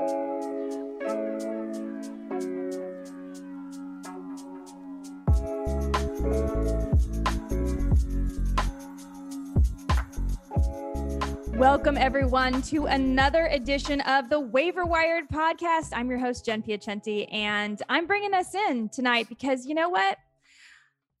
Welcome, 0.00 0.16
everyone, 11.98 12.62
to 12.62 12.86
another 12.86 13.44
edition 13.48 14.00
of 14.00 14.30
the 14.30 14.40
Waiver 14.40 14.86
Wired 14.86 15.28
podcast. 15.28 15.90
I'm 15.92 16.08
your 16.08 16.18
host, 16.18 16.46
Jen 16.46 16.62
Piacenti, 16.62 17.30
and 17.30 17.82
I'm 17.90 18.06
bringing 18.06 18.32
us 18.32 18.54
in 18.54 18.88
tonight 18.88 19.28
because 19.28 19.66
you 19.66 19.74
know 19.74 19.90
what? 19.90 20.16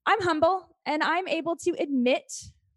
I'm 0.06 0.22
humble 0.22 0.74
and 0.86 1.02
I'm 1.02 1.28
able 1.28 1.56
to 1.56 1.72
admit 1.78 2.32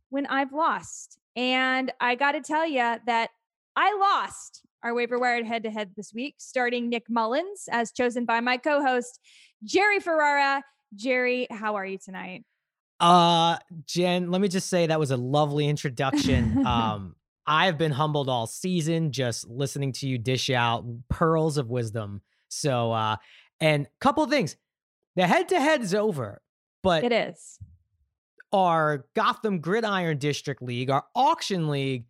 when 0.10 0.26
I've 0.26 0.52
lost. 0.52 1.18
And 1.38 1.94
I 2.02 2.16
got 2.16 2.34
to 2.34 2.42
tell 2.42 2.68
you 2.68 2.98
that 3.06 3.30
I 3.78 3.98
lost 3.98 4.64
our 4.84 4.94
waiver 4.94 5.18
wired 5.18 5.46
head 5.46 5.64
to 5.64 5.72
head 5.72 5.92
this 5.96 6.14
week, 6.14 6.36
starting 6.38 6.90
Nick 6.90 7.10
Mullens 7.10 7.68
as 7.72 7.92
chosen 7.92 8.26
by 8.26 8.40
my 8.42 8.58
co 8.58 8.82
host, 8.82 9.20
Jerry 9.64 10.00
Ferrara. 10.00 10.64
Jerry, 10.96 11.48
how 11.50 11.76
are 11.76 11.86
you 11.86 11.98
tonight? 11.98 12.44
Uh, 13.00 13.58
Jen, 13.86 14.30
let 14.30 14.42
me 14.42 14.48
just 14.48 14.70
say 14.70 14.88
that 14.88 15.00
was 15.00 15.12
a 15.12 15.18
lovely 15.18 15.68
introduction. 15.68 16.66
um, 16.68 17.16
I've 17.48 17.78
been 17.78 17.92
humbled 17.92 18.30
all 18.30 18.48
season 18.48 19.12
just 19.12 19.50
listening 19.50 19.92
to 19.94 20.08
you 20.08 20.18
dish 20.18 20.50
out 20.50 20.86
pearls 21.10 21.58
of 21.58 21.70
wisdom. 21.70 22.22
So, 22.50 22.92
uh, 22.92 23.18
and 23.60 23.88
couple 24.00 24.26
things. 24.28 24.56
The 25.16 25.28
head 25.28 25.50
to 25.50 25.60
head 25.60 25.82
is 25.82 25.94
over, 25.94 26.42
but 26.82 27.04
it 27.04 27.12
is. 27.12 27.60
Our 28.52 29.06
Gotham 29.16 29.60
Gridiron 29.60 30.18
District 30.18 30.62
League, 30.62 30.90
our 30.90 31.06
auction 31.16 31.70
league, 31.70 32.06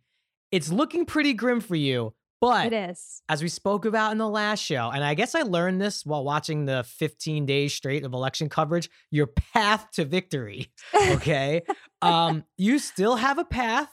it's 0.52 0.70
looking 0.70 1.06
pretty 1.06 1.32
grim 1.32 1.60
for 1.60 1.76
you. 1.76 2.14
But 2.48 2.72
it 2.72 2.90
is. 2.90 3.22
As 3.28 3.42
we 3.42 3.48
spoke 3.48 3.84
about 3.84 4.12
in 4.12 4.18
the 4.18 4.28
last 4.28 4.60
show, 4.60 4.90
and 4.90 5.04
I 5.04 5.14
guess 5.14 5.34
I 5.34 5.42
learned 5.42 5.80
this 5.80 6.04
while 6.04 6.24
watching 6.24 6.66
the 6.66 6.84
15 6.84 7.46
days 7.46 7.74
straight 7.74 8.04
of 8.04 8.12
election 8.12 8.48
coverage, 8.48 8.90
your 9.10 9.26
path 9.26 9.90
to 9.92 10.04
victory. 10.04 10.70
Okay. 11.14 11.62
um, 12.02 12.44
you 12.56 12.78
still 12.78 13.16
have 13.16 13.38
a 13.38 13.44
path 13.44 13.88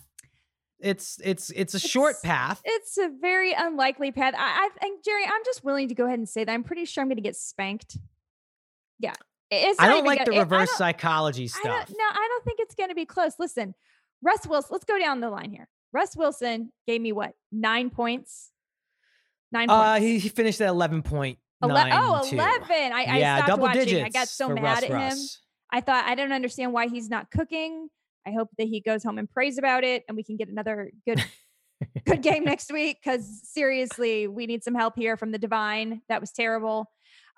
it's 0.81 1.19
it's 1.23 1.49
it's 1.51 1.73
a 1.73 1.77
it's, 1.77 1.87
short 1.87 2.15
path. 2.23 2.61
It's 2.65 2.97
a 2.97 3.09
very 3.19 3.53
unlikely 3.53 4.11
path. 4.11 4.33
I, 4.35 4.69
I 4.73 4.79
think 4.79 5.03
Jerry, 5.03 5.23
I'm 5.25 5.41
just 5.45 5.63
willing 5.63 5.87
to 5.89 5.95
go 5.95 6.05
ahead 6.05 6.19
and 6.19 6.27
say 6.27 6.43
that 6.43 6.51
I'm 6.51 6.63
pretty 6.63 6.85
sure 6.85 7.01
I'm 7.01 7.07
going 7.07 7.17
to 7.17 7.21
get 7.21 7.35
spanked. 7.35 7.97
Yeah, 8.99 9.13
It's 9.49 9.79
I 9.79 9.87
don't 9.87 10.05
like 10.05 10.19
gonna, 10.19 10.31
the 10.31 10.39
reverse 10.39 10.71
psychology 10.71 11.47
stuff. 11.47 11.65
I 11.65 11.91
no, 11.91 12.05
I 12.05 12.27
don't 12.29 12.45
think 12.45 12.59
it's 12.59 12.75
going 12.75 12.89
to 12.89 12.95
be 12.95 13.05
close. 13.05 13.33
Listen, 13.39 13.73
Russ 14.21 14.45
Wilson. 14.47 14.69
Let's 14.71 14.85
go 14.85 14.99
down 14.99 15.21
the 15.21 15.29
line 15.29 15.51
here. 15.51 15.67
Russ 15.93 16.15
Wilson 16.15 16.71
gave 16.87 17.01
me 17.01 17.11
what 17.11 17.33
nine 17.51 17.89
points. 17.89 18.51
Nine 19.51 19.69
uh, 19.69 19.99
He, 19.99 20.19
he 20.19 20.29
finished 20.29 20.61
at 20.61 20.69
eleven 20.69 21.01
point. 21.01 21.37
Ele- 21.63 21.71
oh, 21.71 22.27
11. 22.31 22.65
I, 22.71 23.17
yeah, 23.19 23.35
I 23.35 23.37
stopped 23.37 23.47
double 23.47 23.63
watching. 23.63 23.81
digits. 23.81 24.05
I 24.05 24.09
got 24.09 24.27
so 24.27 24.49
mad 24.49 24.63
Russ 24.63 24.83
at 24.83 25.13
him. 25.13 25.17
I 25.71 25.81
thought 25.81 26.05
I 26.05 26.15
don't 26.15 26.31
understand 26.31 26.73
why 26.73 26.87
he's 26.87 27.09
not 27.09 27.29
cooking. 27.29 27.89
I 28.25 28.31
hope 28.31 28.49
that 28.57 28.67
he 28.67 28.81
goes 28.81 29.03
home 29.03 29.17
and 29.17 29.29
prays 29.29 29.57
about 29.57 29.83
it 29.83 30.03
and 30.07 30.15
we 30.15 30.23
can 30.23 30.37
get 30.37 30.47
another 30.47 30.91
good 31.07 31.23
good 32.05 32.21
game 32.21 32.43
next 32.43 32.71
week 32.71 32.97
cuz 33.03 33.41
seriously, 33.43 34.27
we 34.27 34.45
need 34.45 34.63
some 34.63 34.75
help 34.75 34.95
here 34.95 35.17
from 35.17 35.31
the 35.31 35.37
divine. 35.37 36.01
That 36.09 36.21
was 36.21 36.31
terrible. 36.31 36.87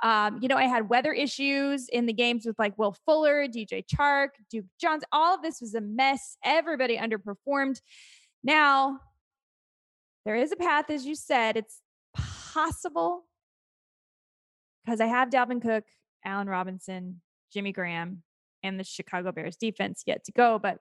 Um, 0.02 0.40
you 0.42 0.48
know, 0.48 0.58
I 0.58 0.66
had 0.66 0.90
weather 0.90 1.14
issues 1.14 1.88
in 1.88 2.06
the 2.06 2.14
games 2.14 2.46
with 2.46 2.58
like 2.60 2.78
Will 2.78 2.96
Fuller, 3.06 3.48
DJ 3.48 3.86
Chark, 3.86 4.30
Duke 4.50 4.66
Johns. 4.80 5.04
All 5.12 5.36
of 5.36 5.42
this 5.42 5.62
was 5.62 5.76
a 5.76 5.82
mess. 5.82 6.38
Everybody 6.44 6.98
underperformed. 6.98 7.80
Now, 8.44 9.00
there 10.26 10.36
is 10.36 10.52
a 10.52 10.56
path, 10.56 10.90
as 10.90 11.06
you 11.06 11.16
said. 11.16 11.58
It's 11.58 11.82
possible 12.16 13.26
because 14.84 15.02
I 15.02 15.08
have 15.08 15.30
Dalvin 15.30 15.62
Cook, 15.62 15.86
Allen 16.26 16.48
Robinson, 16.48 17.22
Jimmy 17.52 17.72
Graham, 17.72 18.24
and 18.62 18.80
the 18.80 18.84
Chicago 18.84 19.32
Bears 19.32 19.56
defense 19.56 20.04
yet 20.06 20.24
to 20.26 20.32
go. 20.32 20.60
But 20.60 20.80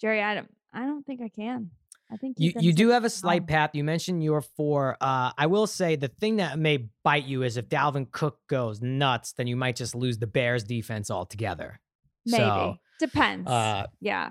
Jerry, 0.00 0.22
I 0.22 0.34
don't, 0.34 0.50
I 0.72 0.86
don't 0.86 1.04
think 1.04 1.20
I 1.20 1.28
can. 1.28 1.70
I 2.12 2.16
think 2.16 2.36
you 2.38 2.52
you 2.60 2.74
do 2.74 2.90
have 2.90 3.04
a 3.04 3.10
slight 3.10 3.46
path. 3.46 3.70
You 3.72 3.84
mentioned 3.84 4.22
your 4.22 4.42
four. 4.42 4.98
Uh, 5.00 5.32
I 5.38 5.46
will 5.46 5.66
say 5.66 5.96
the 5.96 6.08
thing 6.08 6.36
that 6.36 6.58
may 6.58 6.88
bite 7.02 7.24
you 7.24 7.42
is 7.42 7.56
if 7.56 7.68
Dalvin 7.70 8.10
Cook 8.10 8.38
goes 8.48 8.82
nuts, 8.82 9.32
then 9.32 9.46
you 9.46 9.56
might 9.56 9.76
just 9.76 9.94
lose 9.94 10.18
the 10.18 10.26
Bears 10.26 10.62
defense 10.62 11.10
altogether. 11.10 11.80
Maybe 12.26 12.42
so, 12.42 12.76
depends. 13.00 13.48
Uh, 13.48 13.86
yeah. 14.00 14.30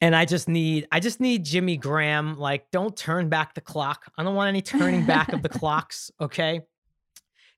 And 0.00 0.14
I 0.14 0.24
just 0.24 0.48
need 0.48 0.86
I 0.92 1.00
just 1.00 1.20
need 1.20 1.44
Jimmy 1.44 1.76
Graham. 1.76 2.38
Like, 2.38 2.70
don't 2.70 2.96
turn 2.96 3.28
back 3.28 3.54
the 3.54 3.60
clock. 3.60 4.10
I 4.16 4.22
don't 4.22 4.34
want 4.34 4.48
any 4.48 4.62
turning 4.62 5.04
back 5.06 5.32
of 5.32 5.42
the 5.42 5.48
clocks. 5.48 6.10
Okay. 6.20 6.60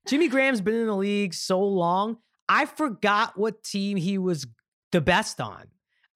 Jimmy 0.07 0.27
Graham's 0.27 0.61
been 0.61 0.73
in 0.73 0.87
the 0.87 0.95
league 0.95 1.33
so 1.33 1.61
long. 1.61 2.17
I 2.49 2.65
forgot 2.65 3.37
what 3.37 3.63
team 3.63 3.97
he 3.97 4.17
was 4.17 4.47
the 4.91 5.01
best 5.01 5.39
on. 5.39 5.67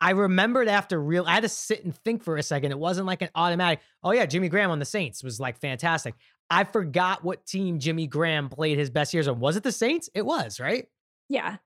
I 0.01 0.11
remembered 0.11 0.67
after 0.67 1.01
real, 1.01 1.25
I 1.25 1.33
had 1.33 1.43
to 1.43 1.49
sit 1.49 1.83
and 1.85 1.95
think 1.95 2.23
for 2.23 2.37
a 2.37 2.43
second. 2.43 2.71
It 2.71 2.79
wasn't 2.79 3.07
like 3.07 3.21
an 3.21 3.29
automatic, 3.35 3.79
oh 4.03 4.11
yeah, 4.11 4.25
Jimmy 4.25 4.49
Graham 4.49 4.69
on 4.69 4.79
the 4.79 4.85
Saints 4.85 5.23
was 5.23 5.39
like 5.39 5.57
fantastic. 5.59 6.15
I 6.49 6.63
forgot 6.63 7.23
what 7.23 7.45
team 7.45 7.79
Jimmy 7.79 8.05
Graham 8.05 8.49
played 8.49 8.77
his 8.77 8.89
best 8.89 9.13
years 9.13 9.27
on. 9.27 9.39
Was 9.39 9.55
it 9.55 9.63
the 9.63 9.71
Saints? 9.71 10.09
It 10.13 10.25
was, 10.25 10.59
right? 10.59 10.87
Yeah. 11.29 11.57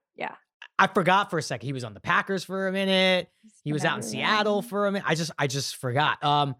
I 0.79 0.87
forgot 0.87 1.29
for 1.29 1.37
a 1.37 1.41
second. 1.41 1.67
He 1.67 1.73
was 1.73 1.83
on 1.83 1.93
the 1.93 1.99
Packers 1.99 2.43
for 2.43 2.67
a 2.67 2.71
minute. 2.71 3.29
He 3.63 3.73
was 3.73 3.83
out 3.83 3.97
in 3.97 4.03
Seattle 4.03 4.61
for 4.61 4.87
a 4.87 4.91
minute. 4.91 5.05
I 5.07 5.15
just, 5.15 5.31
I 5.37 5.47
just 5.47 5.75
forgot. 5.75 6.23
Um, 6.23 6.55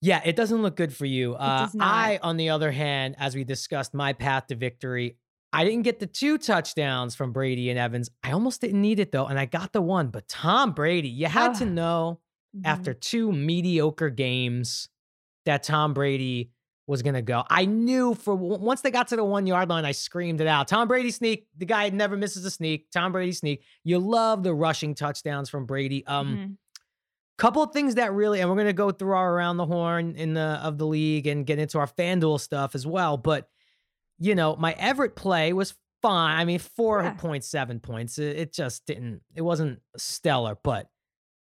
yeah, 0.00 0.22
it 0.24 0.36
doesn't 0.36 0.62
look 0.62 0.76
good 0.76 0.94
for 0.94 1.04
you. 1.04 1.34
Uh, 1.34 1.68
I, 1.78 2.20
on 2.22 2.36
the 2.36 2.50
other 2.50 2.70
hand, 2.70 3.16
as 3.18 3.34
we 3.34 3.44
discussed, 3.44 3.92
my 3.92 4.12
path 4.12 4.46
to 4.46 4.54
victory, 4.54 5.16
I 5.52 5.64
didn't 5.64 5.82
get 5.82 5.98
the 5.98 6.06
two 6.06 6.38
touchdowns 6.38 7.14
from 7.14 7.32
Brady 7.32 7.70
and 7.70 7.78
Evans. 7.78 8.08
I 8.22 8.32
almost 8.32 8.60
didn't 8.60 8.80
need 8.80 9.00
it 9.00 9.12
though, 9.12 9.26
and 9.26 9.38
I 9.38 9.46
got 9.46 9.72
the 9.72 9.82
one. 9.82 10.08
But 10.08 10.28
Tom 10.28 10.72
Brady, 10.72 11.08
you 11.08 11.26
had 11.26 11.54
to 11.54 11.66
know 11.66 12.20
mm-hmm. 12.56 12.66
after 12.66 12.94
two 12.94 13.32
mediocre 13.32 14.10
games 14.10 14.88
that 15.46 15.64
Tom 15.64 15.92
Brady 15.92 16.52
was 16.90 17.02
going 17.02 17.14
to 17.14 17.22
go. 17.22 17.44
I 17.48 17.66
knew 17.66 18.14
for 18.14 18.34
once 18.34 18.80
they 18.80 18.90
got 18.90 19.08
to 19.08 19.16
the 19.16 19.24
one 19.24 19.46
yard 19.46 19.68
line, 19.70 19.84
I 19.84 19.92
screamed 19.92 20.40
it 20.40 20.48
out. 20.48 20.66
Tom 20.66 20.88
Brady 20.88 21.12
sneak. 21.12 21.46
The 21.56 21.64
guy 21.64 21.88
never 21.90 22.16
misses 22.16 22.44
a 22.44 22.50
sneak. 22.50 22.90
Tom 22.90 23.12
Brady 23.12 23.30
sneak. 23.30 23.62
You 23.84 24.00
love 24.00 24.42
the 24.42 24.52
rushing 24.52 24.96
touchdowns 24.96 25.48
from 25.48 25.66
Brady. 25.66 26.04
Um, 26.08 26.28
mm-hmm. 26.28 26.52
couple 27.38 27.62
of 27.62 27.72
things 27.72 27.94
that 27.94 28.12
really, 28.12 28.40
and 28.40 28.50
we're 28.50 28.56
going 28.56 28.66
to 28.66 28.72
go 28.72 28.90
through 28.90 29.12
our 29.12 29.32
around 29.32 29.56
the 29.56 29.66
horn 29.66 30.16
in 30.16 30.34
the 30.34 30.58
of 30.62 30.78
the 30.78 30.86
league 30.86 31.28
and 31.28 31.46
get 31.46 31.60
into 31.60 31.78
our 31.78 31.86
FanDuel 31.86 32.40
stuff 32.40 32.74
as 32.74 32.84
well. 32.84 33.16
But 33.16 33.48
you 34.18 34.34
know, 34.34 34.56
my 34.56 34.72
Everett 34.72 35.14
play 35.14 35.52
was 35.52 35.74
fine. 36.02 36.38
I 36.38 36.44
mean, 36.44 36.58
4.7 36.58 37.52
yeah. 37.54 37.78
points. 37.80 38.18
It, 38.18 38.36
it, 38.36 38.52
just 38.52 38.84
didn't, 38.84 39.22
it 39.34 39.42
wasn't 39.42 39.80
stellar, 39.96 40.58
but 40.62 40.90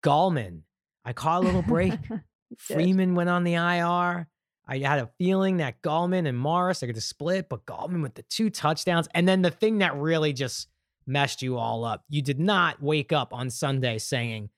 Gallman, 0.03 0.61
I 1.05 1.13
caught 1.13 1.43
a 1.43 1.45
little 1.45 1.61
break. 1.61 1.93
Freeman 2.57 3.15
went 3.15 3.29
on 3.29 3.43
the 3.43 3.53
IR. 3.53 4.27
I 4.67 4.79
had 4.79 4.99
a 4.99 5.09
feeling 5.17 5.57
that 5.57 5.81
Gallman 5.81 6.27
and 6.27 6.37
Morris 6.37 6.81
are 6.81 6.87
going 6.87 6.95
to 6.95 7.01
split, 7.01 7.49
but 7.49 7.65
Gallman 7.65 8.01
with 8.01 8.15
the 8.15 8.23
two 8.23 8.49
touchdowns. 8.49 9.07
And 9.13 9.27
then 9.27 9.41
the 9.41 9.51
thing 9.51 9.79
that 9.79 9.95
really 9.95 10.33
just 10.33 10.67
messed 11.05 11.41
you 11.41 11.57
all 11.57 11.85
up, 11.85 12.03
you 12.09 12.21
did 12.21 12.39
not 12.39 12.81
wake 12.81 13.11
up 13.11 13.33
on 13.33 13.49
Sunday 13.49 13.97
saying, 13.97 14.49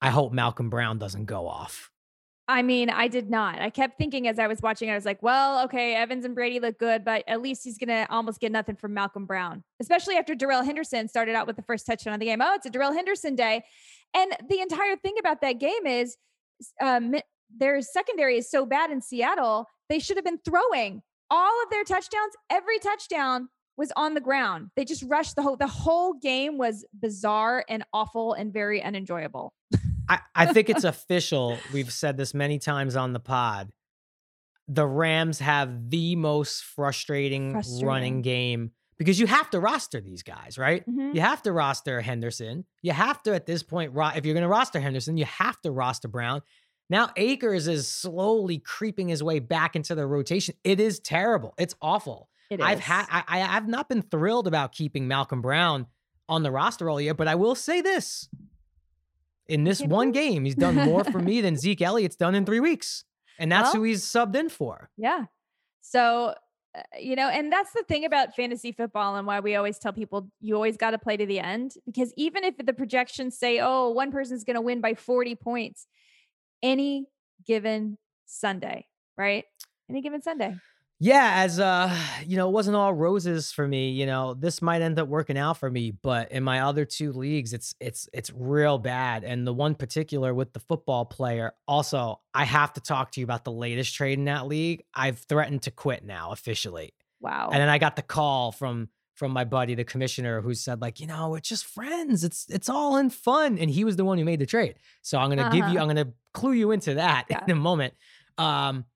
I 0.00 0.10
hope 0.10 0.32
Malcolm 0.32 0.70
Brown 0.70 0.98
doesn't 0.98 1.26
go 1.26 1.46
off. 1.46 1.90
I 2.48 2.62
mean, 2.62 2.90
I 2.90 3.06
did 3.06 3.30
not. 3.30 3.60
I 3.60 3.70
kept 3.70 3.96
thinking 3.96 4.26
as 4.26 4.40
I 4.40 4.48
was 4.48 4.60
watching, 4.60 4.90
I 4.90 4.96
was 4.96 5.04
like, 5.04 5.22
well, 5.22 5.62
okay, 5.66 5.94
Evans 5.94 6.24
and 6.24 6.34
Brady 6.34 6.58
look 6.58 6.80
good, 6.80 7.04
but 7.04 7.22
at 7.28 7.40
least 7.40 7.62
he's 7.62 7.78
going 7.78 7.90
to 7.90 8.10
almost 8.10 8.40
get 8.40 8.50
nothing 8.50 8.74
from 8.74 8.92
Malcolm 8.92 9.24
Brown, 9.24 9.62
especially 9.78 10.16
after 10.16 10.34
Darrell 10.34 10.64
Henderson 10.64 11.06
started 11.06 11.36
out 11.36 11.46
with 11.46 11.54
the 11.54 11.62
first 11.62 11.86
touchdown 11.86 12.14
of 12.14 12.18
the 12.18 12.26
game. 12.26 12.42
Oh, 12.42 12.54
it's 12.54 12.66
a 12.66 12.70
Darrell 12.70 12.92
Henderson 12.92 13.36
day. 13.36 13.62
And 14.14 14.32
the 14.48 14.60
entire 14.60 14.96
thing 14.96 15.14
about 15.20 15.42
that 15.42 15.60
game 15.60 15.86
is 15.86 16.16
um, 16.80 17.14
their 17.56 17.80
secondary 17.80 18.38
is 18.38 18.50
so 18.50 18.66
bad 18.66 18.90
in 18.90 19.00
Seattle, 19.00 19.66
they 19.88 19.98
should 19.98 20.16
have 20.16 20.24
been 20.24 20.40
throwing 20.44 21.02
all 21.30 21.62
of 21.62 21.70
their 21.70 21.84
touchdowns. 21.84 22.34
Every 22.50 22.78
touchdown 22.78 23.48
was 23.76 23.92
on 23.96 24.14
the 24.14 24.20
ground. 24.20 24.70
They 24.76 24.84
just 24.84 25.04
rushed 25.04 25.36
the 25.36 25.42
whole, 25.42 25.56
the 25.56 25.66
whole 25.66 26.14
game 26.14 26.58
was 26.58 26.84
bizarre 26.98 27.64
and 27.68 27.84
awful 27.92 28.34
and 28.34 28.52
very 28.52 28.82
unenjoyable. 28.82 29.54
I, 30.08 30.20
I 30.34 30.46
think 30.52 30.68
it's 30.68 30.84
official. 30.84 31.58
We've 31.72 31.92
said 31.92 32.16
this 32.16 32.34
many 32.34 32.58
times 32.58 32.96
on 32.96 33.12
the 33.12 33.20
pod. 33.20 33.70
The 34.68 34.86
Rams 34.86 35.40
have 35.40 35.90
the 35.90 36.14
most 36.16 36.62
frustrating, 36.62 37.52
frustrating. 37.52 37.86
running 37.86 38.22
game 38.22 38.70
because 39.00 39.18
you 39.18 39.26
have 39.26 39.48
to 39.48 39.58
roster 39.58 39.98
these 39.98 40.22
guys, 40.22 40.58
right? 40.58 40.86
Mm-hmm. 40.86 41.12
You 41.14 41.22
have 41.22 41.42
to 41.44 41.52
roster 41.52 42.02
Henderson. 42.02 42.66
You 42.82 42.92
have 42.92 43.22
to, 43.22 43.34
at 43.34 43.46
this 43.46 43.62
point, 43.62 43.92
if 43.96 44.26
you're 44.26 44.34
going 44.34 44.42
to 44.42 44.48
roster 44.48 44.78
Henderson, 44.78 45.16
you 45.16 45.24
have 45.24 45.58
to 45.62 45.70
roster 45.70 46.06
Brown. 46.06 46.42
Now 46.90 47.10
Akers 47.16 47.68
is 47.68 47.88
slowly 47.88 48.58
creeping 48.58 49.08
his 49.08 49.22
way 49.22 49.38
back 49.38 49.76
into 49.76 49.94
the 49.94 50.06
rotation. 50.06 50.56
It 50.64 50.80
is 50.80 50.98
terrible. 50.98 51.54
It's 51.56 51.74
awful. 51.80 52.28
It 52.50 52.60
I've 52.60 52.80
had 52.80 53.06
I, 53.08 53.22
I 53.28 53.38
have 53.38 53.68
not 53.68 53.88
been 53.88 54.02
thrilled 54.02 54.48
about 54.48 54.72
keeping 54.72 55.06
Malcolm 55.06 55.40
Brown 55.40 55.86
on 56.28 56.42
the 56.42 56.50
roster 56.50 56.90
all 56.90 57.00
year, 57.00 57.14
but 57.14 57.28
I 57.28 57.36
will 57.36 57.54
say 57.54 57.80
this: 57.80 58.28
in 59.48 59.62
this 59.62 59.80
one 59.80 60.10
game, 60.10 60.44
he's 60.44 60.56
done 60.56 60.74
more 60.74 61.04
for 61.04 61.20
me 61.20 61.40
than 61.40 61.56
Zeke 61.58 61.80
Elliott's 61.80 62.16
done 62.16 62.34
in 62.34 62.44
three 62.44 62.60
weeks. 62.60 63.04
And 63.38 63.50
that's 63.50 63.68
well, 63.68 63.76
who 63.76 63.82
he's 63.84 64.04
subbed 64.04 64.34
in 64.34 64.48
for. 64.48 64.90
Yeah. 64.98 65.26
So 65.80 66.34
uh, 66.74 66.82
you 66.98 67.16
know, 67.16 67.28
and 67.28 67.52
that's 67.52 67.72
the 67.72 67.82
thing 67.88 68.04
about 68.04 68.34
fantasy 68.36 68.70
football 68.70 69.16
and 69.16 69.26
why 69.26 69.40
we 69.40 69.56
always 69.56 69.78
tell 69.78 69.92
people 69.92 70.30
you 70.40 70.54
always 70.54 70.76
got 70.76 70.90
to 70.92 70.98
play 70.98 71.16
to 71.16 71.26
the 71.26 71.40
end 71.40 71.74
because 71.84 72.12
even 72.16 72.44
if 72.44 72.56
the 72.58 72.72
projections 72.72 73.36
say, 73.36 73.60
oh, 73.60 73.90
one 73.90 74.12
person's 74.12 74.44
going 74.44 74.54
to 74.54 74.60
win 74.60 74.80
by 74.80 74.94
40 74.94 75.34
points, 75.36 75.86
any 76.62 77.06
given 77.46 77.98
Sunday, 78.26 78.86
right? 79.16 79.44
Any 79.88 80.02
given 80.02 80.22
Sunday. 80.22 80.56
Yeah, 81.02 81.32
as 81.36 81.58
uh, 81.58 81.96
you 82.26 82.36
know, 82.36 82.48
it 82.48 82.52
wasn't 82.52 82.76
all 82.76 82.92
roses 82.92 83.50
for 83.50 83.66
me. 83.66 83.90
You 83.90 84.06
know, 84.06 84.34
this 84.34 84.62
might 84.62 84.82
end 84.82 84.98
up 84.98 85.08
working 85.08 85.38
out 85.38 85.56
for 85.56 85.70
me, 85.70 85.90
but 85.90 86.30
in 86.30 86.44
my 86.44 86.60
other 86.60 86.84
two 86.84 87.12
leagues, 87.12 87.52
it's 87.52 87.74
it's 87.80 88.08
it's 88.12 88.30
real 88.34 88.78
bad. 88.78 89.24
And 89.24 89.46
the 89.46 89.54
one 89.54 89.74
particular 89.74 90.32
with 90.34 90.52
the 90.52 90.60
football 90.60 91.06
player, 91.06 91.52
also, 91.66 92.20
I 92.34 92.44
have 92.44 92.72
to 92.74 92.80
talk 92.80 93.12
to 93.12 93.20
you 93.20 93.24
about 93.24 93.44
the 93.44 93.52
latest 93.52 93.94
trade 93.94 94.18
in 94.18 94.26
that 94.26 94.46
league. 94.46 94.84
I've 94.94 95.18
threatened 95.18 95.62
to 95.62 95.70
quit 95.70 96.04
now 96.04 96.32
officially. 96.32 96.92
Wow. 97.20 97.50
And 97.52 97.60
then 97.60 97.68
I 97.68 97.78
got 97.78 97.96
the 97.96 98.02
call 98.02 98.52
from 98.52 98.88
from 99.20 99.32
my 99.32 99.44
buddy, 99.44 99.74
the 99.74 99.84
commissioner, 99.84 100.40
who 100.40 100.54
said, 100.54 100.80
like, 100.80 100.98
you 100.98 101.06
know, 101.06 101.34
it's 101.34 101.46
just 101.46 101.66
friends. 101.66 102.24
It's 102.24 102.46
it's 102.48 102.70
all 102.70 102.96
in 102.96 103.10
fun. 103.10 103.58
And 103.58 103.70
he 103.70 103.84
was 103.84 103.96
the 103.96 104.04
one 104.04 104.16
who 104.16 104.24
made 104.24 104.40
the 104.40 104.46
trade. 104.46 104.76
So 105.02 105.18
I'm 105.18 105.28
gonna 105.28 105.42
uh-huh. 105.42 105.50
give 105.50 105.68
you, 105.68 105.78
uh-huh. 105.78 105.82
I'm 105.82 105.86
gonna 105.88 106.12
clue 106.32 106.52
you 106.52 106.70
into 106.70 106.94
that 106.94 107.26
yeah. 107.30 107.44
in 107.44 107.50
a 107.50 107.54
moment. 107.54 107.92
Um, 108.38 108.86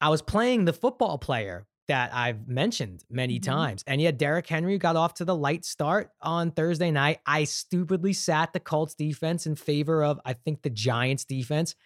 I 0.00 0.08
was 0.08 0.22
playing 0.22 0.64
the 0.64 0.72
football 0.72 1.18
player 1.18 1.68
that 1.86 2.12
I've 2.12 2.48
mentioned 2.48 3.04
many 3.08 3.38
mm-hmm. 3.38 3.52
times. 3.52 3.84
And 3.86 4.00
yet 4.00 4.18
Derrick 4.18 4.48
Henry 4.48 4.76
got 4.76 4.96
off 4.96 5.14
to 5.14 5.24
the 5.24 5.36
light 5.36 5.64
start 5.64 6.10
on 6.20 6.50
Thursday 6.50 6.90
night. 6.90 7.20
I 7.24 7.44
stupidly 7.44 8.14
sat 8.14 8.52
the 8.52 8.60
Colts 8.60 8.96
defense 8.96 9.46
in 9.46 9.54
favor 9.54 10.02
of, 10.02 10.20
I 10.24 10.32
think, 10.32 10.62
the 10.62 10.70
Giants 10.70 11.24
defense. 11.24 11.76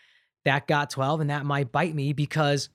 That 0.47 0.67
got 0.67 0.89
12, 0.91 1.21
and 1.21 1.31
that 1.31 1.45
might 1.45 1.71
bite 1.71 1.95
me 1.95 2.15
because 2.15 2.71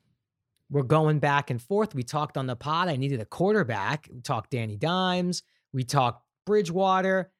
we're 0.71 0.83
going 0.83 1.19
back 1.19 1.49
and 1.49 1.61
forth. 1.61 1.93
We 1.93 2.03
talked 2.03 2.37
on 2.37 2.47
the 2.47 2.55
pod. 2.55 2.87
I 2.87 2.95
needed 2.95 3.19
a 3.19 3.25
quarterback. 3.25 4.09
We 4.11 4.21
talked 4.21 4.51
Danny 4.51 4.77
Dimes. 4.77 5.43
We 5.73 5.83
talked 5.83 6.25
Bridgewater. 6.45 7.31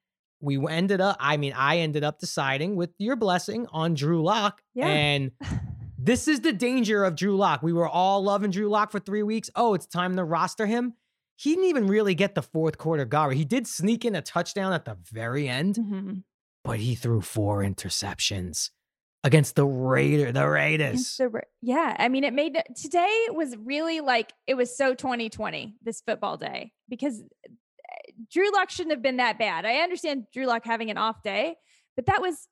We 0.42 0.63
ended 0.68 1.01
up, 1.01 1.18
I 1.19 1.38
mean, 1.38 1.54
I 1.56 1.78
ended 1.80 2.04
up 2.04 2.19
deciding 2.19 2.75
with 2.75 2.92
your 2.98 3.16
blessing 3.16 3.68
on 3.72 3.94
Drew 3.94 4.22
Lock. 4.22 4.62
Yeah. 4.74 4.88
And 4.88 5.31
This 6.04 6.28
is 6.28 6.39
the 6.39 6.51
danger 6.51 7.04
of 7.04 7.16
Drew 7.16 7.38
Lock. 7.38 7.62
We 7.62 7.74
were 7.74 7.88
all 7.88 8.24
loving 8.24 8.50
Drew 8.50 8.68
Lock 8.68 8.92
for 8.92 9.00
three 9.00 9.22
weeks. 9.22 9.51
Oh, 9.56 9.75
it's 9.75 9.86
time 9.86 10.16
to 10.16 10.24
roster 10.24 10.66
him. 10.66 10.94
He 11.36 11.51
didn't 11.51 11.66
even 11.66 11.86
really 11.86 12.16
get 12.16 12.33
the 12.33 12.42
fourth 12.42 12.80
quarter 12.80 13.06
Gary. 13.06 13.36
He 13.38 13.45
did 13.45 13.68
sneak 13.68 14.04
in 14.04 14.16
a 14.16 14.22
touchdown 14.24 14.74
at 14.74 14.86
the 14.86 14.98
very 15.12 15.48
end, 15.48 15.75
mm-hmm. 15.75 16.13
but 16.63 16.80
he 16.80 16.95
threw 16.95 17.22
four 17.22 17.60
interceptions 17.60 18.72
against 19.23 19.56
the 19.56 19.65
Raider, 19.65 20.31
the 20.31 20.47
Raiders. 20.47 21.15
The, 21.18 21.41
yeah, 21.62 21.95
I 22.00 22.09
mean, 22.09 22.23
it 22.23 22.33
made 22.33 22.62
today 22.75 23.27
was 23.29 23.56
really 23.57 24.01
like 24.01 24.33
it 24.47 24.56
was 24.56 24.75
so 24.75 24.94
2020 24.94 25.75
this 25.83 26.01
football 26.01 26.38
day 26.38 26.71
because 26.89 27.21
eh, 27.45 28.12
Drew 28.31 28.51
Lock 28.51 28.69
shouldn't 28.69 28.94
have 28.94 29.01
been 29.01 29.18
that 29.18 29.38
bad. 29.38 29.65
I 29.65 29.77
understand 29.77 30.25
Drew 30.33 30.45
Lock 30.45 30.65
having 30.65 30.89
an 30.89 30.97
off 30.97 31.21
day, 31.23 31.56
but 31.95 32.07
that 32.07 32.21
was 32.21 32.47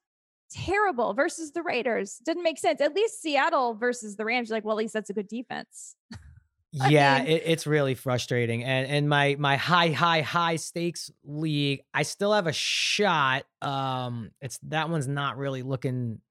terrible 0.52 1.14
versus 1.14 1.52
the 1.52 1.64
Raiders. 1.64 2.22
Didn't 2.26 2.44
make 2.44 2.60
sense. 2.60 2.82
At 2.82 2.94
least 2.94 3.22
Seattle 3.22 3.74
versus 3.76 4.16
the 4.16 4.26
Rams, 4.26 4.50
you're 4.50 4.58
like, 4.58 4.66
well, 4.66 4.76
at 4.76 4.80
least 4.80 4.94
that's 4.94 5.10
a 5.10 5.14
good 5.14 5.28
defense. 5.28 5.96
yeah, 6.72 7.20
mean, 7.20 7.28
it, 7.28 7.44
it's 7.46 7.66
really 7.66 7.96
frustrating. 7.96 8.64
And 8.64 8.88
and 8.88 9.10
my 9.10 9.36
my 9.40 9.56
high 9.58 9.90
high 9.90 10.22
high 10.22 10.58
stakes 10.58 11.10
league, 11.24 11.82
I 11.96 12.04
still 12.04 12.34
have 12.34 12.46
a 12.46 12.54
shot. 12.54 13.44
Um, 13.62 14.30
it's 14.40 14.60
that 14.68 14.90
one's 14.90 15.08
not 15.08 15.38
really 15.38 15.64
looking 15.64 16.22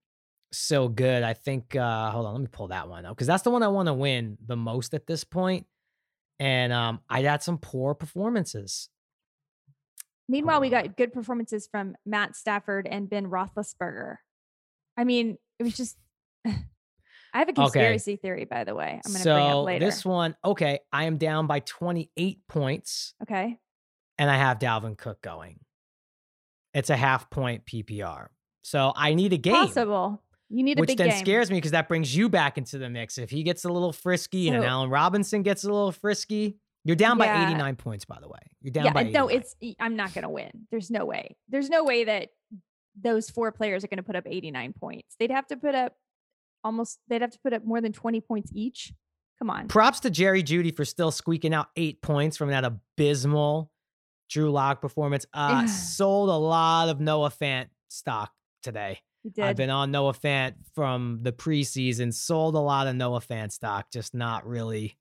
so 0.52 0.88
good. 0.88 1.22
I 1.22 1.34
think. 1.34 1.76
uh 1.76 2.10
Hold 2.10 2.26
on, 2.26 2.34
let 2.34 2.40
me 2.40 2.48
pull 2.50 2.68
that 2.68 2.88
one 2.88 3.06
up 3.06 3.16
because 3.16 3.26
that's 3.26 3.42
the 3.42 3.50
one 3.50 3.62
I 3.62 3.68
want 3.68 3.86
to 3.86 3.94
win 3.94 4.38
the 4.46 4.56
most 4.56 4.94
at 4.94 5.06
this 5.06 5.24
point. 5.24 5.66
And 6.38 6.72
um, 6.72 7.00
I 7.08 7.22
got 7.22 7.42
some 7.42 7.58
poor 7.58 7.94
performances. 7.94 8.88
Meanwhile, 10.28 10.60
we 10.60 10.68
got 10.68 10.96
good 10.96 11.12
performances 11.12 11.66
from 11.70 11.96
Matt 12.04 12.36
Stafford 12.36 12.86
and 12.86 13.08
Ben 13.08 13.26
Roethlisberger. 13.26 14.16
I 14.96 15.04
mean, 15.04 15.38
it 15.58 15.62
was 15.62 15.76
just. 15.76 15.96
I 17.34 17.40
have 17.40 17.48
a 17.48 17.52
conspiracy 17.52 18.12
okay. 18.12 18.20
theory, 18.20 18.44
by 18.46 18.64
the 18.64 18.74
way. 18.74 19.00
I'm 19.04 19.12
going 19.12 19.16
to 19.16 19.22
so 19.22 19.34
bring 19.34 19.46
up 19.46 19.64
later. 19.64 19.84
This 19.84 20.04
one, 20.04 20.34
okay, 20.42 20.80
I 20.90 21.04
am 21.04 21.18
down 21.18 21.46
by 21.46 21.60
28 21.60 22.38
points. 22.48 23.14
Okay. 23.22 23.58
And 24.16 24.30
I 24.30 24.36
have 24.36 24.58
Dalvin 24.58 24.96
Cook 24.96 25.20
going. 25.20 25.60
It's 26.72 26.88
a 26.88 26.96
half 26.96 27.28
point 27.28 27.66
PPR. 27.66 28.28
So 28.62 28.92
I 28.96 29.14
need 29.14 29.34
a 29.34 29.36
game. 29.36 29.54
Possible. 29.54 30.22
You 30.50 30.62
need 30.62 30.78
a 30.78 30.80
which 30.80 30.96
then 30.96 31.10
game. 31.10 31.18
scares 31.18 31.50
me 31.50 31.58
because 31.58 31.72
that 31.72 31.88
brings 31.88 32.14
you 32.14 32.28
back 32.28 32.56
into 32.56 32.78
the 32.78 32.88
mix. 32.88 33.18
If 33.18 33.30
he 33.30 33.42
gets 33.42 33.64
a 33.64 33.68
little 33.68 33.92
frisky 33.92 34.48
and 34.48 34.64
Allen 34.64 34.88
Robinson 34.88 35.42
gets 35.42 35.64
a 35.64 35.66
little 35.66 35.92
frisky, 35.92 36.58
you're 36.84 36.96
down 36.96 37.18
yeah. 37.18 37.44
by 37.44 37.50
89 37.50 37.76
points, 37.76 38.04
by 38.06 38.18
the 38.20 38.28
way. 38.28 38.38
You're 38.62 38.72
down 38.72 38.86
yeah, 38.86 38.92
by 38.92 39.00
89. 39.02 39.12
no, 39.12 39.28
it's 39.28 39.54
I'm 39.78 39.96
not 39.96 40.14
gonna 40.14 40.30
win. 40.30 40.50
There's 40.70 40.90
no 40.90 41.04
way. 41.04 41.36
There's 41.48 41.68
no 41.68 41.84
way 41.84 42.04
that 42.04 42.30
those 42.98 43.28
four 43.28 43.52
players 43.52 43.84
are 43.84 43.88
gonna 43.88 44.02
put 44.02 44.16
up 44.16 44.24
89 44.26 44.72
points. 44.72 45.14
They'd 45.18 45.30
have 45.30 45.46
to 45.48 45.56
put 45.56 45.74
up 45.74 45.94
almost 46.64 46.98
they'd 47.08 47.20
have 47.20 47.30
to 47.32 47.38
put 47.40 47.52
up 47.52 47.64
more 47.64 47.80
than 47.80 47.92
20 47.92 48.20
points 48.22 48.50
each. 48.54 48.92
Come 49.38 49.50
on. 49.50 49.68
Props 49.68 50.00
to 50.00 50.10
Jerry 50.10 50.42
Jeudy 50.42 50.74
for 50.74 50.84
still 50.84 51.10
squeaking 51.10 51.54
out 51.54 51.68
eight 51.76 52.00
points 52.02 52.36
from 52.36 52.48
that 52.50 52.64
abysmal 52.64 53.70
Drew 54.30 54.50
Lock 54.50 54.80
performance. 54.80 55.26
Uh 55.32 55.66
sold 55.66 56.30
a 56.30 56.32
lot 56.32 56.88
of 56.88 57.00
Noah 57.00 57.30
Fant 57.30 57.66
stock 57.88 58.32
today. 58.62 59.00
I've 59.40 59.56
been 59.56 59.70
on 59.70 59.90
Noah 59.90 60.14
Fant 60.14 60.54
from 60.74 61.20
the 61.22 61.32
preseason, 61.32 62.14
sold 62.14 62.54
a 62.54 62.60
lot 62.60 62.86
of 62.86 62.96
Noah 62.96 63.20
Fant 63.20 63.52
stock, 63.52 63.90
just 63.90 64.14
not 64.14 64.46
really 64.46 64.96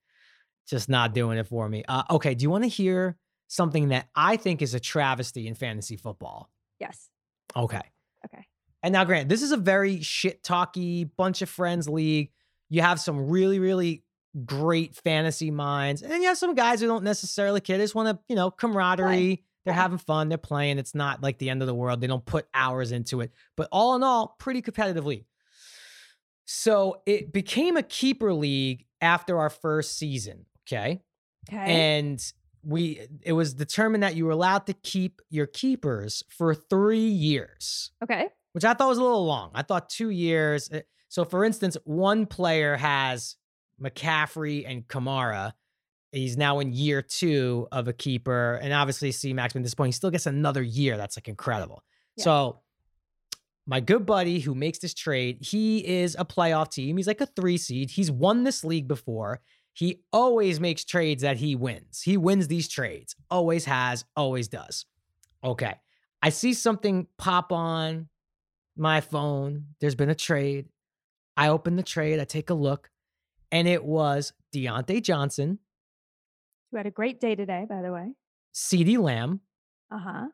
just 0.67 0.89
not 0.89 1.13
doing 1.13 1.37
it 1.37 1.47
for 1.47 1.67
me. 1.69 1.83
Uh, 1.87 2.03
okay, 2.11 2.35
do 2.35 2.43
you 2.43 2.49
want 2.49 2.63
to 2.63 2.69
hear 2.69 3.17
something 3.47 3.89
that 3.89 4.07
I 4.15 4.35
think 4.35 4.61
is 4.61 4.73
a 4.73 4.79
travesty 4.79 5.47
in 5.47 5.55
fantasy 5.55 5.95
football? 5.95 6.49
Yes. 6.79 7.09
Okay. 7.55 7.81
Okay. 8.25 8.45
And 8.83 8.91
now, 8.91 9.05
Grant, 9.05 9.29
this 9.29 9.41
is 9.41 9.51
a 9.51 9.57
very 9.57 10.01
shit 10.01 10.43
talky 10.43 11.05
bunch 11.05 11.41
of 11.41 11.49
friends 11.49 11.87
league. 11.87 12.31
You 12.69 12.81
have 12.81 12.99
some 12.99 13.29
really, 13.29 13.59
really 13.59 14.03
great 14.45 14.95
fantasy 14.95 15.51
minds, 15.51 16.01
and 16.01 16.21
you 16.21 16.27
have 16.27 16.37
some 16.37 16.53
guys 16.53 16.81
who 16.81 16.87
don't 16.87 17.03
necessarily 17.03 17.61
care. 17.61 17.77
They 17.77 17.83
just 17.85 17.95
want 17.95 18.09
to, 18.09 18.23
you 18.27 18.35
know, 18.35 18.51
camaraderie. 18.51 19.37
Play. 19.37 19.43
They're 19.67 19.73
having 19.73 19.97
fun. 19.97 20.29
They're 20.29 20.37
playing. 20.37 20.77
It's 20.79 20.95
not 20.95 21.21
like 21.21 21.39
the 21.39 21.49
end 21.49 21.61
of 21.61 21.67
the 21.67 21.75
world. 21.75 21.99
They 21.99 22.07
don't 22.07 22.25
put 22.25 22.47
hours 22.53 22.93
into 22.93 23.19
it. 23.19 23.33
But 23.57 23.67
all 23.69 23.95
in 23.95 24.03
all, 24.03 24.37
pretty 24.39 24.61
competitively. 24.61 25.25
So 26.45 27.01
it 27.05 27.33
became 27.33 27.75
a 27.75 27.83
keeper 27.83 28.33
league 28.33 28.85
after 29.01 29.37
our 29.37 29.49
first 29.49 29.97
season. 29.97 30.45
Okay. 30.65 31.01
Okay. 31.49 31.97
And 31.97 32.23
we 32.63 33.01
it 33.23 33.33
was 33.33 33.53
determined 33.53 34.03
that 34.03 34.15
you 34.15 34.25
were 34.25 34.31
allowed 34.31 34.67
to 34.67 34.73
keep 34.73 35.21
your 35.29 35.47
keepers 35.47 36.23
for 36.29 36.55
three 36.55 36.99
years. 36.99 37.91
Okay. 38.01 38.29
Which 38.53 38.63
I 38.63 38.73
thought 38.73 38.87
was 38.87 38.97
a 38.97 39.03
little 39.03 39.25
long. 39.25 39.51
I 39.53 39.63
thought 39.63 39.89
two 39.89 40.11
years. 40.11 40.69
Eh, 40.71 40.83
so 41.09 41.25
for 41.25 41.43
instance, 41.43 41.75
one 41.83 42.25
player 42.25 42.77
has 42.77 43.35
McCaffrey 43.81 44.63
and 44.65 44.87
Kamara. 44.87 45.51
He's 46.11 46.37
now 46.37 46.59
in 46.59 46.73
year 46.73 47.01
two 47.01 47.67
of 47.71 47.87
a 47.87 47.93
keeper. 47.93 48.55
And 48.61 48.73
obviously, 48.73 49.11
see 49.11 49.33
Max 49.33 49.55
at 49.55 49.63
this 49.63 49.73
point, 49.73 49.89
he 49.89 49.91
still 49.93 50.11
gets 50.11 50.25
another 50.25 50.61
year. 50.61 50.97
That's 50.97 51.17
like 51.17 51.27
incredible. 51.27 51.83
Yeah. 52.15 52.23
So 52.23 52.59
my 53.65 53.79
good 53.79 54.05
buddy 54.05 54.39
who 54.39 54.55
makes 54.55 54.79
this 54.79 54.93
trade, 54.93 55.39
he 55.41 55.85
is 55.85 56.15
a 56.17 56.25
playoff 56.25 56.71
team. 56.71 56.97
He's 56.97 57.07
like 57.07 57.21
a 57.21 57.25
three 57.25 57.57
seed. 57.57 57.91
He's 57.91 58.09
won 58.09 58.43
this 58.43 58.63
league 58.63 58.87
before. 58.87 59.41
He 59.73 60.01
always 60.11 60.59
makes 60.59 60.85
trades 60.85 61.21
that 61.21 61.37
he 61.37 61.55
wins. 61.55 62.01
He 62.01 62.17
wins 62.17 62.47
these 62.47 62.67
trades. 62.67 63.15
Always 63.29 63.65
has, 63.65 64.05
always 64.15 64.47
does. 64.47 64.85
Okay. 65.43 65.75
I 66.23 66.29
see 66.29 66.53
something 66.53 67.07
pop 67.17 67.51
on 67.51 68.07
my 68.75 69.01
phone. 69.01 69.65
There's 69.79 69.95
been 69.95 70.09
a 70.09 70.15
trade. 70.15 70.69
I 71.37 71.49
open 71.49 71.75
the 71.75 71.83
trade, 71.83 72.19
I 72.19 72.23
take 72.23 72.49
a 72.49 72.55
look, 72.55 72.89
and 73.51 73.67
it 73.67 73.85
was 73.85 74.33
Diontae 74.55 75.03
Johnson. 75.03 75.59
Who 76.71 76.77
had 76.77 76.85
a 76.85 76.91
great 76.91 77.19
day 77.19 77.35
today, 77.35 77.65
by 77.69 77.81
the 77.81 77.91
way. 77.91 78.11
CeeDee 78.53 78.97
Lamb. 78.97 79.41
Uh 79.91 79.99
huh. 79.99 80.25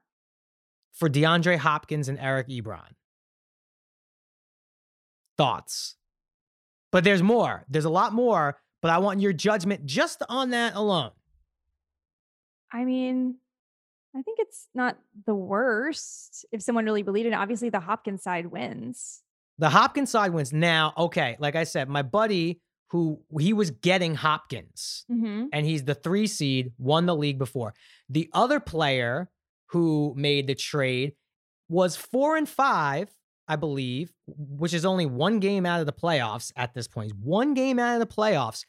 For 0.93 1.09
DeAndre 1.09 1.57
Hopkins 1.57 2.09
and 2.09 2.19
Eric 2.19 2.47
Ebron. 2.47 2.91
Thoughts. 5.37 5.95
But 6.91 7.03
there's 7.03 7.23
more. 7.23 7.65
There's 7.69 7.85
a 7.85 7.89
lot 7.89 8.13
more 8.13 8.57
but 8.83 8.91
I 8.91 8.97
want 8.97 9.21
your 9.21 9.31
judgment 9.31 9.85
just 9.85 10.21
on 10.27 10.49
that 10.49 10.75
alone. 10.75 11.11
I 12.69 12.83
mean, 12.83 13.37
I 14.13 14.21
think 14.21 14.39
it's 14.41 14.67
not 14.75 14.97
the 15.25 15.33
worst 15.33 16.45
if 16.51 16.61
someone 16.61 16.83
really 16.83 17.01
believed 17.01 17.27
in 17.27 17.33
it. 17.33 17.37
Obviously, 17.37 17.69
the 17.69 17.79
Hopkins 17.79 18.23
side 18.23 18.47
wins. 18.47 19.21
The 19.57 19.69
Hopkins 19.69 20.11
side 20.11 20.33
wins. 20.33 20.51
Now, 20.51 20.93
okay, 20.97 21.37
like 21.39 21.55
I 21.55 21.63
said, 21.63 21.87
my 21.87 22.01
buddy 22.01 22.59
who 22.93 23.19
he 23.39 23.51
was 23.51 23.71
getting 23.71 24.15
Hopkins 24.15 25.03
mm-hmm. 25.11 25.47
and 25.51 25.65
he's 25.65 25.83
the 25.83 25.95
three 25.95 26.27
seed, 26.27 26.71
won 26.77 27.05
the 27.05 27.15
league 27.15 27.39
before. 27.39 27.73
The 28.07 28.29
other 28.33 28.59
player 28.59 29.29
who 29.71 30.13
made 30.15 30.47
the 30.47 30.55
trade 30.55 31.13
was 31.67 31.95
four 31.97 32.37
and 32.37 32.47
five 32.47 33.09
I 33.47 33.57
believe, 33.57 34.13
which 34.25 34.73
is 34.73 34.85
only 34.85 35.05
one 35.05 35.39
game 35.39 35.65
out 35.65 35.81
of 35.81 35.85
the 35.85 35.91
playoffs 35.93 36.51
at 36.55 36.73
this 36.73 36.87
point. 36.87 37.11
One 37.21 37.53
game 37.53 37.77
out 37.77 37.99
of 37.99 38.07
the 38.07 38.15
playoffs. 38.15 38.63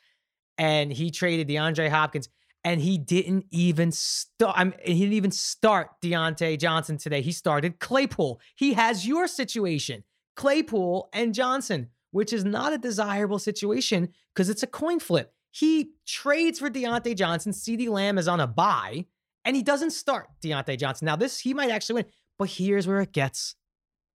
and 0.59 0.93
he 0.93 1.11
traded 1.11 1.49
DeAndre 1.49 1.89
Hopkins, 1.89 2.29
and 2.65 2.81
he 2.81 2.97
didn't 2.97 3.47
even 3.51 3.93
start. 3.93 4.55
I 4.57 4.65
mean, 4.65 4.75
he 4.85 5.01
didn't 5.01 5.15
even 5.15 5.31
start 5.31 5.91
Diontae 6.03 6.59
Johnson 6.59 6.97
today. 6.97 7.23
He 7.23 7.33
started 7.33 7.79
Claypool. 7.81 8.41
He 8.57 8.75
has 8.75 9.07
your 9.07 9.27
situation, 9.27 10.05
Claypool 10.37 11.09
and 11.13 11.35
Johnson, 11.35 11.91
which 12.15 12.33
is 12.33 12.45
not 12.45 12.73
a 12.73 12.79
desirable 12.79 13.41
situation 13.41 14.09
because 14.33 14.49
it's 14.49 14.63
a 14.63 14.69
coin 14.69 15.01
flip. 15.01 15.35
He 15.51 15.91
trades 16.07 16.61
for 16.61 16.71
Diontae 16.71 17.17
Johnson. 17.17 17.51
CeeDee 17.51 17.89
Lamb 17.89 18.19
is 18.19 18.29
on 18.29 18.39
a 18.39 18.47
bye, 18.47 19.07
and 19.45 19.57
he 19.57 19.65
doesn't 19.65 19.91
start 19.91 20.29
Diontae 20.41 20.79
Johnson. 20.79 21.07
Now, 21.07 21.17
this 21.17 21.41
he 21.41 21.53
might 21.53 21.73
actually 21.73 21.95
win, 21.95 22.05
but 22.39 22.51
here's 22.51 22.87
where 22.87 23.01
it 23.01 23.11
gets. 23.11 23.57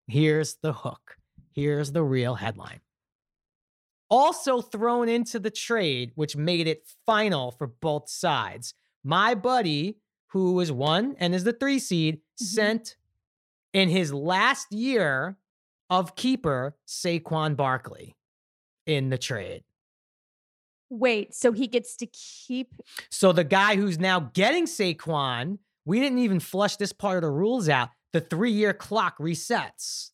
Here's 0.08 0.56
the 0.64 0.72
hook. 0.72 1.18
Here's 1.52 1.92
the 1.92 2.02
real 2.02 2.36
headline. 2.36 2.80
Also 4.10 4.62
thrown 4.62 5.10
into 5.10 5.38
the 5.38 5.52
trade, 5.52 6.14
which 6.16 6.38
made 6.38 6.68
it 6.70 6.88
final 7.06 7.52
for 7.52 7.68
both 7.68 8.10
sides. 8.10 8.74
My 9.04 9.36
buddy, 9.36 9.98
who 10.28 10.54
was 10.54 10.72
one 10.72 11.18
and 11.20 11.36
is 11.36 11.44
the 11.44 11.52
three 11.52 11.80
seed, 11.80 12.16
mm-hmm. 12.16 12.46
sent 12.46 12.96
in 13.74 13.90
his 13.90 14.14
last 14.14 14.72
year 14.72 15.36
of 15.90 16.16
keeper 16.16 16.76
Saquon 16.88 17.56
Barkley 17.56 18.16
in 18.86 19.10
the 19.10 19.18
trade. 19.18 19.64
Wait, 20.90 21.36
so 21.36 21.52
he 21.52 21.68
gets 21.68 21.96
to 21.98 22.08
keep. 22.08 22.74
So 23.12 23.32
the 23.32 23.44
guy 23.44 23.76
who's 23.76 24.00
now 24.00 24.32
getting 24.34 24.66
Saquon, 24.66 25.60
we 25.86 26.00
didn't 26.00 26.20
even 26.20 26.40
flush 26.40 26.78
this 26.78 26.94
part 26.94 27.18
of 27.18 27.22
the 27.22 27.32
rules 27.32 27.70
out. 27.70 27.90
The 28.12 28.22
three 28.22 28.52
year 28.52 28.74
clock 28.74 29.18
resets 29.20 30.12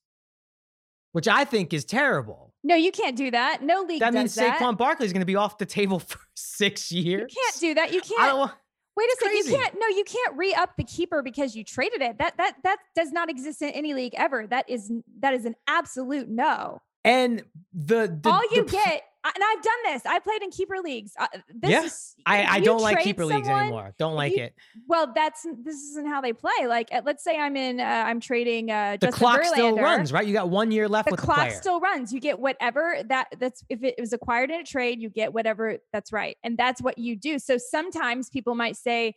which 1.15 1.29
I 1.29 1.45
think 1.45 1.73
is 1.73 1.85
terrible. 1.85 2.53
No, 2.61 2.75
you 2.75 2.91
can't 2.91 3.15
do 3.15 3.31
that. 3.31 3.63
No 3.63 3.83
league. 3.83 4.01
That 4.01 4.13
means 4.13 4.35
Saquon 4.35 4.59
that. 4.59 4.77
Barkley 4.77 5.05
is 5.05 5.13
going 5.13 5.21
to 5.21 5.25
be 5.25 5.37
off 5.37 5.57
the 5.57 5.65
table 5.65 5.99
for 6.09 6.19
six 6.35 6.91
years. 6.91 7.33
You 7.33 7.41
can't 7.41 7.59
do 7.61 7.73
that. 7.75 7.93
You 7.93 8.01
can't. 8.01 8.51
Wait 8.95 9.09
a 9.09 9.17
second. 9.19 9.37
You 9.37 9.57
can't. 9.57 9.73
No, 9.79 9.87
you 9.87 10.03
can't 10.05 10.37
re 10.37 10.53
up 10.53 10.71
the 10.77 10.83
keeper 10.83 11.21
because 11.21 11.55
you 11.55 11.63
traded 11.63 12.01
it. 12.01 12.17
That 12.17 12.37
that 12.37 12.55
that 12.63 12.77
does 12.95 13.11
not 13.11 13.29
exist 13.29 13.61
in 13.61 13.69
any 13.69 13.93
league 13.93 14.13
ever. 14.15 14.47
That 14.47 14.69
is 14.69 14.91
that 15.19 15.33
is 15.33 15.45
an 15.45 15.55
absolute 15.67 16.29
no. 16.29 16.81
And 17.03 17.43
the, 17.73 18.17
the 18.21 18.29
all 18.29 18.41
you 18.51 18.63
the, 18.63 18.71
get 18.71 19.03
and 19.33 19.43
I've 19.43 19.63
done 19.63 19.93
this. 19.93 20.05
I 20.05 20.19
played 20.19 20.41
in 20.41 20.51
keeper 20.51 20.77
leagues. 20.83 21.13
Uh, 21.19 21.27
this 21.53 21.71
yeah. 21.71 21.83
is, 21.83 22.15
I, 22.25 22.45
I 22.45 22.59
don't 22.59 22.81
like 22.81 23.01
keeper 23.01 23.23
someone, 23.23 23.37
leagues 23.37 23.49
anymore. 23.49 23.93
Don't 23.97 24.15
like 24.15 24.35
you, 24.35 24.43
it. 24.43 24.55
Well, 24.87 25.11
that's 25.15 25.43
this 25.63 25.75
isn't 25.75 26.07
how 26.07 26.21
they 26.21 26.33
play. 26.33 26.67
Like, 26.67 26.89
let's 27.03 27.23
say 27.23 27.39
I'm 27.39 27.55
in, 27.55 27.79
uh, 27.79 27.83
I'm 27.83 28.19
trading. 28.19 28.71
Uh, 28.71 28.97
the 28.99 29.07
Justin 29.07 29.19
clock 29.19 29.41
Verlander. 29.41 29.45
still 29.45 29.77
runs, 29.77 30.13
right? 30.13 30.27
You 30.27 30.33
got 30.33 30.49
one 30.49 30.71
year 30.71 30.87
left. 30.87 31.07
The 31.07 31.13
with 31.13 31.21
clock 31.21 31.49
the 31.49 31.55
still 31.55 31.79
runs. 31.79 32.13
You 32.13 32.19
get 32.19 32.39
whatever 32.39 32.97
that 33.07 33.27
that's 33.39 33.63
if 33.69 33.83
it 33.83 33.95
was 33.99 34.13
acquired 34.13 34.51
in 34.51 34.61
a 34.61 34.63
trade, 34.63 35.01
you 35.01 35.09
get 35.09 35.33
whatever 35.33 35.77
that's 35.91 36.11
right, 36.11 36.37
and 36.43 36.57
that's 36.57 36.81
what 36.81 36.97
you 36.97 37.15
do. 37.15 37.39
So 37.39 37.57
sometimes 37.57 38.29
people 38.29 38.55
might 38.55 38.75
say 38.75 39.15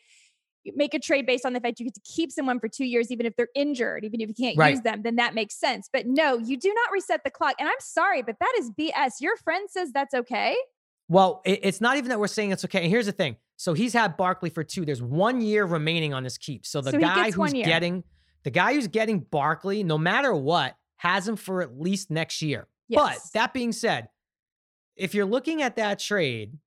make 0.74 0.94
a 0.94 0.98
trade 0.98 1.26
based 1.26 1.44
on 1.44 1.52
the 1.52 1.60
fact 1.60 1.80
you 1.80 1.86
get 1.86 1.94
to 1.94 2.00
keep 2.04 2.32
someone 2.32 2.60
for 2.60 2.68
two 2.68 2.84
years, 2.84 3.10
even 3.10 3.26
if 3.26 3.36
they're 3.36 3.48
injured, 3.54 4.04
even 4.04 4.20
if 4.20 4.28
you 4.28 4.34
can't 4.34 4.56
right. 4.56 4.70
use 4.70 4.80
them, 4.82 5.02
then 5.02 5.16
that 5.16 5.34
makes 5.34 5.54
sense. 5.54 5.88
But 5.92 6.06
no, 6.06 6.38
you 6.38 6.56
do 6.58 6.72
not 6.72 6.92
reset 6.92 7.24
the 7.24 7.30
clock. 7.30 7.54
And 7.58 7.68
I'm 7.68 7.80
sorry, 7.80 8.22
but 8.22 8.36
that 8.40 8.54
is 8.58 8.70
BS. 8.70 9.20
Your 9.20 9.36
friend 9.36 9.68
says 9.70 9.92
that's 9.92 10.14
okay. 10.14 10.56
Well, 11.08 11.40
it, 11.44 11.60
it's 11.62 11.80
not 11.80 11.96
even 11.96 12.10
that 12.10 12.20
we're 12.20 12.26
saying 12.26 12.52
it's 12.52 12.64
okay. 12.64 12.82
And 12.82 12.90
here's 12.90 13.06
the 13.06 13.12
thing. 13.12 13.36
So 13.56 13.74
he's 13.74 13.92
had 13.92 14.16
Barkley 14.16 14.50
for 14.50 14.62
two. 14.62 14.84
There's 14.84 15.02
one 15.02 15.40
year 15.40 15.64
remaining 15.64 16.14
on 16.14 16.24
his 16.24 16.38
keep. 16.38 16.64
So 16.64 16.80
the 16.80 16.92
so 16.92 16.98
guy 16.98 17.30
who's 17.30 17.52
getting 17.52 18.04
the 18.44 18.50
guy 18.50 18.74
who's 18.74 18.86
getting 18.86 19.20
Barkley, 19.20 19.82
no 19.82 19.98
matter 19.98 20.34
what, 20.34 20.76
has 20.96 21.26
him 21.26 21.36
for 21.36 21.62
at 21.62 21.78
least 21.78 22.10
next 22.10 22.40
year. 22.40 22.68
Yes. 22.88 23.00
But 23.00 23.32
that 23.38 23.52
being 23.52 23.72
said, 23.72 24.08
if 24.96 25.14
you're 25.14 25.26
looking 25.26 25.62
at 25.62 25.76
that 25.76 25.98
trade, 25.98 26.58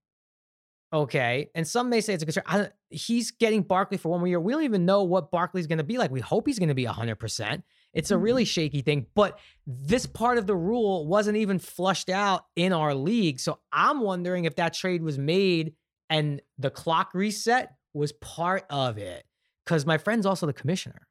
okay, 0.93 1.49
and 1.55 1.67
some 1.67 1.89
may 1.89 2.01
say 2.01 2.13
it's 2.13 2.23
a 2.23 2.25
good 2.25 2.33
trade. 2.33 2.71
he's 2.89 3.31
getting 3.31 3.61
Barkley 3.61 3.97
for 3.97 4.09
one 4.09 4.19
more 4.19 4.27
year. 4.27 4.39
We 4.39 4.53
don't 4.53 4.63
even 4.63 4.85
know 4.85 5.03
what 5.03 5.31
Barkley's 5.31 5.67
going 5.67 5.77
to 5.77 5.83
be 5.83 5.97
like. 5.97 6.11
We 6.11 6.19
hope 6.19 6.47
he's 6.47 6.59
going 6.59 6.69
to 6.69 6.75
be 6.75 6.85
100%. 6.85 7.63
It's 7.93 8.11
a 8.11 8.17
really 8.17 8.43
mm-hmm. 8.43 8.47
shaky 8.47 8.81
thing, 8.81 9.07
but 9.15 9.39
this 9.67 10.05
part 10.05 10.37
of 10.37 10.47
the 10.47 10.55
rule 10.55 11.07
wasn't 11.07 11.37
even 11.37 11.59
flushed 11.59 12.09
out 12.09 12.45
in 12.55 12.73
our 12.73 12.93
league. 12.93 13.39
So 13.39 13.59
I'm 13.71 14.01
wondering 14.01 14.45
if 14.45 14.55
that 14.55 14.73
trade 14.73 15.03
was 15.03 15.17
made 15.17 15.73
and 16.09 16.41
the 16.57 16.69
clock 16.69 17.11
reset 17.13 17.73
was 17.93 18.11
part 18.13 18.65
of 18.69 18.97
it. 18.97 19.25
Because 19.65 19.85
my 19.85 19.97
friend's 19.97 20.25
also 20.25 20.45
the 20.45 20.53
commissioner. 20.53 21.07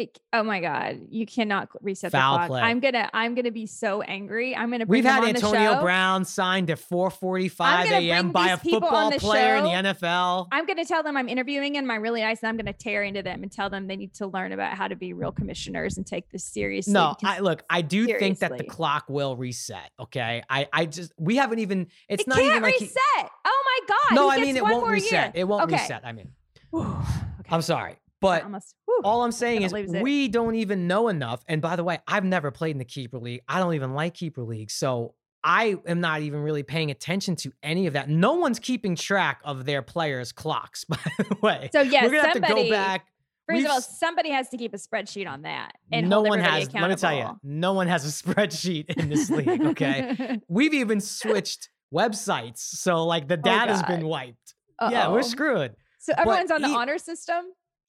It, 0.00 0.18
oh 0.32 0.42
my 0.42 0.60
god, 0.60 1.08
you 1.10 1.26
cannot 1.26 1.68
reset 1.82 2.10
Foul 2.10 2.32
the 2.32 2.38
clock. 2.38 2.48
Play. 2.48 2.62
I'm 2.62 2.80
gonna 2.80 3.10
I'm 3.12 3.34
gonna 3.34 3.50
be 3.50 3.66
so 3.66 4.00
angry. 4.00 4.56
I'm 4.56 4.70
gonna 4.70 4.86
We've 4.86 5.04
had 5.04 5.22
Antonio 5.24 5.78
Brown 5.82 6.24
signed 6.24 6.68
to 6.68 6.76
4:45 6.76 7.84
a.m. 7.84 8.32
by 8.32 8.48
a 8.48 8.56
football 8.56 9.10
player 9.12 9.58
show. 9.58 9.66
in 9.66 9.84
the 9.84 9.90
NFL. 9.92 10.48
I'm 10.52 10.64
gonna 10.64 10.86
tell 10.86 11.02
them 11.02 11.18
I'm 11.18 11.28
interviewing 11.28 11.74
them. 11.74 11.90
I'm 11.90 12.00
really 12.00 12.22
nice, 12.22 12.40
and 12.40 12.48
I'm 12.48 12.56
gonna 12.56 12.72
tear 12.72 13.02
into 13.02 13.22
them 13.22 13.42
and 13.42 13.52
tell 13.52 13.68
them 13.68 13.88
they 13.88 13.96
need 13.96 14.14
to 14.14 14.26
learn 14.26 14.52
about 14.52 14.72
how 14.72 14.88
to 14.88 14.96
be 14.96 15.12
real 15.12 15.32
commissioners 15.32 15.98
and 15.98 16.06
take 16.06 16.30
this 16.30 16.46
seriously. 16.46 16.94
No, 16.94 17.14
I 17.22 17.40
look, 17.40 17.62
I 17.68 17.82
do 17.82 18.06
seriously. 18.06 18.26
think 18.26 18.38
that 18.38 18.56
the 18.56 18.64
clock 18.64 19.04
will 19.10 19.36
reset. 19.36 19.90
Okay, 20.00 20.42
I 20.48 20.66
I 20.72 20.86
just 20.86 21.12
we 21.18 21.36
haven't 21.36 21.58
even. 21.58 21.88
It's 22.08 22.22
it 22.22 22.26
not 22.26 22.38
even 22.38 22.62
like 22.62 22.80
reset. 22.80 22.96
He, 23.18 23.26
oh 23.44 23.64
my 23.66 23.94
god. 23.94 24.14
No, 24.14 24.30
I 24.30 24.38
mean 24.38 24.56
it 24.56 24.64
won't 24.64 24.90
reset. 24.90 25.12
Year. 25.12 25.42
It 25.42 25.44
won't 25.44 25.64
okay. 25.64 25.82
reset. 25.82 26.06
I 26.06 26.12
mean. 26.12 26.30
okay. 26.72 27.50
I'm 27.50 27.60
sorry. 27.60 27.98
But 28.20 28.44
almost, 28.44 28.74
whew, 28.84 29.00
all 29.02 29.22
I'm 29.24 29.32
saying 29.32 29.62
is 29.62 29.72
we 29.72 30.28
don't 30.28 30.54
even 30.54 30.86
know 30.86 31.08
enough. 31.08 31.42
And 31.48 31.62
by 31.62 31.76
the 31.76 31.84
way, 31.84 32.00
I've 32.06 32.24
never 32.24 32.50
played 32.50 32.72
in 32.72 32.78
the 32.78 32.84
keeper 32.84 33.18
league. 33.18 33.40
I 33.48 33.58
don't 33.58 33.74
even 33.74 33.94
like 33.94 34.14
keeper 34.14 34.42
league. 34.42 34.70
So 34.70 35.14
I 35.42 35.76
am 35.86 36.00
not 36.00 36.20
even 36.20 36.40
really 36.40 36.62
paying 36.62 36.90
attention 36.90 37.36
to 37.36 37.52
any 37.62 37.86
of 37.86 37.94
that. 37.94 38.08
No 38.08 38.34
one's 38.34 38.58
keeping 38.58 38.94
track 38.94 39.40
of 39.44 39.64
their 39.64 39.82
players' 39.82 40.32
clocks, 40.32 40.84
by 40.88 40.98
the 41.18 41.36
way. 41.40 41.70
So 41.72 41.80
yeah, 41.80 42.04
we're 42.04 42.10
gonna 42.10 42.32
somebody, 42.32 42.54
have 42.54 42.56
to 42.56 42.64
go 42.64 42.70
back. 42.70 43.06
1st 43.50 43.64
of 43.64 43.70
all, 43.70 43.80
somebody 43.80 44.30
has 44.30 44.48
to 44.50 44.56
keep 44.56 44.74
a 44.74 44.76
spreadsheet 44.76 45.28
on 45.28 45.42
that. 45.42 45.72
And 45.90 46.08
no 46.08 46.20
one 46.20 46.38
has. 46.38 46.72
Let 46.72 46.90
me 46.90 46.96
tell 46.96 47.16
you, 47.16 47.38
no 47.42 47.72
one 47.72 47.88
has 47.88 48.04
a 48.04 48.08
spreadsheet 48.24 48.96
in 48.96 49.08
this 49.08 49.30
league. 49.30 49.48
Okay, 49.48 50.40
we've 50.48 50.74
even 50.74 51.00
switched 51.00 51.70
websites, 51.92 52.58
so 52.58 53.04
like 53.04 53.28
the 53.28 53.38
oh, 53.38 53.42
data's 53.42 53.82
oh 53.82 53.88
been 53.88 54.06
wiped. 54.06 54.54
Uh-oh. 54.78 54.90
Yeah, 54.90 55.08
we're 55.08 55.22
screwed. 55.22 55.74
So 55.98 56.14
everyone's 56.16 56.48
but 56.48 56.56
on 56.56 56.62
the 56.62 56.68
e- 56.68 56.74
honor 56.74 56.98
system. 56.98 57.44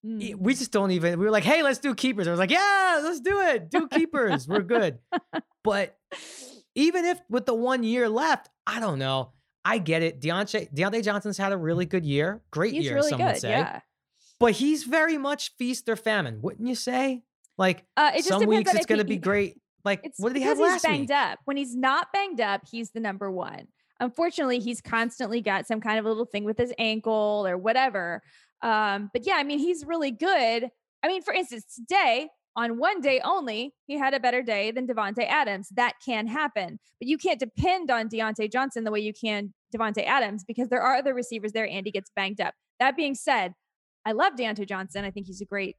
Mm. 0.05 0.36
We 0.38 0.55
just 0.55 0.72
don't 0.72 0.91
even. 0.91 1.20
We 1.20 1.25
were 1.25 1.31
like, 1.31 1.43
"Hey, 1.43 1.62
let's 1.62 1.79
do 1.79 1.93
keepers." 1.93 2.27
I 2.27 2.31
was 2.31 2.39
like, 2.39 2.50
"Yeah, 2.50 3.01
let's 3.03 3.20
do 3.20 3.39
it. 3.41 3.70
Do 3.70 3.88
keepers. 3.88 4.48
we're 4.48 4.62
good." 4.62 5.00
But 5.63 5.96
even 6.74 7.05
if 7.05 7.20
with 7.29 7.46
the 7.46 7.53
one 7.53 7.84
year 7.84 8.10
left, 8.10 8.50
I 8.65 8.79
don't 8.79 8.98
know. 8.98 9.34
I 9.63 9.77
get 9.77 10.01
it. 10.01 10.20
Diontae 10.20 10.74
Diontae 10.74 11.03
Johnson's 11.03 11.38
had 11.38 11.51
a 11.51 11.58
really 11.58 11.86
good 11.86 12.03
year, 12.03 12.41
great 12.50 12.74
he's 12.74 12.86
year. 12.86 12.96
Really 12.96 13.10
some 13.10 13.20
good, 13.20 13.27
would 13.27 13.38
say, 13.38 13.50
yeah. 13.51 13.81
but 14.39 14.53
he's 14.53 14.86
very 14.86 15.20
much 15.20 15.55
feast 15.58 15.88
or 15.88 15.96
famine, 15.96 16.41
wouldn't 16.41 16.67
you 16.67 16.74
say? 16.74 17.22
Like 17.58 17.86
uh, 17.96 18.20
some 18.22 18.46
weeks 18.48 18.74
it's 18.74 18.88
going 18.88 19.00
to 19.00 19.05
be 19.05 19.17
great. 19.17 19.62
Like 19.86 20.12
what 20.17 20.34
did 20.34 20.39
he 20.39 20.46
have 20.46 20.58
last 20.58 20.74
he's 20.74 20.81
banged 20.81 21.10
week? 21.10 21.17
up. 21.17 21.39
When 21.46 21.58
he's 21.58 21.75
not 21.75 22.12
banged 22.12 22.41
up, 22.41 22.62
he's 22.70 22.91
the 22.91 23.00
number 23.00 23.31
one. 23.31 23.67
Unfortunately, 24.00 24.60
he's 24.60 24.81
constantly 24.81 25.41
got 25.41 25.67
some 25.67 25.79
kind 25.79 26.00
of 26.00 26.05
little 26.05 26.25
thing 26.25 26.43
with 26.43 26.58
his 26.58 26.74
ankle 26.79 27.46
or 27.48 27.55
whatever. 27.55 28.24
Um, 28.61 29.09
but 29.13 29.25
yeah, 29.25 29.35
I 29.35 29.43
mean, 29.43 29.59
he's 29.59 29.85
really 29.85 30.11
good. 30.11 30.69
I 31.03 31.07
mean, 31.07 31.21
for 31.21 31.33
instance, 31.33 31.65
today 31.75 32.29
on 32.55 32.77
one 32.77 33.01
day 33.01 33.21
only, 33.23 33.73
he 33.87 33.97
had 33.97 34.13
a 34.13 34.19
better 34.19 34.43
day 34.43 34.71
than 34.71 34.87
Davante 34.87 35.25
Adams. 35.27 35.69
That 35.75 35.93
can 36.05 36.27
happen, 36.27 36.79
but 36.99 37.07
you 37.07 37.17
can't 37.17 37.39
depend 37.39 37.89
on 37.89 38.09
Diontae 38.09 38.51
Johnson 38.51 38.83
the 38.83 38.91
way 38.91 38.99
you 38.99 39.13
can 39.13 39.53
Davante 39.75 40.05
Adams 40.05 40.43
because 40.43 40.69
there 40.69 40.81
are 40.81 40.95
other 40.95 41.13
receivers 41.13 41.53
there. 41.53 41.67
Andy 41.67 41.91
gets 41.91 42.11
banged 42.15 42.41
up. 42.41 42.53
That 42.79 42.95
being 42.95 43.15
said, 43.15 43.53
I 44.05 44.11
love 44.11 44.33
Diontae 44.33 44.67
Johnson. 44.67 45.05
I 45.05 45.11
think 45.11 45.27
he's 45.27 45.41
a 45.41 45.45
great 45.45 45.77